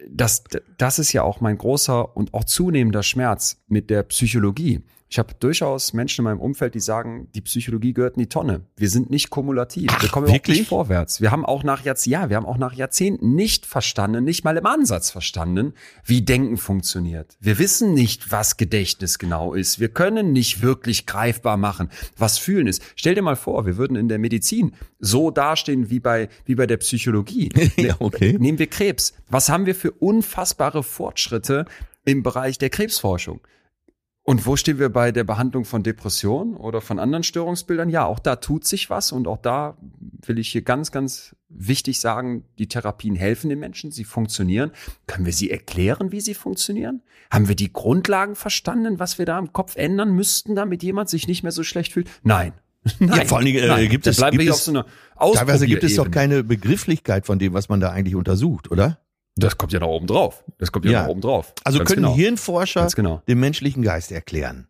[0.08, 0.44] das,
[0.78, 4.82] das ist ja auch mein großer und auch zunehmender Schmerz mit der Psychologie.
[5.08, 8.62] Ich habe durchaus Menschen in meinem Umfeld, die sagen, die Psychologie gehört in die Tonne.
[8.76, 9.90] Wir sind nicht kumulativ.
[10.00, 10.58] wir kommen wirklich?
[10.58, 11.20] nicht vorwärts.
[11.20, 14.56] Wir haben auch nach Jahrzehnten, ja, wir haben auch nach Jahrzehnten nicht verstanden, nicht mal
[14.56, 17.36] im Ansatz verstanden, wie Denken funktioniert.
[17.40, 19.78] Wir wissen nicht, was Gedächtnis genau ist.
[19.78, 22.82] Wir können nicht wirklich greifbar machen, was Fühlen ist.
[22.96, 26.66] Stell dir mal vor, wir würden in der Medizin so dastehen wie bei, wie bei
[26.66, 27.50] der Psychologie.
[27.76, 28.36] ja, okay.
[28.40, 29.14] Nehmen wir Krebs.
[29.28, 31.66] Was haben wir für unfassbare Fortschritte
[32.04, 33.40] im Bereich der Krebsforschung?
[34.28, 37.88] Und wo stehen wir bei der Behandlung von Depressionen oder von anderen Störungsbildern?
[37.90, 39.76] Ja, auch da tut sich was und auch da
[40.26, 44.72] will ich hier ganz, ganz wichtig sagen, die Therapien helfen den Menschen, sie funktionieren.
[45.06, 47.02] Können wir sie erklären, wie sie funktionieren?
[47.30, 51.28] Haben wir die Grundlagen verstanden, was wir da im Kopf ändern müssten, damit jemand sich
[51.28, 52.10] nicht mehr so schlecht fühlt?
[52.24, 52.52] Nein.
[52.98, 53.28] Nein.
[53.28, 53.88] vor allen Dingen, äh, Nein.
[53.88, 54.82] gibt es- gibt es- so
[55.34, 58.98] Teilweise gibt es doch keine Begrifflichkeit von dem, was man da eigentlich untersucht, oder?
[59.36, 60.44] Das kommt ja noch oben drauf.
[60.58, 61.02] Das kommt ja, Ja.
[61.02, 61.52] noch oben drauf.
[61.62, 62.14] Also Ganz können genau.
[62.14, 63.22] Hirnforscher genau.
[63.28, 64.68] den menschlichen Geist erklären.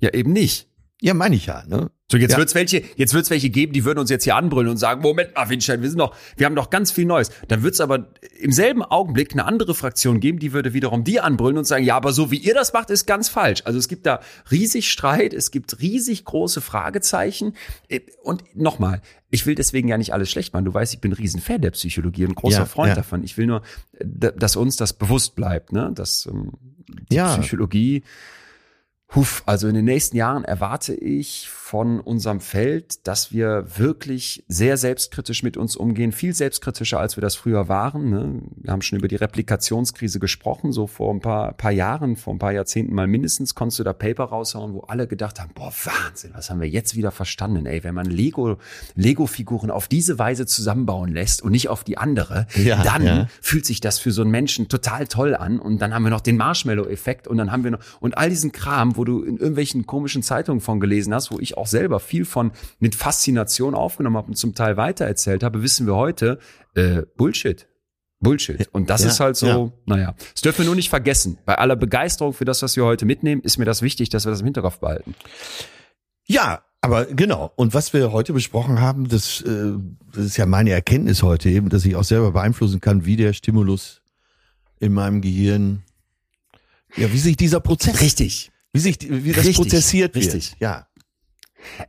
[0.00, 0.68] Ja, eben nicht.
[1.00, 1.90] Ja, meine ich ja, ne?
[2.08, 2.38] So, jetzt Ja.
[2.38, 5.34] wird's welche, jetzt wird's welche geben, die würden uns jetzt hier anbrüllen und sagen, Moment
[5.34, 7.30] mal, Winstein, wir sind doch, wir haben doch ganz viel Neues.
[7.48, 8.06] Dann wird's aber
[8.38, 11.96] im selben Augenblick eine andere Fraktion geben, die würde wiederum die anbrüllen und sagen, ja,
[11.96, 13.62] aber so wie ihr das macht, ist ganz falsch.
[13.64, 14.20] Also es gibt da
[14.52, 17.54] riesig Streit, es gibt riesig große Fragezeichen.
[17.88, 20.64] Äh, Und nochmal, ich will deswegen ja nicht alles schlecht machen.
[20.64, 22.94] Du weißt, ich bin ein Riesenfan der Psychologie, ein großer Ja, Freund ja.
[22.94, 23.24] davon.
[23.24, 23.62] Ich will nur,
[23.94, 25.90] äh, da- dass uns das bewusst bleibt, ne?
[25.92, 26.52] Dass ähm,
[27.10, 27.16] die.
[27.18, 28.04] Psychologie
[29.14, 34.76] Huff, also in den nächsten Jahren erwarte ich von unserem Feld, dass wir wirklich sehr
[34.76, 38.08] selbstkritisch mit uns umgehen, viel selbstkritischer, als wir das früher waren.
[38.08, 38.40] Ne?
[38.54, 42.38] Wir haben schon über die Replikationskrise gesprochen, so vor ein paar, paar Jahren, vor ein
[42.38, 46.30] paar Jahrzehnten mal mindestens, konntest du da Paper raushauen, wo alle gedacht haben, boah, Wahnsinn,
[46.34, 48.58] was haben wir jetzt wieder verstanden, ey, wenn man Lego,
[48.94, 53.26] Lego-Figuren auf diese Weise zusammenbauen lässt und nicht auf die andere, Ja, dann ja.
[53.40, 55.58] fühlt sich das für so einen Menschen total toll an.
[55.58, 58.52] Und dann haben wir noch den Marshmallow-Effekt und dann haben wir noch, und all diesen
[58.52, 62.24] Kram, wo du in irgendwelchen komischen Zeitungen von gelesen hast, wo ich auch selber viel
[62.24, 66.38] von mit Faszination aufgenommen habe und zum Teil weitererzählt habe, wissen wir heute,
[66.74, 67.66] äh, Bullshit.
[68.20, 68.68] Bullshit.
[68.72, 69.72] Und das Ja, ist halt so, ja.
[69.84, 70.14] naja.
[70.32, 71.38] Das dürfen wir nur nicht vergessen.
[71.44, 74.30] Bei aller Begeisterung für das, was wir heute mitnehmen, ist mir das wichtig, dass wir
[74.30, 75.14] das im Hinterkopf behalten.
[76.26, 77.52] Ja, aber genau.
[77.56, 79.72] Und was wir heute besprochen haben, das, äh,
[80.14, 83.32] das ist ja meine Erkenntnis heute eben, dass ich auch selber beeinflussen kann, wie der
[83.32, 84.00] Stimulus
[84.80, 85.82] in meinem Gehirn,
[86.96, 88.50] ja, wie sich dieser Prozess, Richtig.
[88.72, 90.24] wie sich, wie das Richtig, prozessiert wird.
[90.34, 90.56] richtig.
[90.60, 90.86] Ja.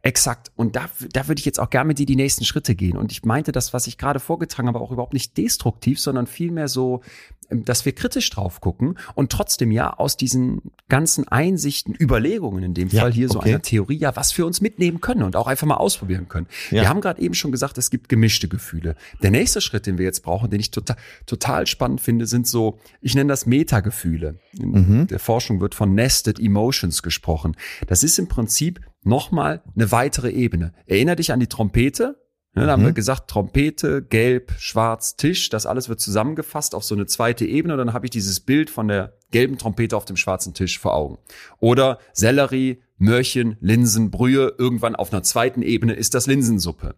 [0.01, 0.51] Exakt.
[0.55, 2.97] Und da, da würde ich jetzt auch gerne mit dir die nächsten Schritte gehen.
[2.97, 6.67] Und ich meinte das, was ich gerade vorgetragen habe, auch überhaupt nicht destruktiv, sondern vielmehr
[6.67, 7.01] so,
[7.49, 12.89] dass wir kritisch drauf gucken und trotzdem ja aus diesen ganzen Einsichten, Überlegungen in dem
[12.89, 13.49] Ja, Fall hier so okay.
[13.49, 16.47] einer Theorie ja was für uns mitnehmen können und auch einfach mal ausprobieren können.
[16.71, 16.81] Ja.
[16.83, 18.95] Wir haben gerade eben schon gesagt, es gibt gemischte Gefühle.
[19.21, 22.79] Der nächste Schritt, den wir jetzt brauchen, den ich total, total spannend finde, sind so,
[23.01, 24.39] ich nenne das Metagefühle.
[24.59, 25.07] In Mhm.
[25.07, 27.55] der Forschung wird von Nested Emotions gesprochen.
[27.87, 30.73] Das ist im Prinzip nochmal eine weitere Ebene.
[30.85, 32.17] Erinner dich an die Trompete.
[32.57, 36.95] Ne, da haben wir gesagt, Trompete, Gelb, Schwarz, Tisch, das alles wird zusammengefasst auf so
[36.95, 37.75] eine zweite Ebene.
[37.75, 40.95] Und dann habe ich dieses Bild von der gelben Trompete auf dem schwarzen Tisch vor
[40.95, 41.19] Augen.
[41.59, 44.55] Oder Sellerie, Möhrchen, Linsen, Brühe.
[44.57, 46.95] Irgendwann auf einer zweiten Ebene ist das Linsensuppe.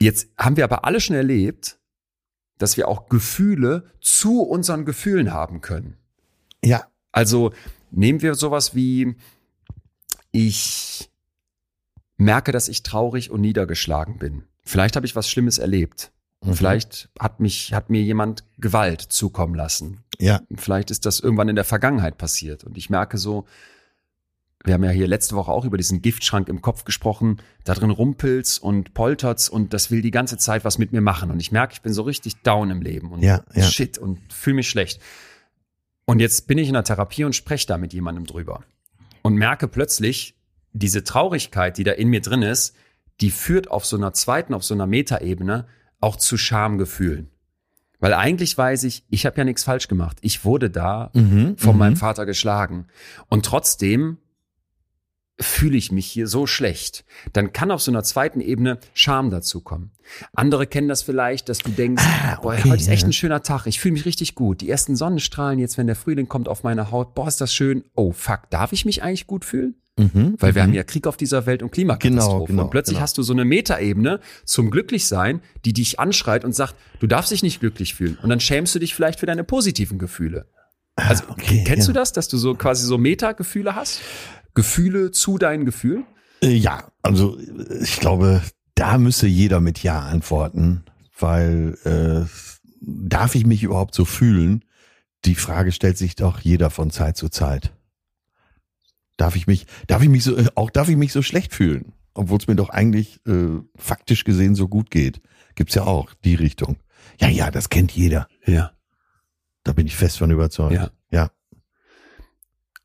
[0.00, 1.78] Jetzt haben wir aber alle schon erlebt,
[2.56, 5.98] dass wir auch Gefühle zu unseren Gefühlen haben können.
[6.64, 6.86] Ja.
[7.12, 7.52] Also
[7.90, 9.16] nehmen wir sowas wie,
[10.30, 11.07] ich
[12.18, 14.44] merke, dass ich traurig und niedergeschlagen bin.
[14.64, 16.12] Vielleicht habe ich was Schlimmes erlebt.
[16.42, 16.54] Mhm.
[16.54, 20.04] Vielleicht hat mich, hat mir jemand Gewalt zukommen lassen.
[20.18, 20.42] Ja.
[20.54, 22.64] Vielleicht ist das irgendwann in der Vergangenheit passiert.
[22.64, 23.46] Und ich merke so,
[24.64, 27.40] wir haben ja hier letzte Woche auch über diesen Giftschrank im Kopf gesprochen.
[27.64, 31.30] Da drin rumpelt's und poltert's und das will die ganze Zeit was mit mir machen.
[31.30, 33.62] Und ich merke, ich bin so richtig down im Leben und Ja, ja.
[33.62, 35.00] shit und fühle mich schlecht.
[36.04, 38.64] Und jetzt bin ich in der Therapie und spreche da mit jemandem drüber.
[39.22, 40.34] Und merke plötzlich,
[40.78, 42.74] diese Traurigkeit, die da in mir drin ist,
[43.20, 45.66] die führt auf so einer zweiten, auf so einer Metaebene
[46.00, 47.30] auch zu Schamgefühlen.
[48.00, 50.18] Weil eigentlich weiß ich, ich habe ja nichts falsch gemacht.
[50.20, 51.78] Ich wurde da Mhm, von mhm.
[51.78, 52.86] meinem Vater geschlagen.
[53.28, 54.18] Und trotzdem
[55.40, 57.04] fühle ich mich hier so schlecht.
[57.32, 59.92] Dann kann auf so einer zweiten Ebene Scham dazukommen.
[60.32, 62.02] Andere kennen das vielleicht, dass du denkst,
[62.42, 63.66] boah, okay, heute ist echt ein schöner Tag.
[63.66, 64.60] Ich fühle mich richtig gut.
[64.60, 67.14] Die ersten Sonnenstrahlen jetzt, wenn der Frühling kommt auf meine Haut.
[67.14, 67.84] Boah, ist das schön.
[67.94, 69.76] Oh, fuck, darf ich mich eigentlich gut fühlen?
[69.98, 70.36] Mhm.
[70.38, 72.32] Weil wir haben ja Krieg auf dieser Welt und Klimakatastrophe.
[72.32, 73.02] Genau, genau, und plötzlich genau.
[73.02, 77.42] hast du so eine Metaebene zum Glücklichsein, die dich anschreit und sagt, du darfst dich
[77.42, 78.16] nicht glücklich fühlen.
[78.22, 80.46] Und dann schämst du dich vielleicht für deine positiven Gefühle.
[80.96, 81.92] Also okay, kennst ja.
[81.92, 84.00] du das, dass du so quasi so Metagefühle hast?
[84.54, 86.04] Gefühle zu deinen Gefühlen?
[86.42, 88.42] Äh, Ja, also äh, ich glaube,
[88.74, 90.84] da müsse jeder mit Ja antworten,
[91.18, 92.28] weil äh,
[92.80, 94.64] darf ich mich überhaupt so fühlen?
[95.24, 97.72] Die Frage stellt sich doch jeder von Zeit zu Zeit.
[99.18, 101.92] Darf ich mich, darf ich mich so, äh, auch darf ich mich so schlecht fühlen,
[102.14, 105.20] obwohl es mir doch eigentlich äh, faktisch gesehen so gut geht.
[105.54, 106.78] Gibt's ja auch die Richtung.
[107.20, 108.28] Ja, ja, das kennt jeder.
[108.46, 108.72] Ja.
[109.64, 110.72] Da bin ich fest von überzeugt.
[110.72, 110.90] Ja.
[111.10, 111.30] Ja.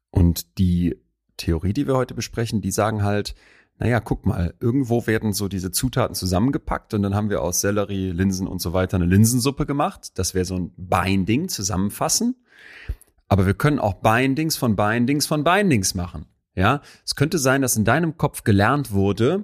[0.10, 0.98] Und die
[1.38, 3.36] Theorie, die wir heute besprechen, die sagen halt,
[3.78, 8.12] naja, guck mal, irgendwo werden so diese Zutaten zusammengepackt und dann haben wir aus Sellerie,
[8.12, 10.18] Linsen und so weiter eine Linsensuppe gemacht.
[10.18, 12.36] Das wäre so ein Binding, zusammenfassen.
[13.34, 16.28] Aber wir können auch Bindings von Bindings von Bindings machen.
[16.54, 19.44] Ja, es könnte sein, dass in deinem Kopf gelernt wurde,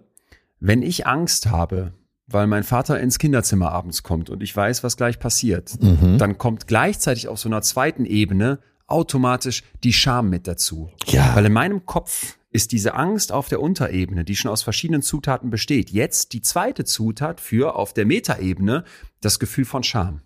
[0.59, 1.93] wenn ich Angst habe,
[2.27, 6.19] weil mein Vater ins Kinderzimmer abends kommt und ich weiß, was gleich passiert, Mhm.
[6.19, 10.91] dann kommt gleichzeitig auf so einer zweiten Ebene automatisch die Scham mit dazu.
[11.07, 11.35] Ja.
[11.35, 15.49] Weil in meinem Kopf ist diese Angst auf der Unterebene, die schon aus verschiedenen Zutaten
[15.49, 18.83] besteht, jetzt die zweite Zutat für auf der Metaebene
[19.19, 20.21] das Gefühl von Scham.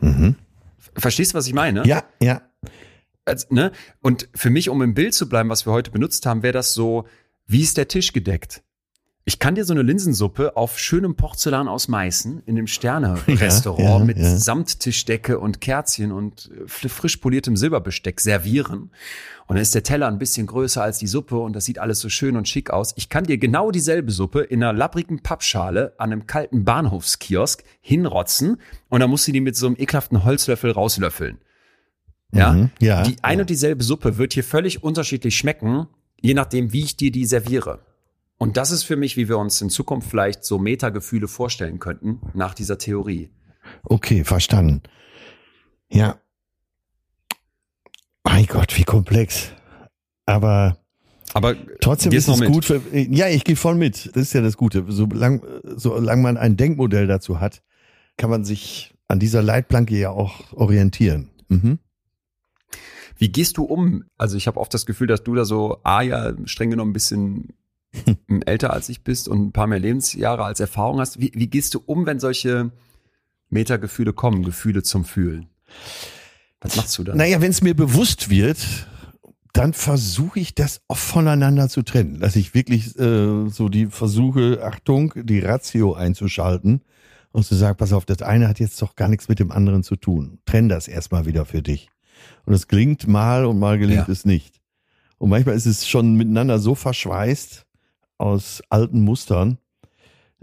[0.00, 0.36] Mhm.
[0.94, 1.84] Verstehst du, was ich meine?
[1.86, 2.42] Ja, ja.
[3.24, 3.72] Also, ne?
[4.00, 6.74] Und für mich, um im Bild zu bleiben, was wir heute benutzt haben, wäre das
[6.74, 7.06] so,
[7.46, 8.62] Wie ist der Tisch gedeckt?
[9.26, 13.98] Ich kann dir so eine Linsensuppe auf schönem Porzellan aus Meißen in dem Sterne-Restaurant Ja,
[13.98, 14.36] ja, mit ja.
[14.36, 18.90] Samttischdecke und Kerzchen und äh, frisch poliertem Silberbesteck servieren.
[19.46, 22.00] Und dann ist der Teller ein bisschen größer als die Suppe und das sieht alles
[22.00, 22.92] so schön und schick aus.
[22.96, 28.56] Ich kann dir genau dieselbe Suppe in einer labbrigen Pappschale an einem kalten Bahnhofskiosk hinrotzen
[28.88, 31.38] und dann musst du die mit so einem ekelhaften Holzlöffel rauslöffeln.
[32.32, 33.42] Ja, Mhm, ja, die ein ja.
[33.42, 35.86] und dieselbe Suppe wird hier völlig unterschiedlich schmecken,
[36.20, 37.80] je nachdem, wie ich dir die serviere.
[38.38, 42.20] Und das ist für mich, wie wir uns in Zukunft vielleicht so Metagefühle vorstellen könnten,
[42.34, 43.30] nach dieser Theorie.
[43.82, 44.82] Okay, verstanden.
[45.90, 46.20] Ja.
[48.24, 49.50] Mein Gott, wie komplex.
[50.26, 50.78] Aber
[51.34, 52.50] Aber trotzdem ist es mit?
[52.52, 54.06] gut für, ja, ich gehe voll mit.
[54.14, 54.84] Das ist ja das Gute.
[54.88, 55.40] Solange,
[55.76, 57.62] solange man ein Denkmodell dazu hat,
[58.16, 61.30] kann man sich an dieser Leitplanke ja auch orientieren.
[61.48, 61.78] Mhm.
[63.20, 64.04] Wie gehst du um?
[64.16, 66.94] Also ich habe oft das Gefühl, dass du da so, ah ja, streng genommen ein
[66.94, 67.52] bisschen
[68.46, 71.20] älter als ich bist und ein paar mehr Lebensjahre als Erfahrung hast.
[71.20, 72.70] Wie, wie gehst du um, wenn solche
[73.50, 75.48] Metagefühle kommen, Gefühle zum Fühlen?
[76.62, 77.18] Was machst du dann?
[77.18, 78.58] Naja, wenn es mir bewusst wird,
[79.52, 82.20] dann versuche ich das oft voneinander zu trennen.
[82.20, 86.80] Dass ich wirklich äh, so die versuche, Achtung, die Ratio einzuschalten
[87.32, 89.82] und zu sagen, pass auf, das eine hat jetzt doch gar nichts mit dem anderen
[89.82, 90.38] zu tun.
[90.46, 91.90] Trenn das erstmal wieder für dich.
[92.46, 94.12] Und es gelingt mal und mal gelingt Ja.
[94.12, 94.60] es nicht.
[95.18, 97.66] Und manchmal ist es schon miteinander so verschweißt
[98.18, 99.58] aus alten Mustern,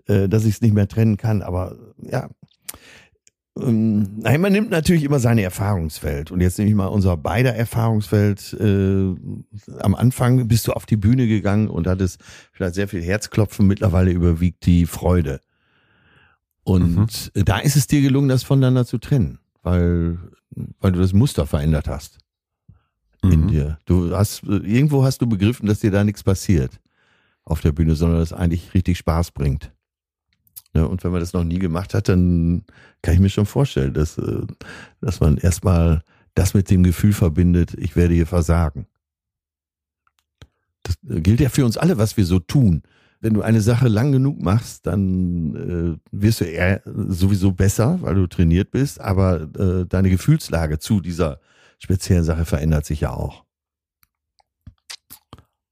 [0.08, 1.42] äh, dass ich es nicht mehr trennen kann.
[1.42, 2.30] Aber ja,
[3.60, 6.32] ähm, Nein, man nimmt natürlich immer seine Erfahrungswelt.
[6.32, 8.54] Und jetzt nehme ich mal unser beider Erfahrungswelt.
[8.60, 9.16] Äh,
[9.80, 12.20] am Anfang bist du auf die Bühne gegangen und hattest
[12.52, 13.66] vielleicht sehr viel Herzklopfen.
[13.68, 15.40] Mittlerweile überwiegt die Freude.
[16.64, 19.40] Und äh, da ist es dir gelungen, das voneinander zu trennen,
[19.72, 20.18] weil,
[20.80, 22.20] weil du das Muster verändert hast
[23.24, 23.48] in Mhm.
[23.48, 23.80] dir.
[23.86, 26.80] Du hast, irgendwo hast du begriffen, dass dir da nichts passiert
[27.44, 29.72] auf der Bühne, sondern dass es eigentlich richtig Spaß bringt.
[30.74, 32.64] Ja, und wenn man das noch nie gemacht hat, dann
[33.02, 34.46] kann ich mir schon vorstellen, dass, äh,
[35.02, 36.04] dass man erstmal
[36.36, 38.86] das mit dem Gefühl verbindet, ich werde hier versagen.
[40.84, 42.84] Das gilt ja für uns alle, was wir so tun.
[43.20, 48.16] Wenn du eine Sache lang genug machst, dann äh, wirst du eher sowieso besser, weil
[48.16, 51.40] du trainiert bist, aber äh, deine Gefühlslage zu dieser
[51.80, 53.44] speziellen Sache verändert sich ja auch.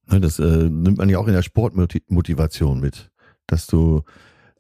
[0.10, 3.12] Ne, Das äh, nimmt man ja auch in der Sportmotivation mit,
[3.48, 4.04] dass du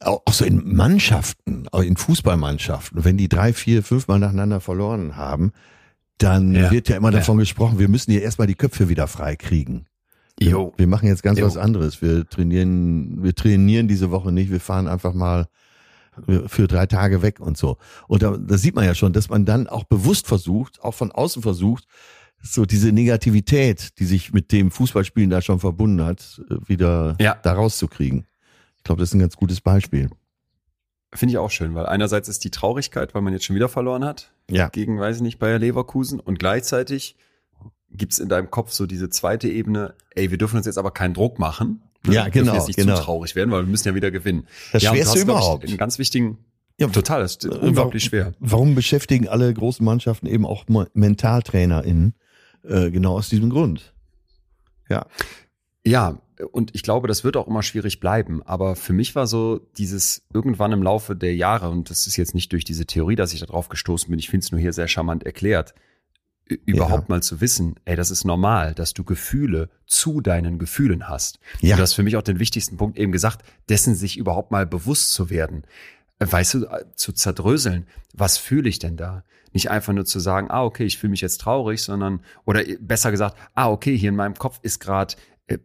[0.01, 5.51] auch so in Mannschaften, auch in Fußballmannschaften, wenn die drei, vier, fünfmal nacheinander verloren haben,
[6.17, 6.71] dann Ja.
[6.71, 7.19] wird ja immer Ja.
[7.19, 9.85] davon gesprochen, wir müssen hier erstmal die Köpfe wieder frei kriegen.
[10.39, 10.73] Jo.
[10.77, 11.45] Wir machen jetzt ganz Jo.
[11.45, 12.01] was anderes.
[12.01, 14.51] Wir trainieren, wir trainieren diese Woche nicht.
[14.51, 15.47] Wir fahren einfach mal
[16.47, 17.77] für drei Tage weg und so.
[18.07, 21.11] Und da, da sieht man ja schon, dass man dann auch bewusst versucht, auch von
[21.11, 21.85] außen versucht,
[22.41, 27.35] so diese Negativität, die sich mit dem Fußballspielen da schon verbunden hat, äh, wieder Ja.
[27.41, 28.25] da rauszukriegen.
[28.77, 30.09] Ich glaube, das ist ein ganz gutes Beispiel.
[31.13, 34.05] Finde ich auch schön, weil einerseits ist die Traurigkeit, weil man jetzt schon wieder verloren
[34.05, 34.67] hat, Ja.
[34.69, 37.15] gegen, weiß ich nicht, Bayer Leverkusen und gleichzeitig
[37.95, 41.13] gibt's in deinem Kopf so diese zweite Ebene, ey, wir dürfen uns jetzt aber keinen
[41.13, 41.81] Druck machen.
[42.05, 42.95] Ja, Wir dürfen genau, jetzt nicht genau.
[42.97, 44.47] zu traurig werden, weil wir müssen ja wieder gewinnen.
[44.71, 45.63] Das ja, Schwerste überhaupt.
[45.63, 46.37] Ich, einen ganz wichtigen,
[46.79, 48.33] Ja, total, das ist Äh, unglaublich schwer.
[48.39, 52.13] Warum beschäftigen alle großen Mannschaften eben auch MentaltrainerInnen?
[52.63, 53.93] Äh, genau aus diesem Grund.
[54.89, 55.05] Ja.
[55.85, 56.19] Ja,
[56.51, 58.43] und ich glaube, das wird auch immer schwierig bleiben.
[58.43, 62.33] Aber für mich war so dieses irgendwann im Laufe der Jahre, und das ist jetzt
[62.35, 64.73] nicht durch diese Theorie, dass ich da drauf gestoßen bin, ich finde es nur hier
[64.73, 65.73] sehr charmant erklärt,
[66.47, 71.39] überhaupt mal zu wissen, ey, das ist normal, dass du Gefühle zu deinen Gefühlen hast.
[71.61, 71.75] Ja.
[71.75, 75.13] Du hast für mich auch den wichtigsten Punkt eben gesagt, dessen sich überhaupt mal bewusst
[75.13, 75.63] zu werden.
[76.19, 79.23] Weißt du, äh, zu zerdröseln, was fühle ich denn da?
[79.53, 83.11] Nicht einfach nur zu sagen, ah, okay, ich fühle mich jetzt traurig, sondern, oder besser
[83.11, 85.15] gesagt, ah, okay, hier in meinem Kopf ist gerade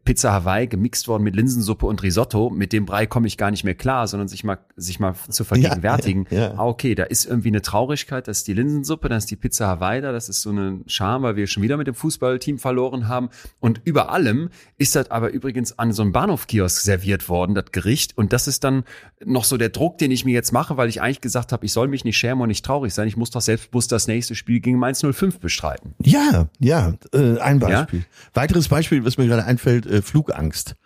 [0.04, 2.50] Pizza Hawaii gemixt worden mit Linsensuppe und Risotto.
[2.50, 5.42] Mit dem Brei komme ich gar nicht mehr klar, sondern sich mal, sich mal zu
[5.42, 6.26] vergegenwärtigen.
[6.30, 6.54] Ja, ja.
[6.58, 9.66] Ah, okay, da ist irgendwie eine Traurigkeit, das ist die Linsensuppe, dann ist die Pizza
[9.68, 13.08] Hawaii da, das ist so eine Scham, weil wir schon wieder mit dem Fußballteam verloren
[13.08, 13.30] haben.
[13.58, 18.18] Und über allem ist das aber übrigens an so einem Bahnhofkiosk serviert worden, das Gericht.
[18.18, 18.84] Und das ist dann
[19.24, 21.72] noch so der Druck, den ich mir jetzt mache, weil ich eigentlich gesagt habe, ich
[21.72, 23.08] soll mich nicht schämen und nicht traurig sein.
[23.08, 25.94] Ich muss doch selbstbewusst das nächste Spiel gegen Mainz 05 bestreiten.
[26.02, 28.04] Ja, ja, äh, ein Beispiel.
[28.34, 30.76] Weiteres Beispiel, was mir gerade einfällt, äh, Flugangst.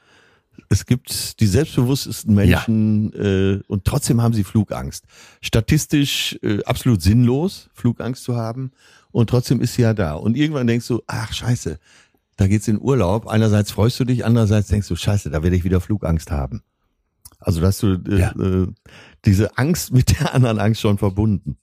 [0.68, 5.04] Es gibt die selbstbewusstesten Menschen äh, und trotzdem haben sie Flugangst.
[5.40, 8.70] Statistisch äh, absolut sinnlos, Flugangst zu haben
[9.10, 10.14] und trotzdem ist sie ja da.
[10.14, 11.78] Und irgendwann denkst du, ach scheiße,
[12.36, 13.26] da geht's in Urlaub.
[13.26, 16.62] Einerseits freust du dich, andererseits denkst du, scheiße, da werde ich wieder Flugangst haben.
[17.40, 18.30] Also dass du äh, Ja.
[18.32, 18.68] äh,
[19.24, 21.56] diese Angst mit der anderen Angst schon verbunden.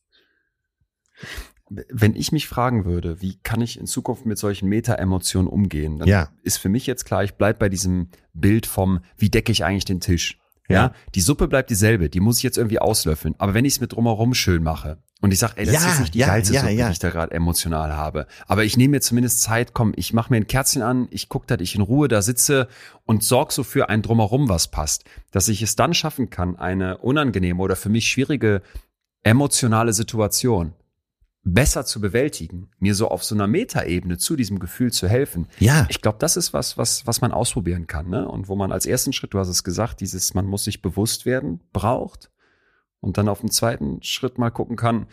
[1.89, 6.07] Wenn ich mich fragen würde, wie kann ich in Zukunft mit solchen Meta-Emotionen umgehen, dann
[6.10, 6.30] Ja.
[6.43, 9.85] ist für mich jetzt klar, ich bleib bei diesem Bild vom, wie decke ich eigentlich
[9.85, 10.38] den Tisch?
[10.69, 10.76] Ja.
[10.84, 10.93] Ja.
[11.15, 13.35] die Suppe bleibt dieselbe, die muss ich jetzt irgendwie auslöffeln.
[13.39, 15.89] Aber wenn ich es mit drumherum schön mache und ich sage, ey, das ist Ja,
[15.89, 18.26] jetzt nicht die ja, geilste Suppe, die ich da gerade emotional habe.
[18.48, 21.45] Aber ich nehme mir zumindest Zeit, komm, ich mache mir ein Kerzchen an, ich gucke,
[21.48, 22.69] dass ich in Ruhe da sitze
[23.06, 25.03] und sorg so für ein Drumherum, was passt.
[25.31, 28.61] Dass ich es dann schaffen kann, eine unangenehme oder für mich schwierige
[29.23, 30.73] emotionale Situation
[31.44, 35.48] besser zu bewältigen, mir so auf so einer Metaebene zu diesem Gefühl zu helfen.
[35.60, 35.88] Ja.
[35.90, 38.28] Ich glaube, das ist was, was, was man ausprobieren kann, ne?
[38.28, 41.26] Und wo man als ersten Schritt, du hast es gesagt, dieses, man muss sich bewusst
[41.26, 42.30] werden, braucht
[43.00, 45.08] und dann auf dem zweiten Schritt mal gucken kann,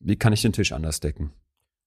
[0.00, 1.32] wie kann ich den Tisch anders decken?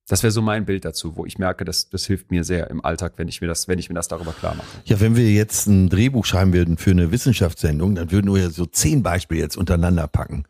[0.08, 2.84] Das wäre so mein Bild dazu, wo ich merke, das, das hilft mir sehr im
[2.84, 4.68] Alltag, wenn ich mir das, wenn ich mir das darüber klar mache.
[4.84, 8.50] Ja, wenn wir jetzt ein Drehbuch schreiben würden für eine Wissenschaftssendung, dann würden wir ja
[8.50, 10.46] so zehn Beispiele jetzt untereinander packen.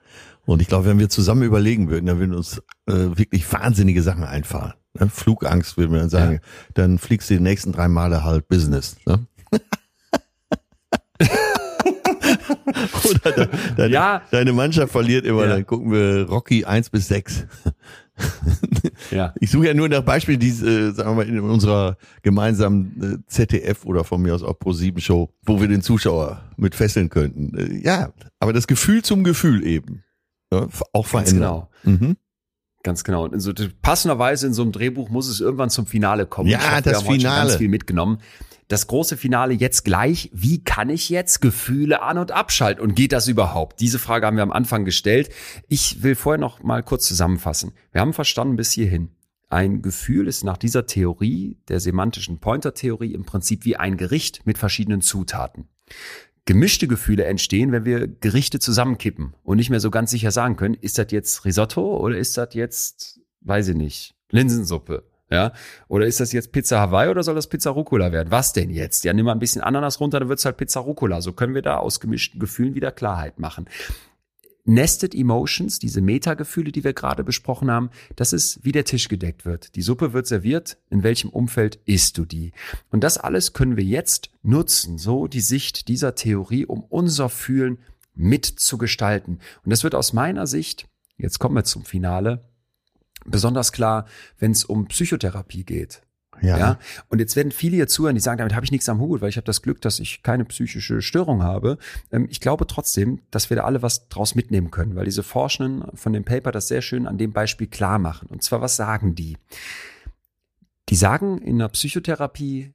[0.46, 2.58] Und ich glaube, wenn wir zusammen überlegen würden, dann würden uns
[2.88, 4.74] äh, wirklich wahnsinnige Sachen einfallen.
[5.00, 5.08] Ne?
[5.10, 6.40] Flugangst würden wir dann sagen,
[6.74, 8.98] dann fliegst du die nächsten drei Male halt Business.
[9.06, 9.26] Ne?
[13.10, 13.48] Oder de,
[13.78, 14.22] deine, Ja.
[14.32, 15.50] deine Mannschaft verliert immer, Ja.
[15.56, 17.46] dann gucken wir Rocky eins bis sechs.
[19.10, 19.34] Ja.
[19.40, 23.18] Ich suche ja nur nach Beispielen, die, äh, sagen wir mal, in unserer gemeinsamen äh,
[23.28, 27.58] ZDF oder von mir aus auch Pro7 Show, wo wir den Zuschauer mit fesseln könnten.
[27.58, 30.04] Äh, ja, aber das Gefühl zum Gefühl eben.
[30.52, 31.68] F- auch Ganz verändern.
[31.84, 31.98] genau.
[31.98, 32.18] Mhm.
[32.84, 33.26] Ganz genau.
[33.26, 36.50] Und so, passenderweise in so einem Drehbuch muss es irgendwann zum Finale kommen.
[36.50, 37.48] Ja, hoffe, das wir haben Finale.
[37.48, 38.18] Ganz viel mitgenommen.
[38.68, 40.30] Das große Finale jetzt gleich.
[40.34, 42.82] Wie kann ich jetzt Gefühle an- und abschalten?
[42.84, 43.82] Und geht das überhaupt?
[43.82, 45.30] Diese Frage haben wir am Anfang gestellt.
[45.68, 47.74] Ich will vorher noch mal kurz zusammenfassen.
[47.92, 49.10] Wir haben verstanden bis hierhin.
[49.50, 54.58] Ein Gefühl ist nach dieser Theorie, der semantischen Pointer-Theorie, im Prinzip wie ein Gericht mit
[54.58, 55.68] verschiedenen Zutaten.
[56.46, 60.74] Gemischte Gefühle entstehen, wenn wir Gerichte zusammenkippen und nicht mehr so ganz sicher sagen können,
[60.74, 65.04] ist das jetzt Risotto oder ist das jetzt, weiß ich nicht, Linsensuppe?
[65.30, 65.54] Ja,
[65.88, 68.32] oder ist das jetzt Pizza Hawaii oder soll das Pizza Rucola werden?
[68.32, 69.06] Was denn jetzt?
[69.06, 71.22] Ja, nimm mal ein bisschen Ananas runter, dann wird's halt Pizza Rucola.
[71.22, 73.66] So können wir da aus gemischten Gefühlen wieder Klarheit machen.
[74.64, 79.46] Nested Emotions, diese Metagefühle, die wir gerade besprochen haben, das ist, wie der Tisch gedeckt
[79.46, 79.76] wird.
[79.76, 82.52] Die Suppe wird serviert, in welchem Umfeld isst du die?
[82.90, 87.80] Und das alles können wir jetzt nutzen, so die Sicht dieser Theorie, um unser Fühlen
[88.14, 89.40] mitzugestalten.
[89.64, 92.44] Und das wird aus meiner Sicht, jetzt kommen wir zum Finale,
[93.26, 94.06] besonders klar,
[94.40, 96.02] wenn es um Psychotherapie geht.
[96.42, 96.58] Ja.
[96.58, 96.80] Ja.
[97.10, 99.30] Und jetzt werden viele hier zuhören, die sagen, damit habe ich nichts am Hut, weil
[99.30, 101.78] ich habe das Glück, dass ich keine psychische Störung habe.
[102.12, 105.96] Ähm, ich glaube trotzdem, dass wir da alle was draus mitnehmen können, weil diese Forschenden
[105.96, 108.28] von dem Paper das sehr schön an dem Beispiel klar machen.
[108.30, 109.38] Und zwar, was sagen die?
[110.90, 112.74] Die sagen, in der Psychotherapie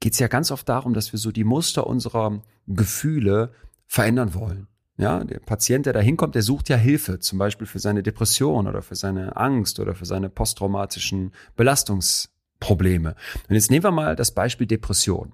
[0.00, 3.52] geht es ja ganz oft darum, dass wir so die Muster unserer Gefühle
[3.86, 4.66] verändern wollen.
[4.96, 8.68] Ja, der Patient, der da hinkommt, der sucht ja Hilfe, zum Beispiel für seine Depression
[8.68, 11.32] oder für seine Angst oder für seine posttraumatischen
[12.64, 13.14] Belastungsprobleme.
[13.48, 15.32] Und jetzt nehmen wir mal das Beispiel Depression.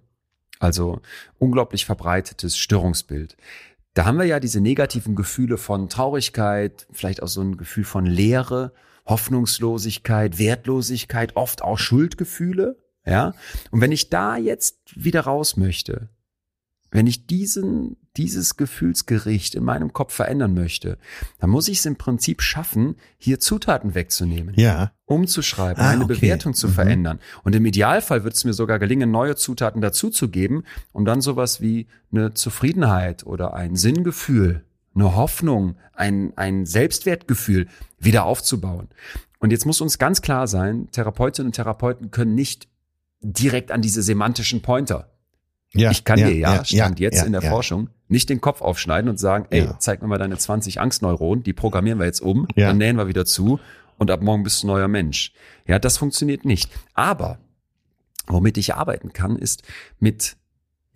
[0.58, 1.00] Also
[1.38, 3.36] unglaublich verbreitetes Störungsbild.
[3.94, 8.06] Da haben wir ja diese negativen Gefühle von Traurigkeit, vielleicht auch so ein Gefühl von
[8.06, 8.72] Leere,
[9.06, 12.78] Hoffnungslosigkeit, Wertlosigkeit, oft auch Schuldgefühle.
[13.06, 13.34] Ja.
[13.70, 16.10] Und wenn ich da jetzt wieder raus möchte,
[16.90, 20.98] wenn ich diesen, dieses Gefühlsgericht in meinem Kopf verändern möchte,
[21.38, 24.92] dann muss ich es im Prinzip schaffen, hier Zutaten wegzunehmen Ja.
[25.04, 26.14] umzuschreiben, Ah, meine okay.
[26.14, 26.72] Bewertung zu Mhm.
[26.72, 27.20] verändern.
[27.44, 31.86] Und im Idealfall wird es mir sogar gelingen, neue Zutaten dazuzugeben, um dann sowas wie
[32.12, 34.64] eine Zufriedenheit oder ein Sinngefühl,
[34.94, 37.68] eine Hoffnung, ein, ein Selbstwertgefühl
[38.00, 38.88] wieder aufzubauen.
[39.38, 42.68] Und jetzt muss uns ganz klar sein, Therapeutinnen und Therapeuten können nicht
[43.22, 45.10] direkt an diese semantischen Pointer.
[45.72, 45.90] Ja.
[45.92, 47.50] Ich kann dir ja, stand jetzt ja, in der ja.
[47.50, 49.78] Forschung, nicht den Kopf aufschneiden und sagen, ey, Ja.
[49.78, 52.68] zeig mir mal deine 20 Angstneuronen, die programmieren wir jetzt um, Ja.
[52.68, 53.60] dann nähen wir wieder zu
[53.98, 55.32] und ab morgen bist du ein neuer Mensch.
[55.66, 56.70] Ja, das funktioniert nicht.
[56.94, 57.38] Aber
[58.26, 59.62] womit ich arbeiten kann, ist
[59.98, 60.36] mit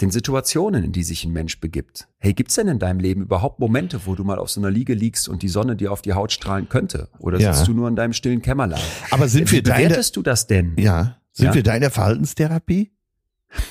[0.01, 2.09] den Situationen, in die sich ein Mensch begibt.
[2.19, 4.93] Hey, gibt's denn in deinem Leben überhaupt Momente, wo du mal auf so einer Liege
[4.95, 7.09] liegst und die Sonne dir auf die Haut strahlen könnte?
[7.21, 7.53] Oder Ja.
[7.53, 8.81] sitzt du nur in deinem stillen Kämmerlein?
[9.13, 10.75] Aber sind Wie wir deine, bewertest du das denn?
[10.79, 11.55] ja, sind Ja?
[11.55, 12.91] wir deine Verhaltenstherapie?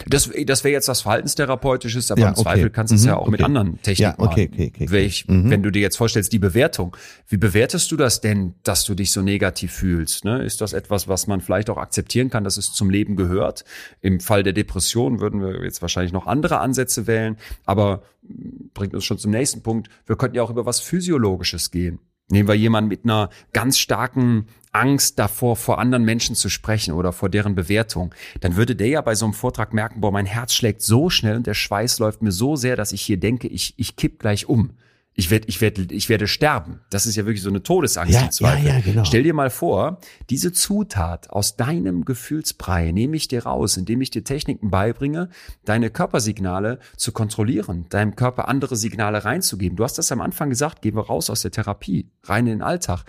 [0.07, 2.73] Das, das wäre jetzt was Verhaltenstherapeutisches, aber Ja, im Zweifel okay.
[2.73, 3.45] kannst du es ja Mhm, auch mit okay.
[3.45, 4.53] anderen Techniken Ja, okay, machen.
[4.53, 4.91] okay, okay.
[4.91, 5.49] Welch, Mhm.
[5.49, 6.95] Wenn du dir jetzt vorstellst, die Bewertung.
[7.27, 10.25] Wie bewertest du das denn, dass du dich so negativ fühlst?
[10.25, 10.43] Ne?
[10.43, 13.63] Ist das etwas, was man vielleicht auch akzeptieren kann, dass es zum Leben gehört?
[14.01, 18.93] Im Fall der Depression würden wir jetzt wahrscheinlich noch andere Ansätze wählen, aber mm, bringt
[18.93, 19.89] uns schon zum nächsten Punkt.
[20.05, 21.99] Wir könnten ja auch über was Physiologisches gehen.
[22.33, 27.13] Nehmen wir jemanden mit einer ganz starken Angst davor, vor anderen Menschen zu sprechen oder
[27.13, 30.55] vor deren Bewertung, dann würde der ja bei so einem Vortrag merken, boah, mein Herz
[30.55, 33.75] schlägt so schnell und der Schweiß läuft mir so sehr, dass ich hier denke, ich,
[33.77, 34.71] ich kipp gleich um.
[35.15, 36.79] Ich werde, ich werde, ich werde sterben.
[36.89, 38.67] Das ist ja wirklich so eine Todesangst Ja, im Zweifel.
[38.67, 39.05] ja, ja, genau.
[39.05, 39.99] Stell dir mal vor,
[40.31, 45.29] diese Zutat aus deinem Gefühlsbrei nehme ich dir raus, indem ich dir Techniken beibringe,
[45.65, 49.75] deine Körpersignale zu kontrollieren, deinem Körper andere Signale reinzugeben.
[49.75, 52.61] Du hast das am Anfang gesagt, gehen wir raus aus der Therapie, rein in den
[52.63, 53.03] Alltag.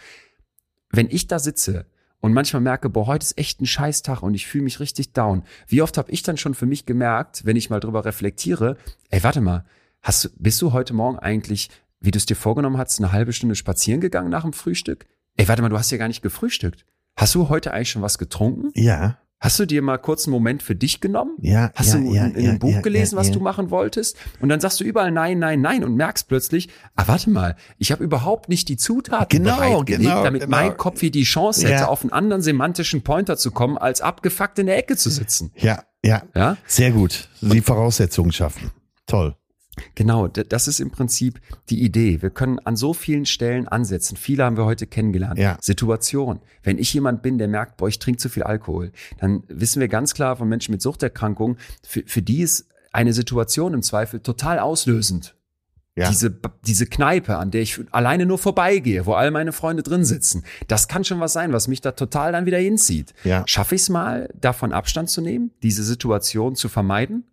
[0.90, 1.86] Wenn ich da sitze
[2.20, 5.42] und manchmal merke, boah, heute ist echt ein Scheißtag und ich fühle mich richtig down.
[5.66, 8.76] Wie oft habe ich dann schon für mich gemerkt, wenn ich mal drüber reflektiere,
[9.10, 9.64] ey, warte mal,
[10.02, 11.70] hast du, bist du heute Morgen eigentlich,
[12.04, 15.06] wie du es dir vorgenommen hast, eine halbe Stunde spazieren gegangen nach dem Frühstück?
[15.36, 16.84] Ey, warte mal, du hast ja gar nicht gefrühstückt.
[17.16, 18.70] Hast du heute eigentlich schon was getrunken?
[18.74, 21.32] Ja, Hast du dir mal kurz einen Moment für dich genommen?
[21.42, 21.70] ja.
[21.74, 24.16] Hast ja, du ja, in, in ja, einem Buch gelesen, was du machen wolltest?
[24.40, 27.92] Und dann sagst du überall nein, nein, nein und merkst plötzlich, ah, warte mal, ich
[27.92, 30.56] habe überhaupt nicht die Zutaten Genau, bereitgelegt, genau, damit genau.
[30.56, 34.58] mein Kopf hier die Chance hätte, auf einen anderen semantischen Pointer zu kommen, als abgefuckt
[34.60, 35.52] in der Ecke zu sitzen.
[35.56, 36.22] Ja, ja.
[36.34, 36.56] Ja?
[36.66, 37.28] Sehr gut.
[37.42, 38.70] Die Voraussetzungen schaffen.
[39.06, 39.36] Toll.
[39.94, 41.40] Genau, das ist im Prinzip
[41.70, 42.22] die Idee.
[42.22, 44.16] Wir können an so vielen Stellen ansetzen.
[44.16, 45.38] Viele haben wir heute kennengelernt.
[45.38, 45.56] Ja.
[45.60, 46.40] Situation.
[46.62, 49.88] Wenn ich jemand bin, der merkt, boah, ich trinke zu viel Alkohol, dann wissen wir
[49.88, 54.58] ganz klar von Menschen mit Suchterkrankungen, für, für die ist eine Situation im Zweifel total
[54.58, 55.34] auslösend.
[55.96, 56.08] Ja.
[56.08, 56.36] Diese,
[56.66, 60.88] diese Kneipe, an der ich alleine nur vorbeigehe, wo all meine Freunde drin sitzen, das
[60.88, 63.14] kann schon was sein, was mich da total dann wieder hinzieht.
[63.22, 63.44] Ja.
[63.46, 67.24] Schaffe ich es mal, davon Abstand zu nehmen, diese Situation zu vermeiden?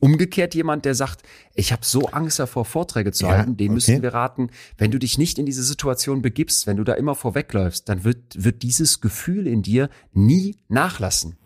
[0.00, 1.22] Umgekehrt jemand, der sagt,
[1.54, 3.74] ich habe so Angst davor, Vorträge zu Ja, halten, dem okay.
[3.74, 7.14] müssen wir raten, wenn du dich nicht in diese Situation begibst, wenn du da immer
[7.14, 11.36] vorwegläufst, dann wird, wird dieses Gefühl in dir nie nachlassen.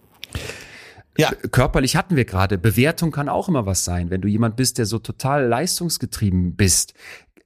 [1.16, 1.32] Ja.
[1.50, 4.10] Körperlich hatten wir gerade, Bewertung kann auch immer was sein.
[4.10, 6.94] Wenn du jemand bist, der so total leistungsgetrieben bist,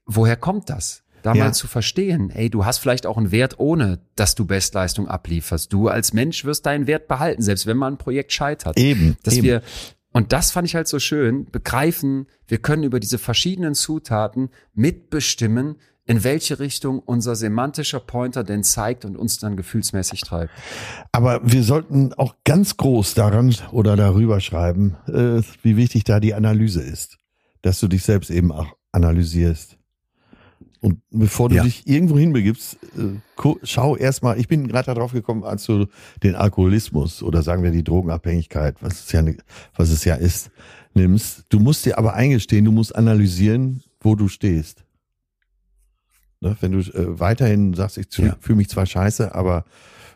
[0.05, 1.03] woher kommt das?
[1.23, 1.45] Da Ja.
[1.45, 5.73] mal zu verstehen, ey, du hast vielleicht auch einen Wert, ohne dass du Bestleistung ablieferst.
[5.73, 9.17] Du als Mensch wirst deinen Wert behalten, selbst wenn mal ein Projekt scheitert Eben.
[9.23, 9.45] dass eben.
[9.45, 9.63] wir
[10.13, 15.77] und das fand ich halt so schön, begreifen, wir können über diese verschiedenen Zutaten mitbestimmen,
[16.05, 20.53] in welche Richtung unser semantischer Pointer denn zeigt und uns dann gefühlsmäßig treibt.
[21.13, 26.35] Aber wir sollten auch ganz groß daran oder darüber schreiben, äh, wie wichtig da die
[26.35, 27.19] Analyse ist.
[27.63, 29.79] Dass du dich selbst eben auch analysierst.
[30.83, 31.63] Und bevor du Ja.
[31.63, 35.87] dich irgendwo hinbegibst, äh, schau erstmal, ich bin gerade darauf gekommen, als du
[36.25, 39.25] den Alkoholismus oder sagen wir die Drogenabhängigkeit, was es ja,
[39.77, 40.51] was es ja ist,
[40.93, 41.45] nimmst.
[41.51, 44.85] Du musst dir aber eingestehen, du musst analysieren, wo du stehst.
[46.41, 48.37] Ne, wenn du äh, weiterhin sagst, ich Ja.
[48.41, 49.65] fühle mich zwar scheiße, aber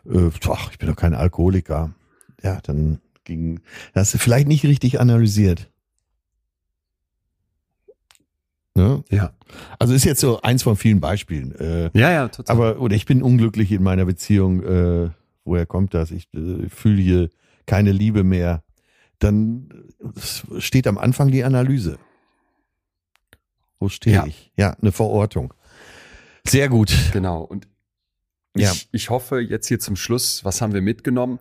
[0.05, 1.93] äh, ach, ich bin doch kein Alkoholiker.
[2.43, 3.61] Ja, dann ging,
[3.95, 5.71] hast du vielleicht nicht richtig analysiert.
[8.77, 9.03] Ne?
[9.09, 9.33] Ja.
[9.79, 11.51] Also ist jetzt so eins von vielen Beispielen.
[11.55, 12.55] Äh, Ja, ja, total.
[12.55, 14.61] aber oder ich bin unglücklich in meiner Beziehung.
[14.63, 15.09] Äh,
[15.45, 16.11] woher kommt das?
[16.11, 17.29] Ich äh, fühle hier
[17.65, 18.63] keine Liebe mehr.
[19.17, 19.69] Dann
[20.59, 21.97] steht am Anfang die Analyse.
[23.79, 24.25] Wo stehe Ja.
[24.27, 24.51] ich?
[24.57, 25.55] Ja, eine Verortung.
[26.45, 26.93] Sehr gut.
[27.13, 27.41] Genau.
[27.41, 27.67] Und
[28.55, 28.71] Ja.
[28.71, 31.39] ich, ich hoffe jetzt hier zum Schluss, was haben wir mitgenommen?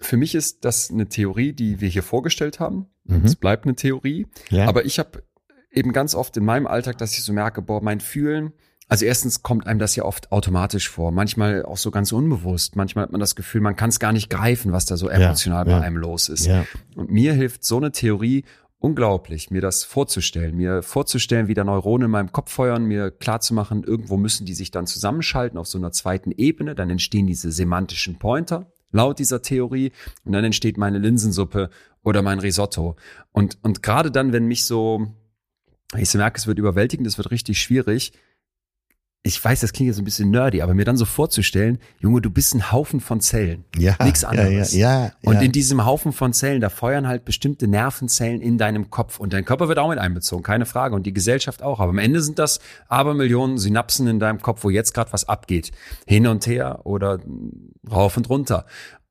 [0.00, 2.86] Für mich ist das eine Theorie, die wir hier vorgestellt haben.
[3.04, 3.26] Mhm.
[3.26, 4.26] Es bleibt eine Theorie.
[4.48, 4.66] Ja.
[4.68, 5.22] Aber ich habe
[5.70, 8.52] eben ganz oft in meinem Alltag, dass ich so merke, boah, mein Fühlen,
[8.88, 12.74] also erstens kommt einem das ja oft automatisch vor, manchmal auch so ganz unbewusst.
[12.74, 15.66] Manchmal hat man das Gefühl, man kann es gar nicht greifen, was da so emotional
[15.68, 15.78] ja.
[15.78, 16.46] bei einem los ist.
[16.46, 16.66] ja.
[16.96, 18.44] Und mir hilft so eine Theorie
[18.80, 23.84] unglaublich, mir das vorzustellen, mir vorzustellen, wie da Neuronen in meinem Kopf feuern, mir klarzumachen,
[23.84, 28.18] irgendwo müssen die sich dann zusammenschalten auf so einer zweiten Ebene, dann entstehen diese semantischen
[28.18, 29.92] Pointer laut dieser Theorie
[30.24, 31.70] und dann entsteht meine Linsensuppe
[32.02, 32.96] oder mein Risotto.
[33.30, 35.14] Und, und gerade dann, wenn mich so,
[35.96, 38.12] ich merke, es wird überwältigend, es wird richtig schwierig,
[39.22, 42.30] ich weiß, das klingt jetzt ein bisschen nerdy, aber mir dann so vorzustellen, Junge, du
[42.30, 43.64] bist ein Haufen von Zellen.
[43.76, 44.72] Ja, Nichts ja, anderes.
[44.72, 45.40] Ja, ja, Und ja.
[45.42, 49.20] in diesem Haufen von Zellen, da feuern halt bestimmte Nervenzellen in deinem Kopf.
[49.20, 50.94] Und dein Körper wird auch mit einbezogen, keine Frage.
[50.94, 51.80] Und die Gesellschaft auch.
[51.80, 55.70] Aber am Ende sind das Abermillionen Synapsen in deinem Kopf, wo jetzt gerade was abgeht.
[56.06, 57.18] Hin und her oder
[57.90, 58.64] rauf und runter.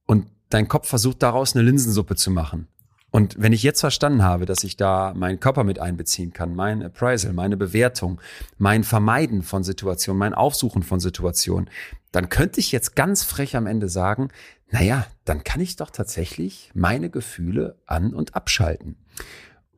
[0.08, 2.68] Und dein Kopf versucht daraus eine Linsensuppe zu machen.
[3.12, 6.84] Und wenn ich jetzt verstanden habe, dass ich da meinen Körper mit einbeziehen kann, mein
[6.84, 8.22] Appraisal, meine Bewertung,
[8.58, 11.70] mein Vermeiden von Situationen, mein Aufsuchen von Situationen,
[12.12, 14.30] dann könnte ich jetzt ganz frech am Ende sagen,
[14.72, 18.96] naja, dann kann ich doch tatsächlich meine Gefühle an- und abschalten.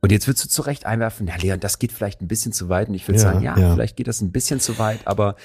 [0.00, 2.68] Und jetzt würdest du zu Recht einwerfen, ja, Leon, das geht vielleicht ein bisschen zu
[2.68, 2.88] weit.
[2.88, 3.72] Und ich würde Ja, sagen, ja, ja.
[3.72, 5.06] vielleicht geht das ein bisschen zu weit.
[5.06, 5.36] Aber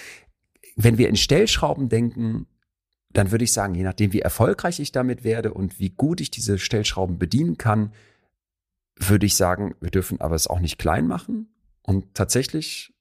[0.76, 2.48] wenn wir in Stellschrauben denken,
[3.14, 6.32] dann würde ich sagen, je nachdem, wie erfolgreich ich damit werde und wie gut ich
[6.32, 7.92] diese Stellschrauben bedienen kann,
[9.00, 11.48] würde ich sagen, wir dürfen aber es auch nicht klein machen.
[11.84, 12.94] Und tatsächlich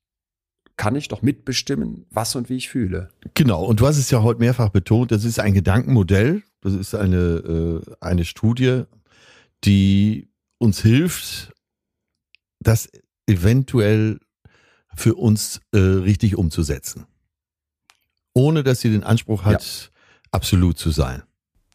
[0.77, 3.09] kann ich doch mitbestimmen, was und wie ich fühle.
[3.35, 6.95] Genau, und du hast es ja heute mehrfach betont, das ist ein Gedankenmodell, das ist
[6.95, 8.83] eine, äh, eine Studie,
[9.65, 10.28] die
[10.59, 11.53] uns hilft,
[12.61, 12.91] das
[13.27, 14.20] eventuell
[14.95, 17.07] für uns äh, richtig umzusetzen.
[18.35, 19.91] Ohne dass sie den Anspruch hat,
[20.36, 21.22] absolut zu sein.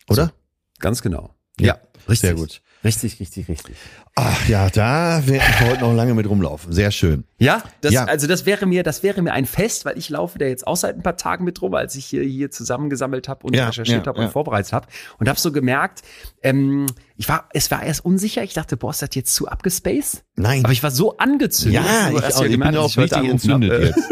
[0.10, 0.32] Oder?
[0.80, 1.34] Ganz genau.
[1.60, 1.78] Ja,
[2.08, 2.20] richtig.
[2.20, 2.62] Sehr gut.
[2.84, 3.76] Richtig, richtig, richtig.
[4.16, 6.74] Ach ja, da werde ich heute noch lange mit rumlaufen.
[6.74, 7.26] Sehr schön.
[7.38, 8.06] Ja, das, Ja.
[8.06, 10.76] also das wäre mir, das wäre mir ein Fest, weil ich laufe da jetzt auch
[10.76, 14.08] seit ein paar Tagen mit rum, als ich hier, hier zusammengesammelt habe und Ja, recherchiert
[14.08, 14.26] ja, habe ja.
[14.26, 14.88] und vorbereitet habe
[15.20, 16.02] und habe so gemerkt,
[16.42, 18.42] ähm, ich war, es war erst unsicher.
[18.44, 20.24] Ich dachte, boah, ist das jetzt zu abgespaced?
[20.36, 20.64] Nein.
[20.66, 21.84] Aber ich war so angezündet.
[21.84, 23.32] ja, Du ich, auch, ich bin gemerkt, auch dass heute richtig hab.
[23.32, 24.10] entzündet jetzt.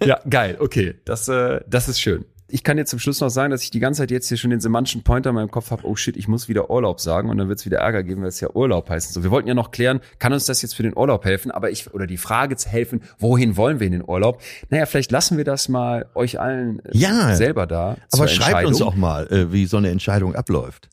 [0.00, 0.06] Ja.
[0.06, 0.96] Ja, geil, okay.
[1.04, 2.24] Das, äh, das ist schön.
[2.52, 4.50] Ich kann jetzt zum Schluss noch sagen, dass ich die ganze Zeit jetzt hier schon
[4.50, 7.38] den semantischen Pointer in meinem Kopf habe, oh shit, ich muss wieder Urlaub sagen und
[7.38, 9.12] dann wird es wieder Ärger geben, weil es ja Urlaub heißt.
[9.12, 11.70] So, wir wollten ja noch klären, kann uns das jetzt für den Urlaub helfen, aber
[11.70, 14.40] ich, oder die Frage zu helfen, wohin wollen wir in den Urlaub?
[14.68, 17.34] Naja, vielleicht lassen wir das mal euch allen äh, Ja.
[17.36, 17.96] selber da.
[18.12, 20.88] Aber schreibt uns auch mal, äh, wie so eine Entscheidung abläuft.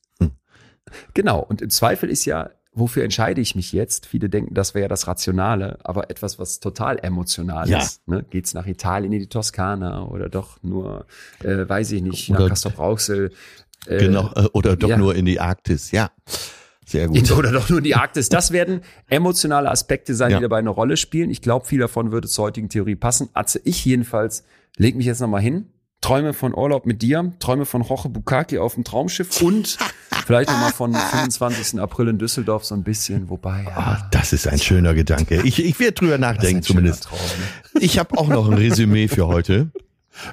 [1.14, 1.42] Genau.
[1.42, 4.06] Und im Zweifel ist ja, wofür entscheide ich mich jetzt?
[4.06, 7.80] Viele denken, das wäre ja das Rationale, aber etwas, was total emotional Ja.
[7.80, 8.08] ist.
[8.08, 8.26] Ne?
[8.30, 11.06] Geht's nach Italien in die Toskana oder doch nur,
[11.44, 13.32] äh, weiß ich nicht, Oder- nach Castrop-Rauxel.
[13.88, 14.32] Äh, Genau.
[14.36, 14.98] Äh, oder doch ja.
[14.98, 15.91] nur in die Arktis.
[15.91, 16.12] Ja.
[16.86, 17.18] Sehr gut.
[17.18, 18.30] in, oder doch nur die Arktis.
[18.30, 20.38] Das werden emotionale Aspekte sein, Ja.
[20.38, 21.30] die dabei eine Rolle spielen.
[21.30, 23.30] Ich glaube, viel davon würde zur heutigen Theorie passen.
[23.34, 24.44] Atze, ich jedenfalls
[24.78, 25.68] leg mich jetzt nochmal hin,
[26.02, 29.78] träume von Urlaub mit dir, träume von Roche Bukaki auf dem Traumschiff und
[30.26, 31.80] vielleicht nochmal von 25.
[31.80, 33.64] April in Düsseldorf so ein bisschen, wobei.
[33.64, 35.41] Ja, Ah, das ist ein schöner Gedanke.
[35.44, 37.06] Ich, ich werde drüber nachdenken zumindest.
[37.06, 37.19] Traum,
[37.74, 37.82] ne?
[37.82, 39.72] Ich habe auch noch ein Resümee für heute.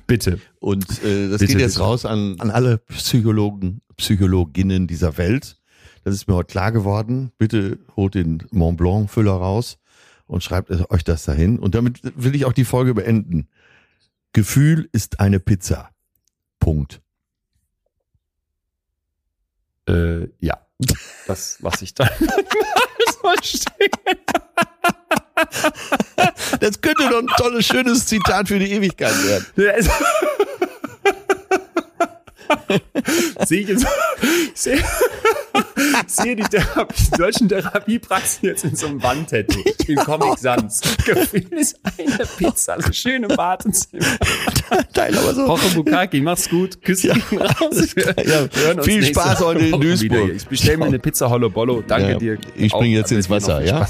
[0.07, 0.41] Bitte.
[0.61, 1.85] Und äh, das Bitte, geht jetzt bitte.
[1.85, 5.59] raus an, an alle Psychologen, Psychologinnen dieser Welt.
[6.05, 7.33] Das ist mir heute klar geworden.
[7.39, 9.79] Bitte holt den Mont Blanc Füller raus
[10.27, 11.59] und schreibt euch das dahin.
[11.59, 13.49] Und damit will ich auch die Folge beenden.
[14.35, 15.91] Gefühl ist eine Pizza.
[16.61, 17.01] Punkt.
[19.89, 20.61] Äh, ja.
[21.27, 22.11] Das lasse ich dann
[23.25, 23.91] mal stehen.
[26.61, 29.47] Das könnte doch ein tolles, schönes Zitat für die Ewigkeit werden.
[32.49, 33.87] Also- Sehe ich jetzt,
[34.55, 34.79] sehe,
[36.07, 40.81] sehe die, Therapie, die deutschen Therapiepraxen jetzt in so einem Wandtattoo, in Comic Sans.
[41.05, 44.05] Gefühl ist eine Pizza, so schön im Wartezimmer.
[44.97, 45.45] Aber so.
[45.47, 47.95] Roche Bukaki, mach's gut, Küss Ja, raus.
[47.95, 50.31] Wir, Ja, viel Spaß heute in Duisburg.
[50.35, 51.83] Ich bestelle mir eine Pizza Hollow Bollo.
[51.87, 52.39] Danke Ja, dir.
[52.57, 53.87] ich spring jetzt ins Wasser, ja?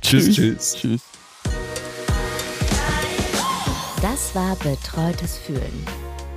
[0.00, 0.76] Tschüss, tschüss.
[0.80, 1.00] Tschüss.
[4.02, 5.86] Das war Betreutes Fühlen.